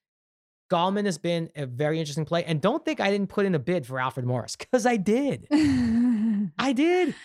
Gallman 0.69 1.05
has 1.05 1.17
been 1.17 1.49
a 1.55 1.65
very 1.65 1.99
interesting 1.99 2.25
play. 2.25 2.43
And 2.43 2.61
don't 2.61 2.83
think 2.83 2.99
I 2.99 3.09
didn't 3.11 3.27
put 3.27 3.45
in 3.45 3.55
a 3.55 3.59
bid 3.59 3.85
for 3.85 3.99
Alfred 3.99 4.25
Morris 4.25 4.55
because 4.57 4.85
I 4.85 4.97
did. 4.97 5.47
I 5.51 6.73
did. 6.73 7.15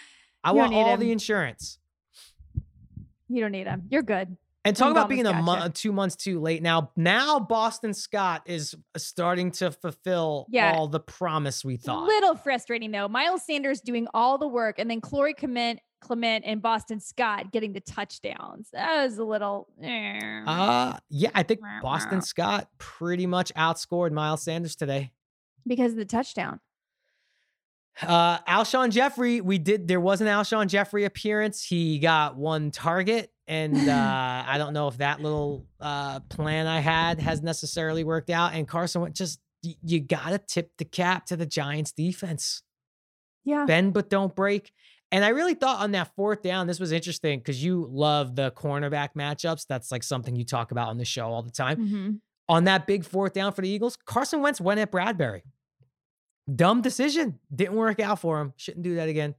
I 0.44 0.50
You 0.50 0.56
want 0.56 0.74
all 0.74 0.94
him. 0.94 1.00
the 1.00 1.10
insurance. 1.12 1.78
Don't 3.40 3.52
need 3.52 3.66
him. 3.66 3.82
You're 3.90 4.02
good. 4.02 4.36
And 4.64 4.76
talk 4.76 4.90
about 4.90 5.08
being 5.08 5.26
a 5.26 5.32
month, 5.42 5.74
two 5.74 5.92
months 5.92 6.16
too 6.16 6.40
late. 6.40 6.60
Now, 6.60 6.90
now 6.96 7.38
Boston 7.38 7.94
Scott 7.94 8.42
is 8.46 8.74
starting 8.96 9.52
to 9.52 9.70
fulfill 9.70 10.46
Yeah. 10.50 10.72
all 10.74 10.88
the 10.88 10.98
promise 10.98 11.64
we 11.64 11.76
thought. 11.76 12.02
A 12.02 12.06
little 12.06 12.34
frustrating 12.34 12.90
though. 12.90 13.06
Miles 13.06 13.44
Sanders 13.46 13.80
doing 13.80 14.08
all 14.12 14.38
the 14.38 14.48
work, 14.48 14.80
and 14.80 14.90
then 14.90 15.00
Corey 15.00 15.34
Clement, 15.34 15.78
Clement, 16.00 16.44
and 16.44 16.60
Boston 16.60 16.98
Scott 16.98 17.52
getting 17.52 17.74
the 17.74 17.80
touchdowns. 17.80 18.68
That 18.72 19.04
was 19.04 19.18
a 19.18 19.24
little. 19.24 19.68
eh. 19.80 20.42
Uh 20.44 20.98
yeah, 21.10 21.30
I 21.32 21.44
think 21.44 21.60
Boston. 21.80 22.20
Scott 22.20 22.68
pretty 22.78 23.26
much 23.26 23.52
outscored 23.54 24.10
Miles 24.10 24.42
Sanders 24.42 24.74
today. 24.74 25.12
because 25.64 25.92
of 25.92 25.98
the 25.98 26.04
touchdown. 26.04 26.58
Uh 28.02 28.38
Alshon 28.40 28.90
Jeffery, 28.90 29.40
we 29.40 29.58
did 29.58 29.88
there 29.88 30.00
was 30.00 30.20
an 30.20 30.26
Alshon 30.26 30.66
Jeffery 30.68 31.04
appearance. 31.04 31.64
He 31.64 31.98
got 31.98 32.36
one 32.36 32.70
target, 32.70 33.30
and 33.46 33.76
uh 33.88 34.44
I 34.46 34.56
don't 34.58 34.72
know 34.72 34.88
if 34.88 34.98
that 34.98 35.20
little 35.20 35.66
uh 35.80 36.20
plan 36.28 36.66
I 36.66 36.80
had 36.80 37.20
has 37.20 37.42
necessarily 37.42 38.04
worked 38.04 38.30
out. 38.30 38.52
And 38.54 38.66
Carson 38.68 39.00
went 39.02 39.16
just 39.16 39.40
you 39.62 40.00
gotta 40.00 40.38
tip 40.38 40.70
the 40.78 40.84
cap 40.84 41.26
to 41.26 41.36
the 41.36 41.46
Giants 41.46 41.92
defense. 41.92 42.62
Yeah. 43.44 43.64
bend 43.64 43.94
but 43.94 44.10
don't 44.10 44.34
break. 44.34 44.72
And 45.12 45.24
I 45.24 45.28
really 45.28 45.54
thought 45.54 45.80
on 45.80 45.92
that 45.92 46.10
fourth 46.16 46.42
down, 46.42 46.66
this 46.66 46.80
was 46.80 46.90
interesting 46.90 47.38
because 47.38 47.62
you 47.62 47.86
love 47.90 48.34
the 48.34 48.50
cornerback 48.50 49.10
matchups. 49.16 49.64
That's 49.68 49.92
like 49.92 50.02
something 50.02 50.34
you 50.34 50.44
talk 50.44 50.72
about 50.72 50.88
on 50.88 50.98
the 50.98 51.04
show 51.04 51.28
all 51.28 51.42
the 51.42 51.52
time. 51.52 51.76
Mhm. 51.78 52.20
On 52.48 52.64
that 52.64 52.86
big 52.88 53.04
fourth 53.04 53.32
down 53.32 53.52
for 53.52 53.62
the 53.62 53.68
Eagles, 53.68 53.96
Carson 54.04 54.40
Wentz 54.42 54.60
went 54.60 54.80
at 54.80 54.90
Bradberry. 54.90 55.42
Dumb 56.52 56.80
decision. 56.82 57.38
Didn't 57.54 57.74
work 57.74 57.98
out 58.00 58.20
for 58.20 58.40
him. 58.40 58.52
Shouldn't 58.56 58.84
do 58.84 58.94
that 58.96 59.08
again. 59.08 59.34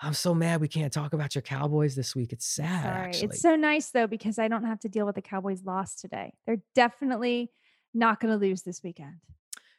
I'm 0.00 0.12
so 0.12 0.34
mad 0.34 0.60
we 0.60 0.68
can't 0.68 0.92
talk 0.92 1.14
about 1.14 1.34
your 1.34 1.40
Cowboys 1.42 1.94
this 1.96 2.14
week. 2.14 2.32
It's 2.32 2.46
sad, 2.46 2.82
Sorry. 2.82 2.94
actually. 3.08 3.24
It's 3.28 3.40
so 3.40 3.56
nice 3.56 3.90
though 3.90 4.06
because 4.06 4.38
I 4.38 4.46
don't 4.48 4.64
have 4.64 4.78
to 4.80 4.88
deal 4.90 5.06
with 5.06 5.14
the 5.14 5.22
Cowboys' 5.22 5.64
loss 5.64 5.94
today. 5.94 6.34
They're 6.46 6.60
definitely 6.74 7.50
not 7.94 8.20
going 8.20 8.38
to 8.38 8.38
lose 8.38 8.62
this 8.62 8.82
weekend. 8.82 9.14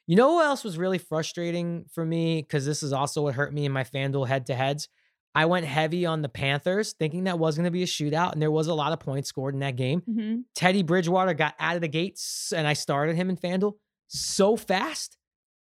You 0.08 0.16
know 0.16 0.34
what 0.34 0.45
else 0.47 0.64
was 0.64 0.78
really 0.78 0.97
frustrating 0.97 1.86
for 1.93 2.03
me? 2.03 2.41
Because 2.41 2.66
this 2.66 2.82
is 2.82 2.93
also 2.93 3.22
what 3.24 3.36
hurt 3.36 3.53
me 3.53 3.66
in 3.66 3.72
my 3.72 3.84
FanDuel 3.84 4.28
head 4.28 4.47
to 4.47 4.55
heads. 4.55 4.89
I 5.36 5.45
went 5.45 5.68
heavy 5.68 6.05
on 6.08 6.24
the 6.24 6.30
Panthers, 6.30 6.93
thinking 6.93 7.26
that 7.26 7.38
was 7.38 7.55
going 7.55 7.66
to 7.66 7.72
be 7.72 7.84
a 7.84 7.88
shootout, 7.88 8.32
and 8.34 8.41
there 8.41 8.49
was 8.49 8.68
a 8.68 8.74
lot 8.74 8.93
of 8.93 8.99
points 8.99 9.30
scored 9.30 9.53
in 9.53 9.60
that 9.60 9.76
game. 9.76 10.01
Mhm. 10.10 10.43
Teddy 10.55 10.82
Bridgewater 10.82 11.36
got 11.36 11.53
out 11.60 11.76
of 11.76 11.82
the 11.82 11.88
gates, 11.88 12.51
and 12.53 12.66
I 12.66 12.74
started 12.74 13.16
him 13.18 13.30
in 13.30 13.36
FanDuel 13.38 13.74
so 14.08 14.55
fast, 14.55 15.16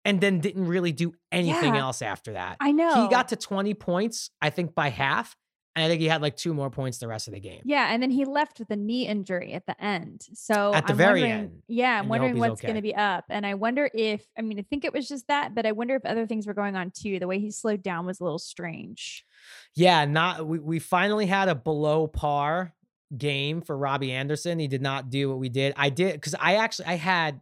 and 0.05 0.21
then 0.21 0.41
didn't 0.41 0.67
really 0.67 0.93
do 0.93 1.13
anything 1.33 1.75
Yeah. 1.75 1.81
else 1.83 2.03
after 2.03 2.33
that. 2.33 2.57
I 2.61 2.73
know. 2.73 3.03
He 3.03 3.09
got 3.09 3.29
to 3.29 3.37
20 3.37 3.75
points, 3.75 4.31
I 4.41 4.51
think, 4.51 4.75
by 4.75 4.89
half. 4.91 5.37
And 5.77 5.85
I 5.85 5.89
think 5.89 6.01
he 6.01 6.09
had 6.09 6.23
like 6.23 6.37
two 6.37 6.55
more 6.55 6.71
points 6.71 6.99
the 6.99 7.07
rest 7.07 7.29
of 7.29 7.35
the 7.35 7.41
game. 7.41 7.61
Yeah, 7.65 7.93
and 7.93 8.03
then 8.03 8.11
he 8.11 8.25
left 8.25 8.59
with 8.59 8.69
a 8.71 8.75
knee 8.77 9.07
injury 9.07 9.53
at 9.53 9.65
the 9.67 9.81
end. 9.81 10.23
So 10.35 10.75
At 10.75 10.89
the 10.89 10.93
I'm 10.93 10.97
very 10.97 11.23
end, 11.23 11.63
Yeah, 11.69 12.01
I'm 12.01 12.09
wondering 12.09 12.37
what's 12.39 12.61
going 12.61 12.75
to 12.75 12.83
be 12.83 12.97
up. 12.97 13.27
And 13.29 13.47
I 13.47 13.55
wonder 13.55 13.89
if 13.95 14.25
I 14.37 14.43
mean 14.43 14.59
I 14.59 14.63
think 14.63 14.85
it 14.85 14.93
was 14.93 15.07
just 15.07 15.29
that, 15.29 15.55
but 15.55 15.67
I 15.67 15.73
wonder 15.73 15.95
if 15.95 16.05
other 16.05 16.27
things 16.27 16.49
were 16.49 16.55
going 16.55 16.75
on 16.75 16.91
too. 16.91 17.21
The 17.21 17.29
way 17.29 17.39
he 17.39 17.53
slowed 17.53 17.83
down 17.85 18.07
was 18.07 18.19
a 18.19 18.25
little 18.25 18.41
strange. 18.41 19.25
Yeah, 19.77 20.05
not 20.05 20.45
we, 20.45 20.59
we 20.59 20.79
finally 20.81 21.27
had 21.27 21.49
a 21.49 21.55
below 21.55 22.09
par 22.09 22.75
game 23.17 23.61
for 23.61 23.79
Robbie 23.79 24.11
Anderson. 24.11 24.59
He 24.59 24.67
did 24.67 24.83
not 24.83 25.11
do 25.11 25.29
what 25.29 25.39
we 25.39 25.49
did. 25.49 25.75
I 25.77 25.91
did 25.91 26.15
because 26.15 26.35
I 26.41 26.57
actually 26.57 26.87
I 26.87 26.95
had 26.97 27.41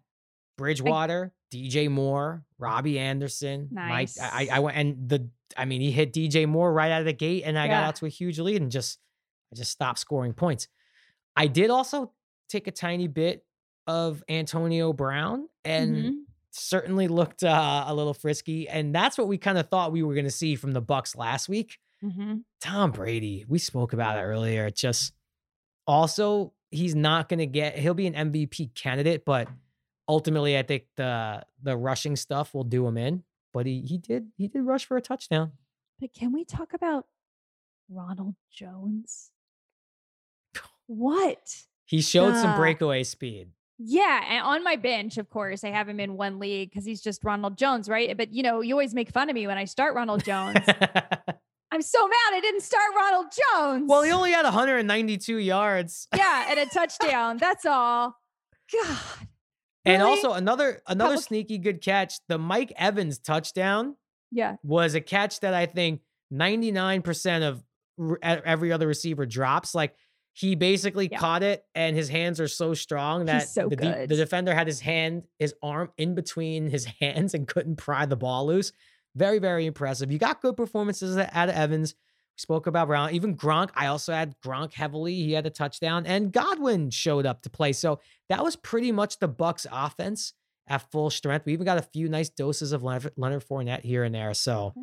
Bridgewater, 0.58 1.32
DJ 1.52 1.90
Moore, 1.90 2.44
Robbie 2.58 2.98
Anderson, 2.98 3.68
Mike. 3.70 4.10
I, 4.20 4.48
I 4.52 4.58
went 4.60 4.76
and 4.76 5.08
the 5.08 5.28
I 5.56 5.64
mean 5.64 5.80
he 5.80 5.90
hit 5.90 6.12
DJ 6.12 6.46
Moore 6.46 6.72
right 6.72 6.90
out 6.90 7.00
of 7.00 7.06
the 7.06 7.12
gate, 7.12 7.42
and 7.44 7.58
I 7.58 7.68
got 7.68 7.84
out 7.84 7.96
to 7.96 8.06
a 8.06 8.10
huge 8.10 8.38
lead 8.38 8.60
and 8.60 8.70
just 8.70 8.98
I 9.52 9.56
just 9.56 9.70
stopped 9.70 9.98
scoring 9.98 10.32
points. 10.32 10.68
I 11.36 11.46
did 11.46 11.70
also 11.70 12.12
take 12.48 12.66
a 12.66 12.70
tiny 12.70 13.08
bit 13.08 13.44
of 13.86 14.22
Antonio 14.28 14.92
Brown 14.92 15.48
and 15.64 15.96
mm-hmm. 15.96 16.14
certainly 16.50 17.08
looked 17.08 17.44
uh, 17.44 17.84
a 17.86 17.94
little 17.94 18.14
frisky. 18.14 18.68
And 18.68 18.94
that's 18.94 19.18
what 19.18 19.28
we 19.28 19.38
kind 19.38 19.58
of 19.58 19.68
thought 19.68 19.92
we 19.92 20.02
were 20.02 20.14
going 20.14 20.24
to 20.24 20.30
see 20.30 20.56
from 20.56 20.72
the 20.72 20.80
Bucks 20.80 21.14
last 21.14 21.48
week. 21.48 21.78
Mm-hmm. 22.02 22.38
Tom 22.60 22.90
Brady, 22.90 23.44
we 23.48 23.58
spoke 23.58 23.92
about 23.92 24.18
it 24.18 24.22
earlier. 24.22 24.70
Just 24.70 25.12
also, 25.86 26.52
he's 26.70 26.94
not 26.94 27.28
going 27.28 27.38
to 27.38 27.46
get. 27.46 27.78
He'll 27.78 27.94
be 27.94 28.06
an 28.06 28.14
MVP 28.14 28.74
candidate, 28.74 29.24
but 29.24 29.48
ultimately, 30.08 30.58
I 30.58 30.62
think 30.62 30.84
the 30.96 31.44
the 31.62 31.76
rushing 31.76 32.16
stuff 32.16 32.54
will 32.54 32.64
do 32.64 32.86
him 32.86 32.96
in. 32.96 33.22
But 33.52 33.66
he 33.66 33.80
he 33.80 33.98
did 33.98 34.28
he 34.36 34.48
did 34.48 34.62
rush 34.62 34.84
for 34.84 34.96
a 34.96 35.00
touchdown. 35.02 35.52
But 36.00 36.12
can 36.12 36.32
we 36.32 36.44
talk 36.44 36.74
about 36.74 37.06
Ronald 37.88 38.34
Jones? 38.52 39.30
What? 40.86 41.64
He 41.84 42.00
showed 42.00 42.34
uh, 42.34 42.42
some 42.42 42.56
breakaway 42.56 43.02
speed. 43.04 43.48
Yeah, 43.78 44.22
and 44.28 44.42
on 44.42 44.64
my 44.64 44.76
bench, 44.76 45.18
of 45.18 45.28
course, 45.28 45.62
I 45.64 45.68
have 45.70 45.88
him 45.88 46.00
in 46.00 46.16
one 46.16 46.38
league 46.38 46.70
because 46.70 46.84
he's 46.84 47.02
just 47.02 47.22
Ronald 47.24 47.58
Jones, 47.58 47.88
right? 47.88 48.16
But 48.16 48.32
you 48.32 48.42
know, 48.42 48.60
you 48.60 48.74
always 48.74 48.94
make 48.94 49.10
fun 49.10 49.28
of 49.28 49.34
me 49.34 49.46
when 49.46 49.58
I 49.58 49.64
start 49.64 49.94
Ronald 49.94 50.24
Jones. 50.24 50.58
I'm 51.72 51.82
so 51.82 52.06
mad 52.06 52.32
I 52.32 52.40
didn't 52.40 52.62
start 52.62 52.84
Ronald 52.94 53.26
Jones. 53.52 53.84
Well, 53.88 54.02
he 54.02 54.12
only 54.12 54.30
had 54.30 54.44
192 54.44 55.38
yards. 55.38 56.08
yeah, 56.16 56.46
and 56.48 56.58
a 56.60 56.66
touchdown. 56.72 57.36
That's 57.38 57.66
all. 57.66 58.16
God. 58.72 58.98
And 59.86 60.02
really? 60.02 60.16
also 60.16 60.32
another 60.32 60.82
another 60.86 61.10
Couple- 61.10 61.22
sneaky 61.22 61.58
good 61.58 61.80
catch. 61.80 62.14
The 62.28 62.38
Mike 62.38 62.72
Evans 62.76 63.18
touchdown. 63.18 63.96
Yeah. 64.32 64.56
Was 64.64 64.94
a 64.94 65.00
catch 65.00 65.40
that 65.40 65.54
I 65.54 65.66
think 65.66 66.00
99% 66.32 67.42
of 67.48 67.62
every 68.22 68.72
other 68.72 68.86
receiver 68.86 69.24
drops. 69.24 69.74
Like 69.74 69.94
he 70.32 70.54
basically 70.54 71.08
yeah. 71.10 71.18
caught 71.18 71.42
it 71.42 71.64
and 71.74 71.96
his 71.96 72.08
hands 72.08 72.40
are 72.40 72.48
so 72.48 72.74
strong 72.74 73.24
that 73.26 73.48
so 73.48 73.68
the, 73.68 74.06
the, 74.06 74.16
defender 74.16 74.54
had 74.54 74.66
his 74.66 74.80
hand, 74.80 75.22
his 75.38 75.54
arm 75.62 75.90
in 75.96 76.14
between 76.14 76.68
his 76.68 76.84
hands 77.00 77.32
and 77.32 77.46
couldn't 77.48 77.76
pry 77.76 78.04
the 78.04 78.16
ball 78.16 78.46
loose. 78.46 78.72
Very, 79.14 79.38
very 79.38 79.64
impressive. 79.64 80.12
You 80.12 80.18
got 80.18 80.42
good 80.42 80.56
performances 80.56 81.16
out 81.16 81.48
of 81.48 81.54
Evans. 81.54 81.94
Spoke 82.36 82.66
about 82.66 82.88
Brown. 82.88 83.12
Even 83.14 83.34
Gronk, 83.34 83.70
I 83.74 83.86
also 83.86 84.12
had 84.12 84.34
Gronk 84.44 84.74
heavily. 84.74 85.14
He 85.14 85.32
had 85.32 85.46
a 85.46 85.50
touchdown, 85.50 86.04
and 86.06 86.30
Godwin 86.32 86.90
showed 86.90 87.24
up 87.24 87.42
to 87.42 87.50
play. 87.50 87.72
So 87.72 88.00
that 88.28 88.44
was 88.44 88.56
pretty 88.56 88.92
much 88.92 89.18
the 89.18 89.28
Bucks 89.28 89.66
offense 89.72 90.34
at 90.68 90.90
full 90.90 91.10
strength. 91.10 91.46
We 91.46 91.54
even 91.54 91.64
got 91.64 91.78
a 91.78 91.82
few 91.82 92.08
nice 92.08 92.28
doses 92.28 92.72
of 92.72 92.82
Leonard, 92.82 93.12
Leonard 93.16 93.44
Fournette 93.46 93.82
here 93.82 94.04
and 94.04 94.14
there. 94.14 94.34
So 94.34 94.74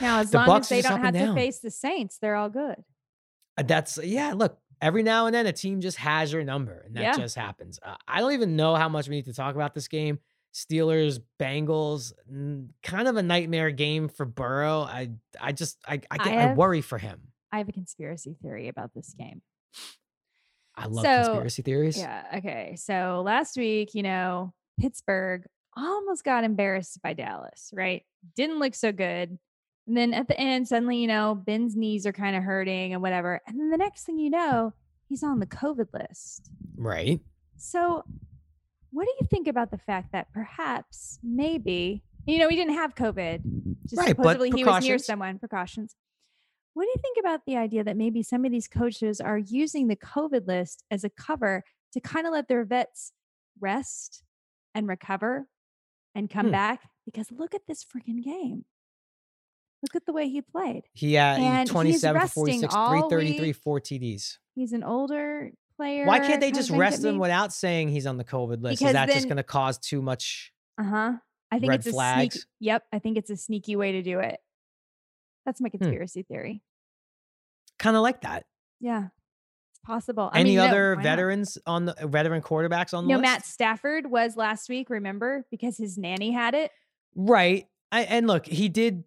now, 0.00 0.20
as 0.20 0.32
long 0.32 0.48
Bucs 0.48 0.60
as 0.60 0.68
they 0.70 0.82
don't 0.82 1.00
have 1.00 1.14
to 1.14 1.34
face 1.34 1.58
the 1.60 1.70
Saints, 1.70 2.18
they're 2.18 2.36
all 2.36 2.50
good. 2.50 2.76
Uh, 3.56 3.62
that's 3.62 3.98
yeah. 4.02 4.32
Look, 4.32 4.58
every 4.80 5.02
now 5.02 5.26
and 5.26 5.34
then 5.34 5.46
a 5.46 5.52
team 5.52 5.80
just 5.80 5.98
has 5.98 6.32
your 6.32 6.42
number, 6.42 6.84
and 6.86 6.96
that 6.96 7.02
yeah. 7.02 7.16
just 7.16 7.36
happens. 7.36 7.78
Uh, 7.84 7.96
I 8.08 8.20
don't 8.20 8.32
even 8.32 8.56
know 8.56 8.74
how 8.74 8.88
much 8.88 9.08
we 9.08 9.16
need 9.16 9.26
to 9.26 9.34
talk 9.34 9.54
about 9.54 9.74
this 9.74 9.88
game. 9.88 10.18
Steelers, 10.54 11.20
Bengals, 11.40 12.12
kind 12.82 13.08
of 13.08 13.16
a 13.16 13.22
nightmare 13.22 13.70
game 13.70 14.08
for 14.08 14.24
Burrow. 14.24 14.82
I 14.82 15.10
I 15.40 15.52
just 15.52 15.78
I 15.86 16.00
I, 16.10 16.16
get, 16.16 16.26
I, 16.26 16.30
have, 16.30 16.50
I 16.50 16.54
worry 16.54 16.80
for 16.80 16.96
him. 16.96 17.20
I 17.52 17.58
have 17.58 17.68
a 17.68 17.72
conspiracy 17.72 18.36
theory 18.40 18.68
about 18.68 18.94
this 18.94 19.14
game. 19.18 19.42
I 20.76 20.86
love 20.86 21.04
so, 21.04 21.24
conspiracy 21.24 21.62
theories. 21.62 21.98
Yeah. 21.98 22.22
Okay. 22.36 22.76
So 22.76 23.22
last 23.24 23.56
week, 23.56 23.94
you 23.94 24.02
know, 24.02 24.52
Pittsburgh 24.80 25.44
almost 25.76 26.24
got 26.24 26.44
embarrassed 26.44 27.00
by 27.02 27.14
Dallas, 27.14 27.70
right? 27.72 28.02
Didn't 28.36 28.58
look 28.58 28.74
so 28.74 28.92
good. 28.92 29.38
And 29.86 29.96
then 29.96 30.14
at 30.14 30.28
the 30.28 30.38
end, 30.38 30.66
suddenly, 30.66 30.98
you 30.98 31.06
know, 31.06 31.34
Ben's 31.34 31.76
knees 31.76 32.06
are 32.06 32.12
kind 32.12 32.36
of 32.36 32.42
hurting 32.42 32.92
and 32.92 33.02
whatever. 33.02 33.40
And 33.46 33.58
then 33.58 33.70
the 33.70 33.76
next 33.76 34.04
thing 34.04 34.18
you 34.18 34.30
know, 34.30 34.72
he's 35.08 35.22
on 35.22 35.40
the 35.40 35.46
COVID 35.46 35.88
list. 35.92 36.50
Right. 36.76 37.20
So, 37.56 38.04
what 38.94 39.06
do 39.06 39.12
you 39.20 39.26
think 39.28 39.48
about 39.48 39.72
the 39.72 39.78
fact 39.78 40.12
that 40.12 40.32
perhaps, 40.32 41.18
maybe, 41.20 42.04
you 42.26 42.38
know, 42.38 42.48
he 42.48 42.54
didn't 42.54 42.74
have 42.74 42.94
COVID, 42.94 43.42
just 43.88 43.98
right, 43.98 44.10
supposedly 44.10 44.52
he 44.52 44.64
was 44.64 44.84
near 44.84 44.98
someone, 44.98 45.40
precautions. 45.40 45.96
What 46.74 46.84
do 46.84 46.90
you 46.90 47.02
think 47.02 47.16
about 47.18 47.40
the 47.44 47.56
idea 47.56 47.82
that 47.82 47.96
maybe 47.96 48.22
some 48.22 48.44
of 48.44 48.52
these 48.52 48.68
coaches 48.68 49.20
are 49.20 49.36
using 49.36 49.88
the 49.88 49.96
COVID 49.96 50.46
list 50.46 50.84
as 50.92 51.02
a 51.02 51.10
cover 51.10 51.64
to 51.92 52.00
kind 52.00 52.24
of 52.24 52.32
let 52.32 52.46
their 52.46 52.64
vets 52.64 53.12
rest 53.60 54.22
and 54.76 54.86
recover 54.86 55.48
and 56.14 56.30
come 56.30 56.46
hmm. 56.46 56.52
back? 56.52 56.88
Because 57.04 57.32
look 57.32 57.52
at 57.52 57.62
this 57.66 57.84
freaking 57.84 58.22
game. 58.22 58.64
Look 59.82 59.96
at 59.96 60.06
the 60.06 60.12
way 60.12 60.28
he 60.28 60.40
played. 60.40 60.84
He 60.92 61.14
had 61.14 61.40
and 61.40 61.68
27 61.68 62.22
for 62.22 62.28
46, 62.28 62.72
333, 62.72 63.46
week. 63.46 63.56
four 63.56 63.80
TDs. 63.80 64.38
He's 64.54 64.72
an 64.72 64.84
older 64.84 65.50
player. 65.76 66.06
Why 66.06 66.20
can't 66.20 66.40
they 66.40 66.50
just 66.50 66.70
rest 66.70 67.04
him 67.04 67.18
without 67.18 67.52
saying 67.52 67.88
he's 67.88 68.06
on 68.06 68.16
the 68.16 68.24
COVID 68.24 68.62
list? 68.62 68.78
Because 68.78 68.88
Is 68.88 68.92
that 68.92 69.06
then, 69.06 69.16
just 69.16 69.26
going 69.26 69.36
to 69.36 69.42
cause 69.42 69.78
too 69.78 70.02
much? 70.02 70.52
Uh 70.78 70.84
huh. 70.84 71.12
I 71.50 71.58
think 71.58 71.72
it's 71.72 71.88
flags? 71.88 72.34
a 72.34 72.38
sneaky. 72.38 72.46
Yep, 72.60 72.82
I 72.92 72.98
think 72.98 73.18
it's 73.18 73.30
a 73.30 73.36
sneaky 73.36 73.76
way 73.76 73.92
to 73.92 74.02
do 74.02 74.18
it. 74.18 74.38
That's 75.46 75.60
my 75.60 75.68
hmm. 75.68 75.78
conspiracy 75.78 76.22
hmm. 76.22 76.32
theory. 76.32 76.62
Kind 77.78 77.96
of 77.96 78.02
like 78.02 78.22
that. 78.22 78.44
Yeah, 78.80 79.04
it's 79.70 79.80
possible. 79.84 80.30
I 80.32 80.40
Any 80.40 80.50
mean, 80.50 80.60
other 80.60 80.96
no, 80.96 81.02
veterans 81.02 81.58
not? 81.66 81.72
on 81.72 81.84
the 81.86 81.94
veteran 82.02 82.42
quarterbacks 82.42 82.94
on 82.94 83.04
the 83.04 83.10
no, 83.10 83.16
list? 83.16 83.22
Matt 83.22 83.46
Stafford 83.46 84.10
was 84.10 84.36
last 84.36 84.68
week. 84.68 84.90
Remember 84.90 85.44
because 85.50 85.76
his 85.76 85.96
nanny 85.98 86.32
had 86.32 86.54
it. 86.54 86.70
Right. 87.14 87.66
I, 87.92 88.02
and 88.02 88.26
look, 88.26 88.46
he 88.46 88.68
did 88.68 89.04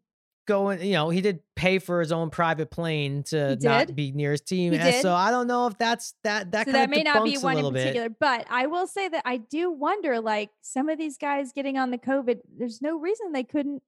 going, 0.47 0.81
you 0.81 0.93
know, 0.93 1.09
he 1.09 1.21
did 1.21 1.41
pay 1.55 1.77
for 1.77 1.99
his 1.99 2.11
own 2.11 2.31
private 2.31 2.71
plane 2.71 3.23
to 3.23 3.55
not 3.57 3.93
be 3.93 4.11
near 4.11 4.31
his 4.31 4.41
team. 4.41 4.71
He 4.71 4.79
did. 4.79 5.01
So 5.01 5.13
I 5.13 5.29
don't 5.29 5.45
know 5.45 5.67
if 5.67 5.77
that's 5.77 6.15
that 6.23 6.51
that 6.53 6.65
so 6.65 6.71
that 6.71 6.89
may 6.89 7.03
not 7.03 7.23
be 7.23 7.37
one 7.37 7.57
in 7.57 7.71
particular. 7.71 8.09
Bit. 8.09 8.19
But 8.19 8.47
I 8.49 8.65
will 8.65 8.87
say 8.87 9.07
that 9.09 9.21
I 9.25 9.37
do 9.37 9.69
wonder, 9.69 10.19
like 10.19 10.49
some 10.61 10.89
of 10.89 10.97
these 10.97 11.17
guys 11.17 11.51
getting 11.51 11.77
on 11.77 11.91
the 11.91 11.97
COVID, 11.99 12.39
there's 12.57 12.81
no 12.81 12.97
reason 12.97 13.33
they 13.33 13.43
couldn't, 13.43 13.83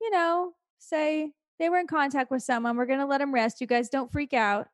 you 0.00 0.10
know, 0.10 0.54
say 0.78 1.30
they 1.60 1.68
were 1.68 1.78
in 1.78 1.86
contact 1.86 2.30
with 2.32 2.42
someone. 2.42 2.76
We're 2.76 2.86
gonna 2.86 3.06
let 3.06 3.18
them 3.18 3.32
rest. 3.32 3.60
You 3.60 3.68
guys 3.68 3.88
don't 3.88 4.10
freak 4.10 4.32
out. 4.32 4.68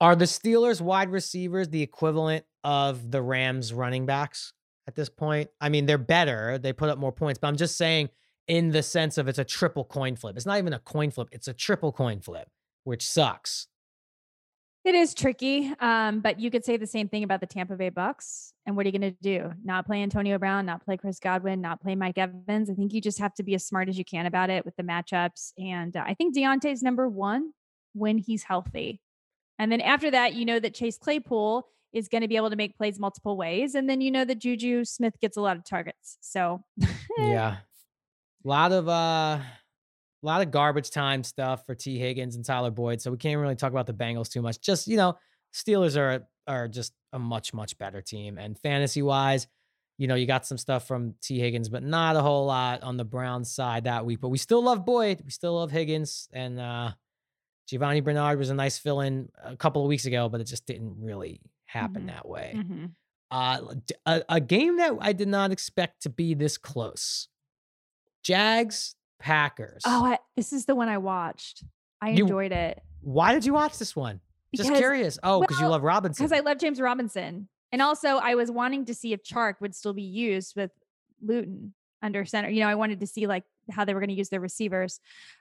Are 0.00 0.16
the 0.16 0.24
Steelers 0.24 0.80
wide 0.80 1.10
receivers 1.10 1.68
the 1.68 1.82
equivalent 1.82 2.46
of 2.64 3.10
the 3.10 3.20
Rams 3.20 3.74
running 3.74 4.06
backs 4.06 4.54
at 4.86 4.94
this 4.94 5.10
point? 5.10 5.50
I 5.60 5.68
mean, 5.68 5.84
they're 5.84 5.98
better. 5.98 6.56
They 6.56 6.72
put 6.72 6.88
up 6.88 6.98
more 6.98 7.12
points, 7.12 7.38
but 7.38 7.48
I'm 7.48 7.56
just 7.56 7.76
saying 7.76 8.08
in 8.46 8.70
the 8.70 8.82
sense 8.82 9.18
of 9.18 9.28
it's 9.28 9.38
a 9.38 9.44
triple 9.44 9.84
coin 9.84 10.16
flip. 10.16 10.36
It's 10.36 10.46
not 10.46 10.58
even 10.58 10.72
a 10.72 10.78
coin 10.78 11.10
flip, 11.10 11.28
it's 11.32 11.48
a 11.48 11.54
triple 11.54 11.92
coin 11.92 12.20
flip, 12.20 12.48
which 12.84 13.06
sucks. 13.08 13.68
It 14.82 14.94
is 14.94 15.12
tricky, 15.12 15.74
um, 15.78 16.20
but 16.20 16.40
you 16.40 16.50
could 16.50 16.64
say 16.64 16.78
the 16.78 16.86
same 16.86 17.06
thing 17.06 17.22
about 17.22 17.40
the 17.40 17.46
Tampa 17.46 17.76
Bay 17.76 17.90
Bucks. 17.90 18.54
And 18.64 18.76
what 18.76 18.86
are 18.86 18.88
you 18.88 18.98
going 18.98 19.12
to 19.12 19.18
do? 19.20 19.52
Not 19.62 19.84
play 19.84 20.02
Antonio 20.02 20.38
Brown, 20.38 20.64
not 20.64 20.82
play 20.82 20.96
Chris 20.96 21.18
Godwin, 21.18 21.60
not 21.60 21.82
play 21.82 21.94
Mike 21.94 22.16
Evans. 22.16 22.70
I 22.70 22.74
think 22.74 22.94
you 22.94 23.02
just 23.02 23.18
have 23.18 23.34
to 23.34 23.42
be 23.42 23.54
as 23.54 23.66
smart 23.66 23.90
as 23.90 23.98
you 23.98 24.06
can 24.06 24.24
about 24.24 24.48
it 24.48 24.64
with 24.64 24.74
the 24.76 24.82
matchups. 24.82 25.52
And 25.58 25.94
uh, 25.94 26.04
I 26.06 26.14
think 26.14 26.34
Diontae's 26.34 26.82
number 26.82 27.06
one 27.08 27.52
when 27.92 28.16
he's 28.16 28.44
healthy. 28.44 29.02
And 29.58 29.70
then 29.70 29.82
after 29.82 30.10
that, 30.12 30.32
you 30.32 30.46
know 30.46 30.58
that 30.58 30.74
Chase 30.74 30.96
Claypool 30.96 31.68
is 31.92 32.08
going 32.08 32.22
to 32.22 32.28
be 32.28 32.36
able 32.36 32.48
to 32.48 32.56
make 32.56 32.76
plays 32.76 32.98
multiple 32.98 33.36
ways. 33.36 33.74
And 33.74 33.88
then 33.88 34.00
you 34.00 34.10
know 34.10 34.24
that 34.24 34.38
Juju 34.38 34.86
Smith 34.86 35.20
gets 35.20 35.36
a 35.36 35.42
lot 35.42 35.58
of 35.58 35.64
targets. 35.64 36.16
So, 36.20 36.64
yeah, 37.18 37.58
a 38.44 38.48
lot 38.48 38.72
of 38.72 38.88
uh 38.88 39.38
a 40.22 40.26
lot 40.26 40.42
of 40.42 40.50
garbage 40.50 40.90
time 40.90 41.24
stuff 41.24 41.64
for 41.64 41.74
Tee 41.74 41.98
Higgins 41.98 42.36
and 42.36 42.44
Tyler 42.44 42.70
Boyd. 42.70 43.00
So 43.00 43.10
we 43.10 43.16
can't 43.16 43.40
really 43.40 43.56
talk 43.56 43.72
about 43.72 43.86
the 43.86 43.94
Bengals 43.94 44.30
too 44.30 44.42
much. 44.42 44.60
Just, 44.60 44.86
you 44.86 44.96
know, 44.96 45.16
Steelers 45.54 45.96
are 45.96 46.26
are 46.46 46.68
just 46.68 46.92
a 47.12 47.18
much, 47.18 47.54
much 47.54 47.78
better 47.78 48.02
team. 48.02 48.38
And 48.38 48.58
fantasy 48.58 49.02
wise, 49.02 49.46
you 49.98 50.08
know, 50.08 50.14
you 50.14 50.26
got 50.26 50.46
some 50.46 50.58
stuff 50.58 50.86
from 50.86 51.14
Tee 51.22 51.38
Higgins, 51.38 51.68
but 51.68 51.82
not 51.82 52.16
a 52.16 52.20
whole 52.20 52.46
lot 52.46 52.82
on 52.82 52.96
the 52.96 53.04
Browns 53.04 53.50
side 53.50 53.84
that 53.84 54.04
week. 54.04 54.20
But 54.20 54.28
we 54.28 54.38
still 54.38 54.62
love 54.62 54.84
Boyd. 54.84 55.22
We 55.24 55.30
still 55.30 55.54
love 55.54 55.70
Higgins. 55.70 56.28
And 56.32 56.60
uh 56.60 56.92
Giovani 57.68 58.00
Bernard 58.00 58.38
was 58.38 58.50
a 58.50 58.54
nice 58.54 58.78
fill 58.78 59.00
in 59.00 59.28
a 59.44 59.56
couple 59.56 59.82
of 59.82 59.88
weeks 59.88 60.04
ago, 60.04 60.28
but 60.28 60.40
it 60.40 60.44
just 60.44 60.66
didn't 60.66 60.96
really 60.98 61.40
happen 61.66 62.02
mm-hmm. 62.02 62.06
that 62.08 62.28
way. 62.28 62.54
Mm-hmm. 62.56 62.86
Uh, 63.30 63.74
a, 64.06 64.22
a 64.28 64.40
game 64.40 64.78
that 64.78 64.92
I 65.00 65.12
did 65.12 65.28
not 65.28 65.52
expect 65.52 66.02
to 66.02 66.10
be 66.10 66.34
this 66.34 66.58
close 66.58 67.28
Jags, 68.22 68.94
Packers. 69.18 69.82
Oh, 69.86 70.04
I, 70.04 70.18
this 70.36 70.52
is 70.52 70.66
the 70.66 70.74
one 70.74 70.88
I 70.88 70.98
watched. 70.98 71.64
I 72.00 72.10
you, 72.10 72.24
enjoyed 72.24 72.52
it. 72.52 72.80
Why 73.02 73.32
did 73.32 73.44
you 73.44 73.52
watch 73.52 73.78
this 73.78 73.94
one? 73.94 74.20
Because, 74.50 74.66
Just 74.66 74.78
curious. 74.78 75.18
Oh, 75.22 75.40
because 75.40 75.58
well, 75.58 75.66
you 75.66 75.70
love 75.70 75.82
Robinson. 75.82 76.24
Because 76.24 76.36
I 76.36 76.40
love 76.40 76.58
James 76.58 76.80
Robinson. 76.80 77.48
And 77.72 77.80
also, 77.80 78.16
I 78.16 78.34
was 78.34 78.50
wanting 78.50 78.86
to 78.86 78.94
see 78.94 79.12
if 79.12 79.22
Chark 79.22 79.54
would 79.60 79.74
still 79.74 79.92
be 79.92 80.02
used 80.02 80.56
with 80.56 80.70
Luton 81.22 81.72
under 82.02 82.24
center. 82.24 82.48
You 82.48 82.60
know, 82.60 82.68
I 82.68 82.74
wanted 82.74 83.00
to 83.00 83.06
see 83.06 83.26
like 83.26 83.44
how 83.70 83.84
they 83.84 83.94
were 83.94 84.00
going 84.00 84.08
to 84.08 84.16
use 84.16 84.28
their 84.28 84.40
receivers. 84.40 84.98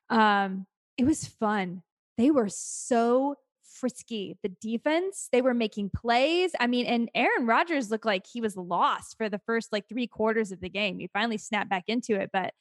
Um, 0.10 0.68
it 0.98 1.06
was 1.06 1.26
fun. 1.26 1.82
They 2.18 2.30
were 2.32 2.50
so 2.50 3.36
frisky. 3.80 4.38
The 4.44 4.50
defense, 4.62 5.30
they 5.32 5.42
were 5.42 5.54
making 5.54 5.92
plays. 5.96 6.52
I 6.60 6.68
mean, 6.68 6.86
and 6.86 7.10
Aaron 7.16 7.46
Rodgers 7.46 7.90
looked 7.90 8.06
like 8.06 8.26
he 8.32 8.42
was 8.42 8.56
lost 8.58 9.16
for 9.18 9.30
the 9.30 9.42
first 9.46 9.72
like 9.72 9.88
three 9.88 10.08
quarters 10.08 10.52
of 10.52 10.60
the 10.60 10.70
game. 10.70 11.00
He 11.00 11.10
finally 11.14 11.38
snapped 11.38 11.70
back 11.70 11.86
into 11.88 12.20
it, 12.20 12.30
but 12.34 12.54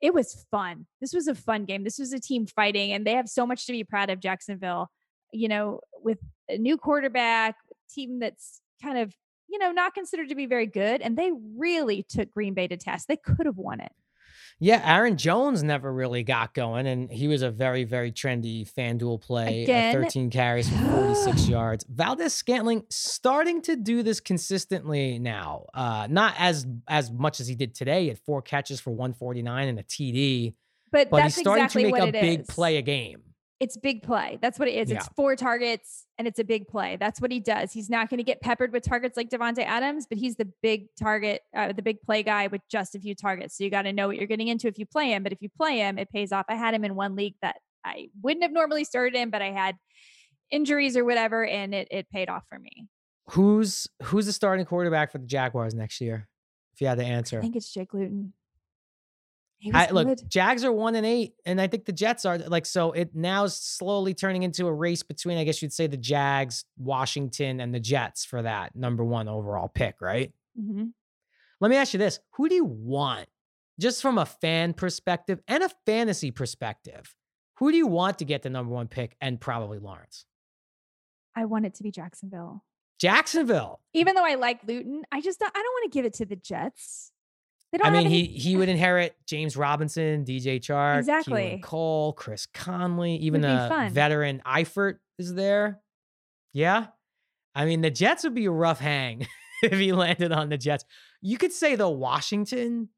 it 0.00 0.12
was 0.12 0.46
fun. 0.50 0.86
This 1.00 1.14
was 1.14 1.26
a 1.28 1.34
fun 1.34 1.64
game. 1.64 1.84
This 1.84 1.98
was 1.98 2.12
a 2.12 2.20
team 2.20 2.46
fighting, 2.46 2.92
and 2.92 3.06
they 3.06 3.14
have 3.14 3.28
so 3.28 3.46
much 3.46 3.66
to 3.66 3.72
be 3.72 3.84
proud 3.84 4.10
of, 4.10 4.20
Jacksonville. 4.20 4.90
you 5.32 5.48
know, 5.48 5.80
with 6.02 6.18
a 6.48 6.58
new 6.58 6.76
quarterback, 6.76 7.56
team 7.90 8.18
that's 8.18 8.60
kind 8.82 8.98
of, 8.98 9.14
you 9.48 9.58
know, 9.58 9.72
not 9.72 9.94
considered 9.94 10.28
to 10.28 10.34
be 10.34 10.46
very 10.46 10.66
good. 10.66 11.00
And 11.00 11.16
they 11.16 11.30
really 11.56 12.04
took 12.08 12.32
Green 12.32 12.54
Bay 12.54 12.68
to 12.68 12.76
task. 12.76 13.06
They 13.08 13.16
could 13.16 13.46
have 13.46 13.58
won 13.58 13.80
it. 13.80 13.92
Yeah, 14.58 14.80
Aaron 14.82 15.18
Jones 15.18 15.62
never 15.62 15.92
really 15.92 16.22
got 16.22 16.54
going, 16.54 16.86
and 16.86 17.10
he 17.10 17.28
was 17.28 17.42
a 17.42 17.50
very, 17.50 17.84
very 17.84 18.10
trendy 18.10 18.66
FanDuel 18.66 19.20
play. 19.20 19.64
Again, 19.64 19.92
13 19.92 20.30
carries 20.30 20.70
for 20.70 20.76
46 20.76 21.48
yards. 21.48 21.84
Valdes-Scantling 21.90 22.84
starting 22.88 23.60
to 23.62 23.76
do 23.76 24.02
this 24.02 24.18
consistently 24.18 25.18
now. 25.18 25.66
Uh, 25.74 26.06
not 26.08 26.34
as 26.38 26.66
as 26.88 27.10
much 27.10 27.38
as 27.40 27.48
he 27.48 27.54
did 27.54 27.74
today 27.74 28.08
at 28.08 28.18
four 28.18 28.40
catches 28.40 28.80
for 28.80 28.92
149 28.92 29.68
and 29.68 29.78
a 29.78 29.82
TD. 29.82 30.54
But, 30.90 31.10
but 31.10 31.24
he's 31.24 31.36
starting 31.36 31.64
exactly 31.64 31.92
to 31.92 31.92
make 31.92 32.08
a 32.08 32.12
big 32.12 32.40
is. 32.40 32.46
play 32.46 32.78
a 32.78 32.82
game 32.82 33.22
it's 33.58 33.76
big 33.76 34.02
play. 34.02 34.38
That's 34.42 34.58
what 34.58 34.68
it 34.68 34.74
is. 34.74 34.90
Yeah. 34.90 34.96
It's 34.96 35.08
four 35.16 35.34
targets 35.34 36.06
and 36.18 36.28
it's 36.28 36.38
a 36.38 36.44
big 36.44 36.68
play. 36.68 36.96
That's 36.96 37.20
what 37.20 37.30
he 37.30 37.40
does. 37.40 37.72
He's 37.72 37.88
not 37.88 38.10
going 38.10 38.18
to 38.18 38.24
get 38.24 38.40
peppered 38.42 38.72
with 38.72 38.82
targets 38.82 39.16
like 39.16 39.30
Davante 39.30 39.64
Adams, 39.64 40.06
but 40.06 40.18
he's 40.18 40.36
the 40.36 40.48
big 40.62 40.88
target, 40.98 41.40
uh, 41.56 41.72
the 41.72 41.82
big 41.82 42.02
play 42.02 42.22
guy 42.22 42.48
with 42.48 42.60
just 42.70 42.94
a 42.94 43.00
few 43.00 43.14
targets. 43.14 43.56
So 43.56 43.64
you 43.64 43.70
got 43.70 43.82
to 43.82 43.92
know 43.92 44.08
what 44.08 44.16
you're 44.16 44.26
getting 44.26 44.48
into 44.48 44.68
if 44.68 44.78
you 44.78 44.84
play 44.84 45.10
him. 45.10 45.22
But 45.22 45.32
if 45.32 45.40
you 45.40 45.48
play 45.48 45.78
him, 45.78 45.98
it 45.98 46.10
pays 46.10 46.32
off. 46.32 46.46
I 46.48 46.54
had 46.54 46.74
him 46.74 46.84
in 46.84 46.94
one 46.94 47.16
league 47.16 47.36
that 47.40 47.56
I 47.84 48.08
wouldn't 48.20 48.42
have 48.42 48.52
normally 48.52 48.84
started 48.84 49.18
in, 49.18 49.30
but 49.30 49.40
I 49.40 49.52
had 49.52 49.76
injuries 50.50 50.96
or 50.96 51.04
whatever, 51.04 51.46
and 51.46 51.74
it 51.74 51.88
it 51.90 52.10
paid 52.10 52.28
off 52.28 52.44
for 52.48 52.58
me. 52.58 52.88
Who's 53.30 53.86
who's 54.02 54.26
the 54.26 54.32
starting 54.32 54.66
quarterback 54.66 55.12
for 55.12 55.18
the 55.18 55.26
Jaguars 55.26 55.74
next 55.74 56.00
year? 56.00 56.28
If 56.74 56.80
you 56.80 56.88
had 56.88 56.98
to 56.98 57.04
answer, 57.04 57.38
I 57.38 57.42
think 57.42 57.56
it's 57.56 57.72
Jake 57.72 57.94
Luton. 57.94 58.32
I, 59.72 59.90
look, 59.90 60.18
Jags 60.28 60.64
are 60.64 60.72
one 60.72 60.94
and 60.94 61.06
eight, 61.06 61.34
and 61.44 61.60
I 61.60 61.66
think 61.66 61.86
the 61.86 61.92
Jets 61.92 62.24
are 62.24 62.38
like 62.38 62.66
so. 62.66 62.92
It 62.92 63.14
now 63.14 63.44
is 63.44 63.54
slowly 63.54 64.14
turning 64.14 64.42
into 64.42 64.66
a 64.66 64.72
race 64.72 65.02
between, 65.02 65.38
I 65.38 65.44
guess 65.44 65.62
you'd 65.62 65.72
say, 65.72 65.86
the 65.86 65.96
Jags, 65.96 66.64
Washington, 66.76 67.60
and 67.60 67.74
the 67.74 67.80
Jets 67.80 68.24
for 68.24 68.42
that 68.42 68.76
number 68.76 69.02
one 69.02 69.28
overall 69.28 69.68
pick, 69.68 70.00
right? 70.00 70.32
Mm-hmm. 70.60 70.86
Let 71.60 71.70
me 71.70 71.76
ask 71.76 71.94
you 71.94 71.98
this: 71.98 72.20
Who 72.32 72.48
do 72.48 72.54
you 72.54 72.64
want, 72.64 73.28
just 73.80 74.02
from 74.02 74.18
a 74.18 74.26
fan 74.26 74.74
perspective 74.74 75.40
and 75.48 75.62
a 75.62 75.70
fantasy 75.86 76.30
perspective? 76.30 77.14
Who 77.54 77.70
do 77.70 77.78
you 77.78 77.86
want 77.86 78.18
to 78.18 78.26
get 78.26 78.42
the 78.42 78.50
number 78.50 78.72
one 78.72 78.88
pick, 78.88 79.16
and 79.20 79.40
probably 79.40 79.78
Lawrence? 79.78 80.26
I 81.34 81.46
want 81.46 81.66
it 81.66 81.74
to 81.76 81.82
be 81.82 81.90
Jacksonville. 81.90 82.62
Jacksonville. 82.98 83.80
Even 83.92 84.14
though 84.14 84.24
I 84.24 84.36
like 84.36 84.60
Luton, 84.66 85.02
I 85.12 85.20
just 85.20 85.38
don't, 85.38 85.52
I 85.54 85.62
don't 85.62 85.72
want 85.72 85.92
to 85.92 85.96
give 85.96 86.04
it 86.04 86.14
to 86.14 86.26
the 86.26 86.36
Jets. 86.36 87.12
I 87.82 87.90
mean, 87.90 88.06
any- 88.06 88.10
he 88.10 88.38
he 88.38 88.56
would 88.56 88.68
inherit 88.68 89.16
James 89.26 89.56
Robinson, 89.56 90.24
DJ 90.24 90.60
Chark, 90.60 90.98
exactly. 90.98 91.42
Keelan 91.42 91.62
Cole, 91.62 92.12
Chris 92.12 92.46
Conley, 92.46 93.16
even 93.16 93.44
a 93.44 93.90
veteran 93.92 94.42
Eifert 94.46 94.98
is 95.18 95.34
there. 95.34 95.80
Yeah, 96.52 96.86
I 97.56 97.64
mean, 97.64 97.80
the 97.80 97.90
Jets 97.90 98.22
would 98.24 98.34
be 98.34 98.44
a 98.44 98.50
rough 98.50 98.80
hang 98.80 99.26
if 99.62 99.78
he 99.78 99.92
landed 99.92 100.30
on 100.30 100.50
the 100.50 100.58
Jets. 100.58 100.84
You 101.22 101.38
could 101.38 101.52
say 101.52 101.74
the 101.74 101.88
Washington 101.88 102.90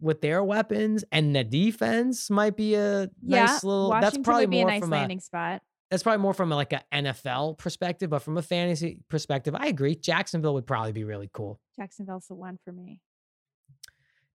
with 0.00 0.20
their 0.20 0.42
weapons 0.42 1.04
and 1.10 1.34
the 1.34 1.44
defense 1.44 2.30
might 2.30 2.56
be 2.56 2.74
a 2.74 3.10
yeah, 3.22 3.44
nice 3.44 3.64
little. 3.64 3.90
Washington 3.90 4.22
that's 4.22 4.24
probably 4.24 4.44
would 4.44 4.50
be 4.50 4.60
more 4.60 4.68
a 4.68 4.72
nice 4.72 4.80
from 4.80 4.90
landing 4.90 5.18
a, 5.18 5.20
spot. 5.20 5.62
That's 5.90 6.04
probably 6.04 6.22
more 6.22 6.32
from 6.32 6.52
a, 6.52 6.56
like 6.56 6.72
an 6.72 7.04
NFL 7.04 7.58
perspective, 7.58 8.08
but 8.08 8.20
from 8.20 8.38
a 8.38 8.42
fantasy 8.42 9.00
perspective, 9.08 9.54
I 9.58 9.66
agree. 9.66 9.96
Jacksonville 9.96 10.54
would 10.54 10.66
probably 10.66 10.92
be 10.92 11.04
really 11.04 11.28
cool. 11.32 11.60
Jacksonville's 11.76 12.28
the 12.28 12.34
one 12.34 12.58
for 12.64 12.72
me. 12.72 13.00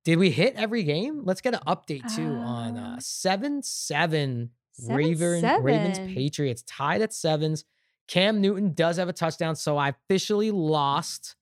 Did 0.07 0.19
we 0.19 0.29
hit 0.29 0.55
every 0.55 0.83
game? 0.83 1.23
Let's 1.25 1.41
get 1.41 1.53
an 1.53 1.59
update 1.67 2.15
too 2.15 2.29
uh, 2.29 2.39
on 2.39 2.77
uh, 2.77 2.95
seven 3.01 3.61
seven, 3.61 4.51
Raven, 4.87 5.41
seven. 5.41 5.61
Ravens 5.61 5.99
Patriots 5.99 6.63
tied 6.65 7.01
at 7.01 7.13
sevens. 7.13 7.65
Cam 8.07 8.39
Newton 8.39 8.73
does 8.73 8.95
have 8.95 9.09
a 9.09 9.13
touchdown, 9.13 9.57
so 9.57 9.75
I 9.75 9.89
officially 9.89 10.49
lost 10.49 11.35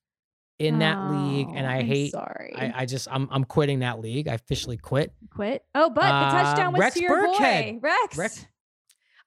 in 0.58 0.80
that 0.80 0.98
oh, 0.98 1.12
league, 1.14 1.50
and 1.54 1.68
I 1.68 1.76
I'm 1.76 1.86
hate. 1.86 2.14
Sorry, 2.14 2.56
I, 2.58 2.74
I, 2.78 2.86
just 2.88 3.08
I'm 3.12 3.28
I'm 3.30 3.44
quitting 3.44 3.82
that 3.82 4.00
league. 4.00 4.28
I 4.28 4.34
officially 4.34 4.78
quit. 4.78 5.14
Quit. 5.30 5.64
Oh, 5.76 5.92
but 5.92 6.06
uh, 6.06 6.26
the 6.26 6.32
touchdown 6.32 6.74
was 6.74 6.80
Rex 6.80 6.96
to 6.96 7.04
your 7.04 7.18
Burkhead. 7.18 7.74
boy, 7.74 7.80
Rex. 7.84 8.18
Rex. 8.18 8.48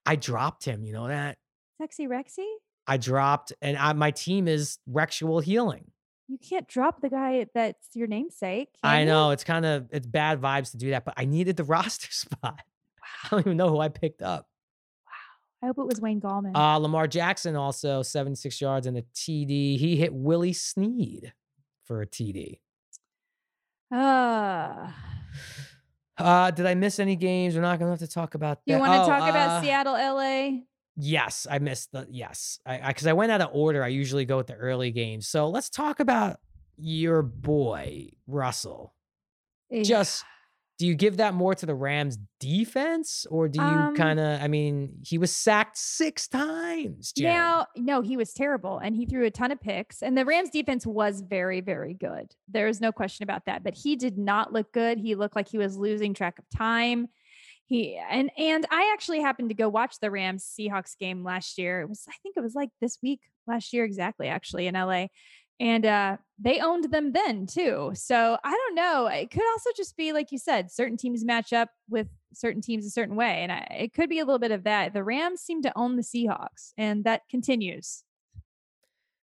I 0.05 0.17
dropped 0.17 0.65
him. 0.65 0.83
You 0.83 0.95
know 0.95 1.07
that. 1.07 1.39
Sexy 1.81 2.09
Rexy. 2.09 2.45
I 2.89 2.97
dropped, 2.97 3.53
and 3.63 3.77
I, 3.77 3.93
my 3.93 4.11
team 4.11 4.49
is 4.49 4.79
Rexual 4.89 5.39
Healing 5.39 5.93
you 6.29 6.39
can't 6.39 6.69
drop 6.69 7.01
the 7.01 7.09
guy 7.09 7.47
that's 7.55 7.89
your 7.95 8.07
namesake. 8.07 8.69
I 8.83 9.01
you? 9.01 9.07
know 9.07 9.31
it's 9.31 9.45
kind 9.45 9.65
of 9.65 9.89
it's 9.91 10.07
bad 10.07 10.41
vibes 10.41 10.71
to 10.73 10.77
do 10.77 10.91
that, 10.91 11.05
but 11.05 11.15
I 11.17 11.25
needed 11.25 11.57
the 11.57 11.65
roster 11.65 12.13
spot. 12.13 12.43
Wow. 12.43 12.59
I 13.25 13.29
don't 13.31 13.41
even 13.41 13.57
know 13.57 13.71
who 13.71 13.81
I 13.81 13.89
picked 13.89 14.23
up. 14.23 14.47
Wow. 15.07 15.65
I 15.65 15.67
hope 15.69 15.79
it 15.79 15.87
was 15.87 16.01
Wayne 16.01 16.21
Gallman. 16.21 16.55
Uh, 16.55 16.77
Lamar 16.77 17.09
Jackson 17.09 17.57
also 17.57 18.03
76 18.03 18.61
yards 18.61 18.87
and 18.87 18.99
a 18.99 19.03
TD. 19.15 19.79
He 19.79 19.97
hit 19.97 20.13
Willie 20.13 20.53
Snead 20.53 21.33
for 21.87 22.03
a 22.03 22.07
TD. 22.07 22.59
Uh, 23.91 24.91
uh, 26.19 26.51
did 26.51 26.67
I 26.67 26.75
miss 26.75 26.99
any 26.99 27.17
games? 27.17 27.55
We're 27.55 27.63
not 27.63 27.79
gonna 27.79 27.93
have 27.93 28.01
to 28.01 28.07
talk 28.07 28.35
about 28.35 28.61
that. 28.67 28.73
You 28.73 28.79
want 28.79 28.93
to 28.93 29.03
oh, 29.03 29.07
talk 29.07 29.23
uh, 29.23 29.31
about 29.31 29.63
Seattle, 29.63 29.95
LA? 29.95 30.61
Yes, 31.01 31.47
I 31.49 31.61
missed 31.61 31.93
the 31.93 32.09
yes. 32.11 32.59
I 32.67 32.89
because 32.89 33.07
I, 33.07 33.11
I, 33.11 33.13
went 33.13 33.31
out 33.31 33.41
of 33.41 33.51
order. 33.53 33.85
I 33.85 33.89
usually 33.89 34.25
go 34.25 34.37
with 34.37 34.49
the 34.49 34.55
early 34.55 34.91
games. 34.91 35.29
So 35.29 35.49
let's 35.49 35.71
talk 35.71 36.01
about 36.01 36.41
your 36.77 37.23
boy 37.23 38.09
Russell. 38.27 38.95
Yeah. 39.71 39.85
Just 39.85 40.25
do 40.81 40.87
you 40.87 40.97
give 40.97 41.19
that 41.19 41.35
more 41.35 41.55
to 41.55 41.67
the 41.67 41.75
Rams 41.75 42.19
defense 42.41 43.27
or 43.31 43.49
do 43.49 43.61
you 43.61 43.67
um, 43.67 43.95
kind 43.95 44.19
of 44.19 44.43
I 44.43 44.49
mean, 44.49 44.97
he 45.05 45.19
was 45.19 45.35
sacked 45.35 45.79
6 45.79 46.27
times. 46.29 47.13
Jen. 47.13 47.33
Now, 47.33 47.67
no, 47.77 48.01
he 48.01 48.17
was 48.17 48.33
terrible 48.33 48.79
and 48.79 48.97
he 48.97 49.07
threw 49.07 49.25
a 49.25 49.31
ton 49.31 49.53
of 49.53 49.61
picks 49.61 50.03
and 50.03 50.19
the 50.19 50.25
Rams 50.25 50.51
defense 50.51 50.85
was 50.85 51.21
very 51.21 51.61
very 51.61 51.95
good. 51.95 52.35
There's 52.49 52.81
no 52.81 52.91
question 52.91 53.23
about 53.23 53.45
that, 53.47 53.63
but 53.63 53.77
he 53.77 53.95
did 53.95 54.19
not 54.19 54.53
look 54.53 54.73
good. 54.73 54.99
He 54.99 55.15
looked 55.15 55.37
like 55.37 55.49
he 55.49 55.59
was 55.59 55.77
losing 55.77 56.13
track 56.13 56.41
of 56.41 56.45
time 56.57 57.09
he 57.69 58.01
and 58.11 58.31
and 58.39 58.67
I 58.71 58.91
actually 58.95 59.21
happened 59.21 59.51
to 59.51 59.55
go 59.55 59.69
watch 59.69 60.01
the 60.01 60.11
Rams 60.11 60.43
Seahawks 60.59 60.97
game 60.99 61.23
last 61.23 61.59
year. 61.59 61.83
It 61.83 61.89
was 61.89 62.05
I 62.09 62.15
think 62.23 62.37
it 62.37 62.41
was 62.41 62.55
like 62.55 62.71
this 62.81 62.99
week 63.03 63.21
last 63.47 63.75
year 63.75 63.85
exactly 63.85 64.29
actually 64.29 64.67
in 64.67 64.75
LA. 64.75 65.07
And 65.61 65.85
uh 65.85 66.17
they 66.39 66.61
owned 66.61 66.91
them 66.91 67.13
then 67.13 67.47
too. 67.47 67.91
So 67.95 68.39
I 68.43 68.51
don't 68.51 68.75
know. 68.75 69.07
It 69.07 69.31
could 69.31 69.47
also 69.53 69.71
just 69.77 69.99
be 69.99 70.13
like 70.13 70.33
you 70.33 70.39
said, 70.39 70.71
certain 70.71 70.97
teams 70.97 71.27
match 71.27 71.53
up 71.53 71.69
with 71.91 72.09
certain 72.33 72.63
teams 72.63 72.87
a 72.87 72.91
certain 72.91 73.17
way 73.17 73.43
and 73.43 73.53
I, 73.53 73.77
it 73.79 73.93
could 73.93 74.09
be 74.09 74.21
a 74.21 74.25
little 74.25 74.39
bit 74.39 74.51
of 74.51 74.65
that. 74.65 74.95
The 74.95 75.05
Rams 75.05 75.43
seem 75.43 75.61
to 75.63 75.73
own 75.77 75.97
the 75.97 76.03
Seahawks 76.03 76.73
and 76.79 77.05
that 77.05 77.23
continues. 77.29 78.03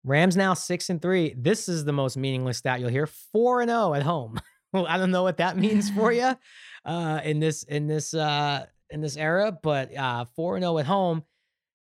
Rams 0.04 0.36
now 0.36 0.52
6 0.52 0.90
and 0.90 1.00
3. 1.00 1.34
This 1.38 1.70
is 1.70 1.84
the 1.84 1.92
most 1.92 2.16
meaningless 2.18 2.58
stat 2.58 2.80
you'll 2.80 2.90
hear. 2.90 3.06
4 3.06 3.62
and 3.62 3.70
0 3.70 3.94
at 3.94 4.02
home. 4.02 4.38
I 4.74 4.98
don't 4.98 5.10
know 5.10 5.22
what 5.22 5.38
that 5.38 5.56
means 5.56 5.90
for 5.90 6.12
you 6.12 6.36
uh, 6.84 7.20
in 7.24 7.40
this 7.40 7.62
in 7.64 7.86
this 7.86 8.14
uh, 8.14 8.66
in 8.90 9.00
this 9.00 9.16
era, 9.16 9.56
but 9.62 9.94
uh, 9.96 10.24
four 10.36 10.56
and 10.56 10.62
zero 10.62 10.74
oh 10.74 10.78
at 10.78 10.86
home. 10.86 11.24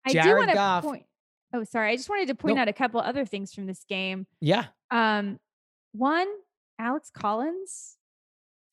I 0.06 0.12
Jared 0.12 0.26
do 0.26 0.36
want 0.36 0.82
to 0.82 0.88
point. 0.88 1.04
Oh, 1.54 1.64
sorry. 1.64 1.92
I 1.92 1.96
just 1.96 2.08
wanted 2.08 2.28
to 2.28 2.34
point 2.34 2.56
nope. 2.56 2.62
out 2.62 2.68
a 2.68 2.72
couple 2.72 3.00
other 3.00 3.24
things 3.24 3.54
from 3.54 3.66
this 3.66 3.84
game. 3.88 4.26
Yeah. 4.40 4.66
Um, 4.90 5.38
one, 5.92 6.28
Alex 6.78 7.10
Collins. 7.12 7.96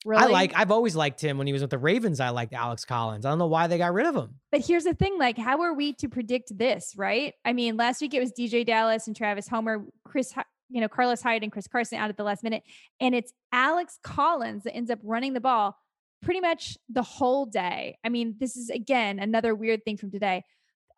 Really? 0.05 0.23
I 0.23 0.27
like. 0.27 0.53
I've 0.55 0.69
always 0.69 0.95
liked 0.95 1.19
him 1.19 1.39
when 1.39 1.47
he 1.47 1.53
was 1.53 1.63
with 1.63 1.71
the 1.71 1.79
Ravens. 1.79 2.19
I 2.19 2.29
liked 2.29 2.53
Alex 2.53 2.85
Collins. 2.85 3.25
I 3.25 3.29
don't 3.29 3.39
know 3.39 3.47
why 3.47 3.65
they 3.65 3.79
got 3.79 3.91
rid 3.91 4.05
of 4.05 4.15
him. 4.15 4.35
But 4.51 4.63
here's 4.63 4.83
the 4.83 4.93
thing: 4.93 5.17
like, 5.17 5.35
how 5.35 5.61
are 5.61 5.73
we 5.73 5.93
to 5.93 6.07
predict 6.07 6.55
this? 6.55 6.93
Right? 6.95 7.33
I 7.43 7.53
mean, 7.53 7.75
last 7.75 8.01
week 8.01 8.13
it 8.13 8.19
was 8.19 8.31
DeeJay 8.31 8.67
Dallas 8.67 9.07
and 9.07 9.15
Travis 9.15 9.47
Homer. 9.47 9.83
Chris 10.03 10.31
you 10.69 10.81
know, 10.81 10.87
Carlos 10.87 11.21
Hyde 11.21 11.43
and 11.43 11.51
Chris 11.51 11.67
Carson 11.67 11.97
out 11.97 12.09
at 12.09 12.17
the 12.17 12.23
last 12.23 12.43
minute. 12.43 12.63
And 12.99 13.13
it's 13.13 13.33
Alex 13.51 13.99
Collins 14.03 14.63
that 14.63 14.75
ends 14.75 14.89
up 14.89 14.99
running 15.03 15.33
the 15.33 15.41
ball 15.41 15.77
pretty 16.21 16.41
much 16.41 16.77
the 16.89 17.03
whole 17.03 17.45
day. 17.45 17.97
I 18.03 18.09
mean, 18.09 18.35
this 18.39 18.57
is 18.57 18.69
again 18.69 19.19
another 19.19 19.53
weird 19.53 19.83
thing 19.85 19.97
from 19.97 20.11
today. 20.11 20.43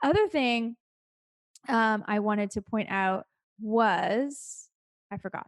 other 0.04 0.28
thing 0.28 0.76
um, 1.68 2.04
I 2.08 2.20
wanted 2.20 2.52
to 2.52 2.62
point 2.62 2.90
out 2.90 3.26
was 3.60 4.70
I 5.12 5.18
forgot. 5.18 5.48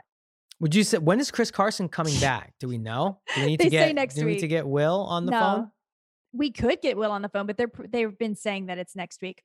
Would 0.60 0.76
you 0.76 0.84
say 0.84 0.98
when 0.98 1.20
is 1.20 1.32
Chris 1.32 1.52
Carson 1.52 1.88
coming 1.88 2.20
back? 2.20 2.54
Do 2.60 2.68
we 2.68 2.78
know? 2.78 3.22
Do 3.34 3.42
we 3.42 3.48
need 3.48 3.60
to 3.62 3.70
get 3.70 3.96
next 3.96 4.16
do 4.16 4.26
we 4.26 4.34
need 4.34 4.40
to 4.40 4.48
get 4.48 4.68
Will 4.68 5.06
on 5.10 5.26
the 5.26 5.32
no, 5.32 5.40
phone? 5.40 5.72
We 6.34 6.52
could 6.52 6.82
get 6.82 6.98
Will 6.98 7.12
on 7.12 7.22
the 7.22 7.30
phone, 7.30 7.48
but 7.48 7.58
they're 7.58 7.72
they've 7.90 8.18
been 8.18 8.36
saying 8.36 8.68
that 8.68 8.78
it's 8.78 8.96
next 8.96 9.22
week. 9.22 9.42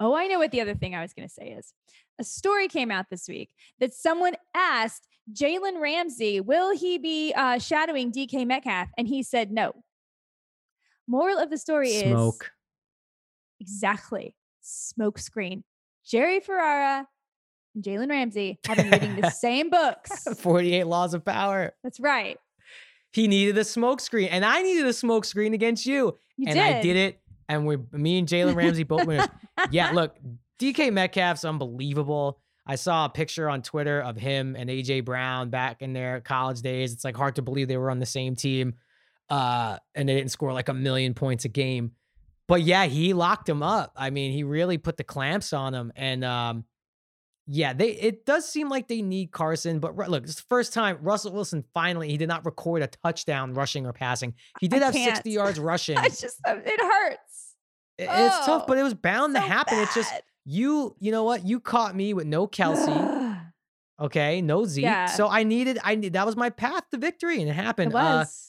Oh, 0.00 0.14
I 0.14 0.28
know 0.28 0.38
what 0.38 0.52
the 0.52 0.60
other 0.60 0.74
thing 0.74 0.94
I 0.94 1.02
was 1.02 1.12
going 1.12 1.28
to 1.28 1.34
say 1.34 1.48
is. 1.48 1.72
A 2.18 2.24
story 2.24 2.68
came 2.68 2.90
out 2.90 3.06
this 3.10 3.28
week 3.28 3.50
that 3.80 3.94
someone 3.94 4.34
asked 4.54 5.06
Jalen 5.32 5.80
Ramsey, 5.80 6.40
will 6.40 6.76
he 6.76 6.98
be 6.98 7.32
uh, 7.36 7.58
shadowing 7.58 8.12
DK 8.12 8.46
Metcalf? 8.46 8.88
And 8.96 9.06
he 9.06 9.22
said 9.22 9.50
no. 9.52 9.72
Moral 11.06 11.38
of 11.38 11.50
the 11.50 11.58
story 11.58 11.90
Smoke. 11.90 12.04
is 12.04 12.10
Smoke. 12.10 12.50
Exactly. 13.60 14.34
Smoke 14.60 15.18
screen. 15.18 15.64
Jerry 16.04 16.40
Ferrara 16.40 17.06
and 17.74 17.84
Jalen 17.84 18.10
Ramsey 18.10 18.58
have 18.66 18.76
been 18.76 18.90
reading 18.90 19.20
the 19.20 19.30
same 19.30 19.70
books. 19.70 20.24
48 20.38 20.84
Laws 20.84 21.14
of 21.14 21.24
Power. 21.24 21.74
That's 21.82 22.00
right. 22.00 22.36
He 23.12 23.26
needed 23.26 23.56
a 23.56 23.64
smoke 23.64 24.00
screen, 24.00 24.28
and 24.28 24.44
I 24.44 24.62
needed 24.62 24.86
a 24.86 24.92
smoke 24.92 25.24
screen 25.24 25.54
against 25.54 25.86
you. 25.86 26.18
You 26.36 26.46
and 26.48 26.56
did. 26.56 26.62
I 26.62 26.82
did 26.82 26.96
it 26.96 27.20
and 27.48 27.66
we 27.66 27.78
me 27.92 28.18
and 28.18 28.28
Jalen 28.28 28.54
Ramsey 28.54 28.84
both 28.84 29.06
winners. 29.06 29.28
yeah, 29.70 29.90
look, 29.92 30.16
DK 30.58 30.92
Metcalf's 30.92 31.44
unbelievable. 31.44 32.40
I 32.66 32.74
saw 32.74 33.06
a 33.06 33.08
picture 33.08 33.48
on 33.48 33.62
Twitter 33.62 34.00
of 34.00 34.16
him 34.16 34.54
and 34.56 34.68
AJ 34.68 35.04
Brown 35.04 35.48
back 35.48 35.80
in 35.80 35.94
their 35.94 36.20
college 36.20 36.60
days. 36.60 36.92
It's 36.92 37.04
like 37.04 37.16
hard 37.16 37.36
to 37.36 37.42
believe 37.42 37.68
they 37.68 37.78
were 37.78 37.90
on 37.90 37.98
the 37.98 38.06
same 38.06 38.36
team. 38.36 38.74
Uh, 39.30 39.78
and 39.94 40.08
they 40.08 40.14
didn't 40.14 40.30
score 40.30 40.52
like 40.52 40.68
a 40.68 40.74
million 40.74 41.14
points 41.14 41.44
a 41.44 41.48
game. 41.48 41.92
But 42.46 42.62
yeah, 42.62 42.86
he 42.86 43.12
locked 43.12 43.48
him 43.48 43.62
up. 43.62 43.92
I 43.96 44.10
mean, 44.10 44.32
he 44.32 44.42
really 44.42 44.78
put 44.78 44.96
the 44.96 45.04
clamps 45.04 45.52
on 45.52 45.74
him. 45.74 45.92
And 45.96 46.24
um, 46.24 46.64
yeah, 47.46 47.72
they 47.72 47.90
it 47.90 48.26
does 48.26 48.46
seem 48.46 48.68
like 48.68 48.88
they 48.88 49.00
need 49.00 49.32
Carson, 49.32 49.80
but 49.80 49.96
look, 49.96 50.24
it's 50.24 50.36
the 50.36 50.46
first 50.48 50.74
time 50.74 50.98
Russell 51.00 51.32
Wilson 51.32 51.64
finally 51.72 52.10
he 52.10 52.18
did 52.18 52.28
not 52.28 52.44
record 52.44 52.82
a 52.82 52.86
touchdown 52.86 53.54
rushing 53.54 53.86
or 53.86 53.92
passing. 53.94 54.34
He 54.60 54.68
did 54.68 54.82
I 54.82 54.86
have 54.86 54.94
can't. 54.94 55.16
60 55.16 55.30
yards 55.30 55.58
rushing. 55.60 55.96
it's 55.98 56.20
just 56.20 56.40
it 56.46 56.80
hurts. 56.80 57.54
It, 57.96 58.08
oh, 58.10 58.26
it's 58.26 58.46
tough, 58.46 58.66
but 58.66 58.78
it 58.78 58.82
was 58.82 58.94
bound 58.94 59.34
so 59.34 59.40
to 59.40 59.46
happen. 59.46 59.76
Bad. 59.76 59.82
It's 59.84 59.94
just 59.94 60.12
you, 60.48 60.96
you 60.98 61.12
know 61.12 61.24
what? 61.24 61.46
You 61.46 61.60
caught 61.60 61.94
me 61.94 62.14
with 62.14 62.26
no 62.26 62.48
Kelce. 62.48 63.40
okay, 64.00 64.40
no 64.40 64.64
Zeke. 64.64 64.84
Yeah. 64.84 65.06
So 65.06 65.28
I 65.28 65.42
needed, 65.42 65.78
I 65.84 65.94
need 65.94 66.14
that 66.14 66.24
was 66.24 66.36
my 66.36 66.48
path 66.48 66.84
to 66.90 66.96
victory, 66.96 67.40
and 67.40 67.50
it 67.50 67.52
happened. 67.52 67.92
It 67.92 67.96
uh, 67.96 67.98
was. 67.98 68.26
Uh, 68.26 68.44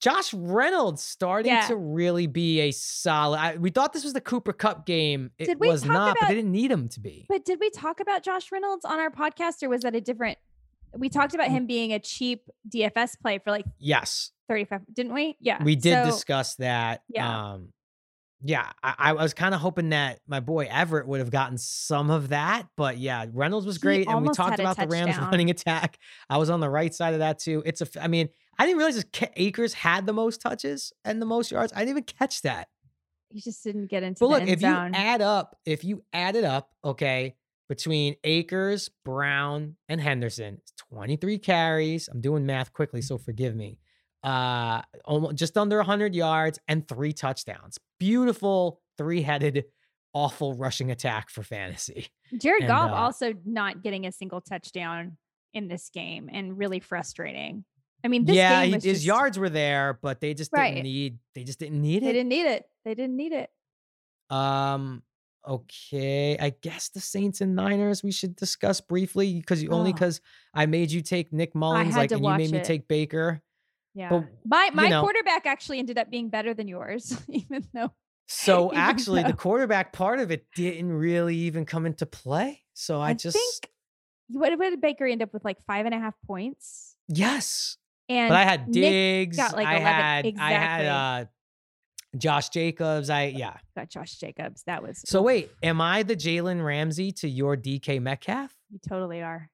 Josh 0.00 0.34
Reynolds 0.34 1.02
starting 1.02 1.52
yeah. 1.52 1.66
to 1.68 1.76
really 1.76 2.26
be 2.26 2.60
a 2.60 2.72
solid. 2.72 3.38
I, 3.38 3.56
we 3.56 3.70
thought 3.70 3.94
this 3.94 4.04
was 4.04 4.12
the 4.12 4.20
Cooper 4.20 4.52
Kupp 4.52 4.84
game. 4.84 5.30
It 5.38 5.46
did 5.46 5.58
we 5.58 5.68
was 5.68 5.84
not, 5.84 6.10
about, 6.10 6.16
but 6.20 6.28
they 6.28 6.34
didn't 6.34 6.52
need 6.52 6.70
him 6.70 6.88
to 6.90 7.00
be. 7.00 7.24
But 7.28 7.46
did 7.46 7.58
we 7.58 7.70
talk 7.70 8.00
about 8.00 8.22
Josh 8.22 8.52
Reynolds 8.52 8.84
on 8.84 9.00
our 9.00 9.10
podcast, 9.10 9.62
or 9.62 9.70
was 9.70 9.80
that 9.80 9.96
a 9.96 10.02
different? 10.02 10.36
We 10.96 11.08
talked 11.08 11.34
about 11.34 11.48
mm. 11.48 11.52
him 11.52 11.66
being 11.66 11.92
a 11.92 11.98
cheap 11.98 12.48
DFS 12.68 13.18
play 13.20 13.38
for 13.38 13.50
like 13.50 13.64
yes, 13.78 14.30
thirty 14.46 14.66
five, 14.66 14.82
didn't 14.92 15.14
we? 15.14 15.36
Yeah, 15.40 15.62
we 15.62 15.74
did 15.74 16.04
so, 16.04 16.10
discuss 16.10 16.56
that. 16.56 17.02
Yeah. 17.08 17.52
Um, 17.52 17.72
yeah, 18.46 18.70
I, 18.82 18.94
I 18.98 19.12
was 19.14 19.32
kind 19.32 19.54
of 19.54 19.60
hoping 19.62 19.88
that 19.88 20.20
my 20.26 20.40
boy 20.40 20.68
Everett 20.70 21.06
would 21.08 21.20
have 21.20 21.30
gotten 21.30 21.56
some 21.56 22.10
of 22.10 22.28
that, 22.28 22.68
but 22.76 22.98
yeah, 22.98 23.24
Reynolds 23.32 23.66
was 23.66 23.78
great, 23.78 24.06
and 24.06 24.22
we 24.22 24.28
talked 24.34 24.60
about 24.60 24.76
the 24.76 24.86
Rams 24.86 25.16
running 25.18 25.48
attack. 25.48 25.98
I 26.28 26.36
was 26.36 26.50
on 26.50 26.60
the 26.60 26.68
right 26.68 26.94
side 26.94 27.14
of 27.14 27.20
that 27.20 27.38
too. 27.38 27.62
It's 27.64 27.80
a, 27.80 27.88
I 28.02 28.06
mean, 28.06 28.28
I 28.58 28.66
didn't 28.66 28.78
realize 28.78 29.02
Akers 29.36 29.72
had 29.72 30.04
the 30.04 30.12
most 30.12 30.42
touches 30.42 30.92
and 31.06 31.22
the 31.22 31.26
most 31.26 31.50
yards. 31.50 31.72
I 31.74 31.80
didn't 31.80 31.90
even 31.90 32.02
catch 32.04 32.42
that. 32.42 32.68
He 33.30 33.40
just 33.40 33.64
didn't 33.64 33.86
get 33.86 34.02
into. 34.02 34.18
It. 34.22 34.28
But 34.28 34.40
look, 34.40 34.48
if 34.48 34.60
zone. 34.60 34.92
you 34.92 35.00
add 35.00 35.22
up, 35.22 35.56
if 35.64 35.82
you 35.82 36.04
add 36.12 36.36
it 36.36 36.44
up, 36.44 36.70
okay, 36.84 37.36
between 37.70 38.14
Akers, 38.24 38.90
Brown, 39.06 39.76
and 39.88 40.02
Henderson, 40.02 40.58
it's 40.60 40.72
23 40.90 41.38
carries. 41.38 42.08
I'm 42.08 42.20
doing 42.20 42.44
math 42.44 42.74
quickly, 42.74 43.00
so 43.00 43.16
forgive 43.16 43.56
me 43.56 43.78
uh, 44.24 44.80
almost 45.04 45.36
just 45.36 45.56
under 45.58 45.76
100 45.76 46.14
yards 46.14 46.58
and 46.66 46.88
three 46.88 47.12
touchdowns. 47.12 47.78
Beautiful 48.00 48.80
three 48.96 49.22
headed, 49.22 49.66
awful 50.14 50.54
rushing 50.54 50.90
attack 50.90 51.30
for 51.30 51.42
fantasy. 51.42 52.08
Jared 52.38 52.62
and, 52.62 52.68
Goff 52.68 52.90
uh, 52.90 52.94
also 52.94 53.34
not 53.44 53.82
getting 53.82 54.06
a 54.06 54.12
single 54.12 54.40
touchdown 54.40 55.18
in 55.52 55.68
this 55.68 55.90
game 55.90 56.30
and 56.32 56.58
really 56.58 56.80
frustrating. 56.80 57.64
I 58.02 58.08
mean, 58.08 58.24
yeah, 58.26 58.64
his 58.64 58.82
just, 58.82 59.04
yards 59.04 59.38
were 59.38 59.48
there, 59.48 59.98
but 60.02 60.20
they 60.20 60.34
just 60.34 60.50
right. 60.52 60.70
didn't 60.74 60.84
need. 60.84 61.18
They 61.34 61.44
just 61.44 61.58
didn't 61.58 61.80
need 61.80 62.02
it. 62.02 62.06
They 62.06 62.12
didn't 62.12 62.28
need 62.28 62.46
it. 62.46 62.64
They 62.84 62.94
didn't 62.94 63.16
need 63.16 63.32
it. 63.32 63.50
Um. 64.30 65.02
Okay, 65.46 66.38
I 66.38 66.54
guess 66.62 66.88
the 66.88 67.00
Saints 67.00 67.42
and 67.42 67.54
Niners 67.54 68.02
we 68.02 68.10
should 68.10 68.34
discuss 68.34 68.80
briefly 68.80 69.34
because 69.34 69.62
you 69.62 69.68
oh. 69.70 69.74
only 69.74 69.92
because 69.92 70.22
I 70.54 70.64
made 70.64 70.90
you 70.90 71.02
take 71.02 71.34
Nick 71.34 71.54
Mullens, 71.54 71.94
like, 71.94 72.12
and 72.12 72.24
you 72.24 72.30
made 72.30 72.48
it. 72.48 72.52
me 72.52 72.60
take 72.62 72.88
Baker. 72.88 73.42
Yeah. 73.94 74.08
But, 74.10 74.24
my 74.44 74.70
my 74.74 74.88
know, 74.88 75.02
quarterback 75.02 75.46
actually 75.46 75.78
ended 75.78 75.98
up 75.98 76.10
being 76.10 76.28
better 76.28 76.52
than 76.54 76.68
yours, 76.68 77.16
even 77.28 77.66
though. 77.72 77.92
So 78.26 78.66
even 78.72 78.78
actually, 78.78 79.22
though. 79.22 79.28
the 79.28 79.36
quarterback 79.36 79.92
part 79.92 80.20
of 80.20 80.30
it 80.30 80.46
didn't 80.54 80.92
really 80.92 81.36
even 81.36 81.64
come 81.64 81.86
into 81.86 82.06
play. 82.06 82.62
So 82.74 83.00
I, 83.00 83.10
I 83.10 83.14
just 83.14 83.36
think 83.36 83.70
what, 84.28 84.58
did 84.58 84.80
Baker 84.80 85.06
end 85.06 85.22
up 85.22 85.32
with? 85.32 85.44
Like 85.44 85.58
five 85.66 85.86
and 85.86 85.94
a 85.94 85.98
half 85.98 86.14
points. 86.26 86.96
Yes. 87.08 87.76
And 88.08 88.30
but 88.30 88.36
I 88.36 88.44
had 88.44 88.70
Diggs. 88.70 89.36
Got 89.36 89.56
like 89.56 89.66
I 89.66 89.76
11. 89.76 89.86
had 89.86 90.26
exactly. 90.26 90.56
I 90.56 90.58
had 90.58 90.86
uh 90.86 91.24
Josh 92.16 92.48
Jacobs. 92.50 93.10
I 93.10 93.26
yeah. 93.26 93.56
Got 93.76 93.90
Josh 93.90 94.16
Jacobs. 94.16 94.62
That 94.66 94.82
was 94.82 95.02
so. 95.04 95.22
Wait, 95.22 95.50
am 95.62 95.80
I 95.80 96.02
the 96.02 96.16
Jalen 96.16 96.64
Ramsey 96.64 97.12
to 97.12 97.28
your 97.28 97.56
DK 97.56 98.00
Metcalf? 98.00 98.54
You 98.70 98.78
totally 98.86 99.22
are. 99.22 99.50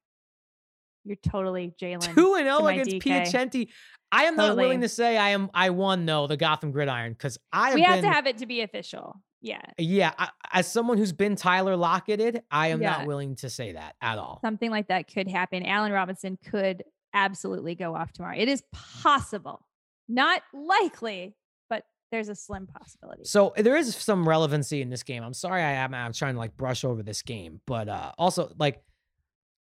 You're 1.11 1.17
totally 1.29 1.75
Jalen. 1.83 2.15
Two 2.15 2.37
and 2.37 2.45
zero 2.45 2.59
oh 2.61 2.67
against 2.69 2.93
Piacenti. 2.93 3.67
I 4.13 4.27
am 4.27 4.37
totally. 4.37 4.49
not 4.49 4.57
willing 4.57 4.81
to 4.83 4.89
say 4.89 5.19
I 5.19 5.31
am. 5.31 5.51
I 5.53 5.71
won 5.71 6.07
though 6.07 6.29
the 6.29 6.37
Gotham 6.37 6.71
Gridiron 6.71 7.15
because 7.15 7.37
I. 7.53 7.71
Have 7.71 7.75
we 7.75 7.83
have 7.83 8.01
to 8.03 8.09
have 8.09 8.29
it 8.29 8.39
to 8.39 8.47
be 8.47 8.61
official. 8.61 9.21
Yeah. 9.43 9.61
Yeah. 9.77 10.13
I, 10.17 10.29
as 10.53 10.71
someone 10.71 10.99
who's 10.99 11.13
been 11.13 11.35
Tyler 11.35 11.75
Locketed, 11.75 12.43
I 12.49 12.69
am 12.69 12.81
yeah. 12.81 12.99
not 12.99 13.07
willing 13.09 13.35
to 13.37 13.51
say 13.51 13.73
that 13.73 13.97
at 14.01 14.19
all. 14.19 14.39
Something 14.45 14.71
like 14.71 14.87
that 14.87 15.13
could 15.13 15.27
happen. 15.29 15.67
Allen 15.67 15.91
Robinson 15.91 16.39
could 16.49 16.85
absolutely 17.13 17.75
go 17.75 17.97
off 17.97 18.13
tomorrow. 18.13 18.37
It 18.37 18.49
is 18.49 18.63
possible, 18.73 19.67
not 20.09 20.43
likely, 20.55 21.35
but 21.69 21.83
there's 22.13 22.29
a 22.29 22.37
slim 22.37 22.69
possibility. 22.69 23.25
So 23.25 23.53
there 23.57 23.77
is 23.77 23.97
some 23.97 24.29
relevancy 24.29 24.81
in 24.81 24.91
this 24.91 25.03
game. 25.03 25.25
I'm 25.25 25.35
sorry 25.35 25.63
I 25.63 25.73
am. 25.73 25.93
I'm 25.93 26.13
trying 26.13 26.35
to 26.35 26.39
like 26.39 26.57
brush 26.57 26.85
over 26.85 27.03
this 27.03 27.23
game, 27.23 27.61
but 27.67 27.89
uh 27.89 28.13
also 28.17 28.53
like 28.61 28.81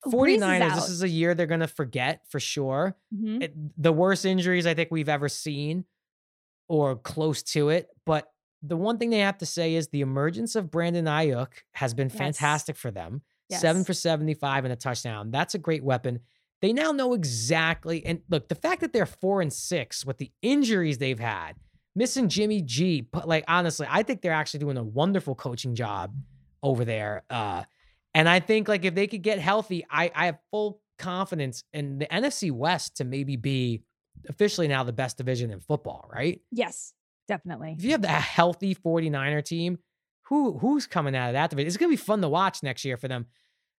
49ers, 0.07 0.75
this 0.75 0.89
is 0.89 1.03
a 1.03 1.09
year 1.09 1.35
they're 1.35 1.45
going 1.45 1.59
to 1.59 1.67
forget 1.67 2.21
for 2.29 2.39
sure. 2.39 2.95
Mm-hmm. 3.13 3.41
It, 3.41 3.81
the 3.81 3.93
worst 3.93 4.25
injuries 4.25 4.65
I 4.65 4.73
think 4.73 4.89
we've 4.91 5.09
ever 5.09 5.29
seen 5.29 5.85
or 6.67 6.95
close 6.95 7.43
to 7.43 7.69
it. 7.69 7.89
But 8.05 8.31
the 8.63 8.77
one 8.77 8.97
thing 8.97 9.09
they 9.09 9.19
have 9.19 9.37
to 9.39 9.45
say 9.45 9.75
is 9.75 9.89
the 9.89 10.01
emergence 10.01 10.55
of 10.55 10.71
Brandon 10.71 11.05
Aiyuk 11.05 11.47
has 11.73 11.93
been 11.93 12.09
yes. 12.09 12.17
fantastic 12.17 12.75
for 12.77 12.91
them. 12.91 13.21
Yes. 13.49 13.61
Seven 13.61 13.83
for 13.83 13.93
75 13.93 14.63
and 14.65 14.73
a 14.73 14.77
touchdown. 14.77 15.31
That's 15.31 15.53
a 15.55 15.59
great 15.59 15.83
weapon. 15.83 16.21
They 16.61 16.73
now 16.73 16.91
know 16.91 17.13
exactly. 17.13 18.05
And 18.05 18.21
look, 18.29 18.47
the 18.47 18.55
fact 18.55 18.81
that 18.81 18.93
they're 18.93 19.05
four 19.05 19.41
and 19.41 19.51
six 19.51 20.05
with 20.05 20.19
the 20.19 20.31
injuries 20.41 20.99
they've 20.99 21.19
had, 21.19 21.53
missing 21.95 22.29
Jimmy 22.29 22.61
G, 22.61 23.01
but 23.01 23.27
like 23.27 23.43
honestly, 23.47 23.87
I 23.89 24.03
think 24.03 24.21
they're 24.21 24.31
actually 24.31 24.61
doing 24.61 24.77
a 24.77 24.83
wonderful 24.83 25.35
coaching 25.35 25.75
job 25.75 26.15
over 26.63 26.85
there. 26.85 27.23
Uh, 27.29 27.63
and 28.13 28.27
I 28.27 28.39
think 28.39 28.67
like 28.67 28.85
if 28.85 28.95
they 28.95 29.07
could 29.07 29.21
get 29.21 29.39
healthy, 29.39 29.85
I, 29.89 30.11
I 30.13 30.25
have 30.27 30.39
full 30.51 30.81
confidence 30.97 31.63
in 31.73 31.99
the 31.99 32.05
NFC 32.05 32.51
West 32.51 32.97
to 32.97 33.03
maybe 33.03 33.35
be 33.35 33.83
officially 34.29 34.67
now 34.67 34.83
the 34.83 34.93
best 34.93 35.17
division 35.17 35.51
in 35.51 35.59
football, 35.59 36.09
right? 36.13 36.41
Yes, 36.51 36.93
definitely. 37.27 37.75
If 37.77 37.83
you 37.83 37.91
have 37.91 38.03
a 38.03 38.07
healthy 38.07 38.75
49er 38.75 39.43
team, 39.43 39.79
who 40.25 40.57
who's 40.59 40.87
coming 40.87 41.15
out 41.15 41.29
of 41.29 41.33
that 41.33 41.49
division? 41.49 41.67
It's 41.67 41.77
gonna 41.77 41.89
be 41.89 41.97
fun 41.97 42.21
to 42.21 42.29
watch 42.29 42.63
next 42.63 42.85
year 42.85 42.97
for 42.97 43.07
them. 43.07 43.27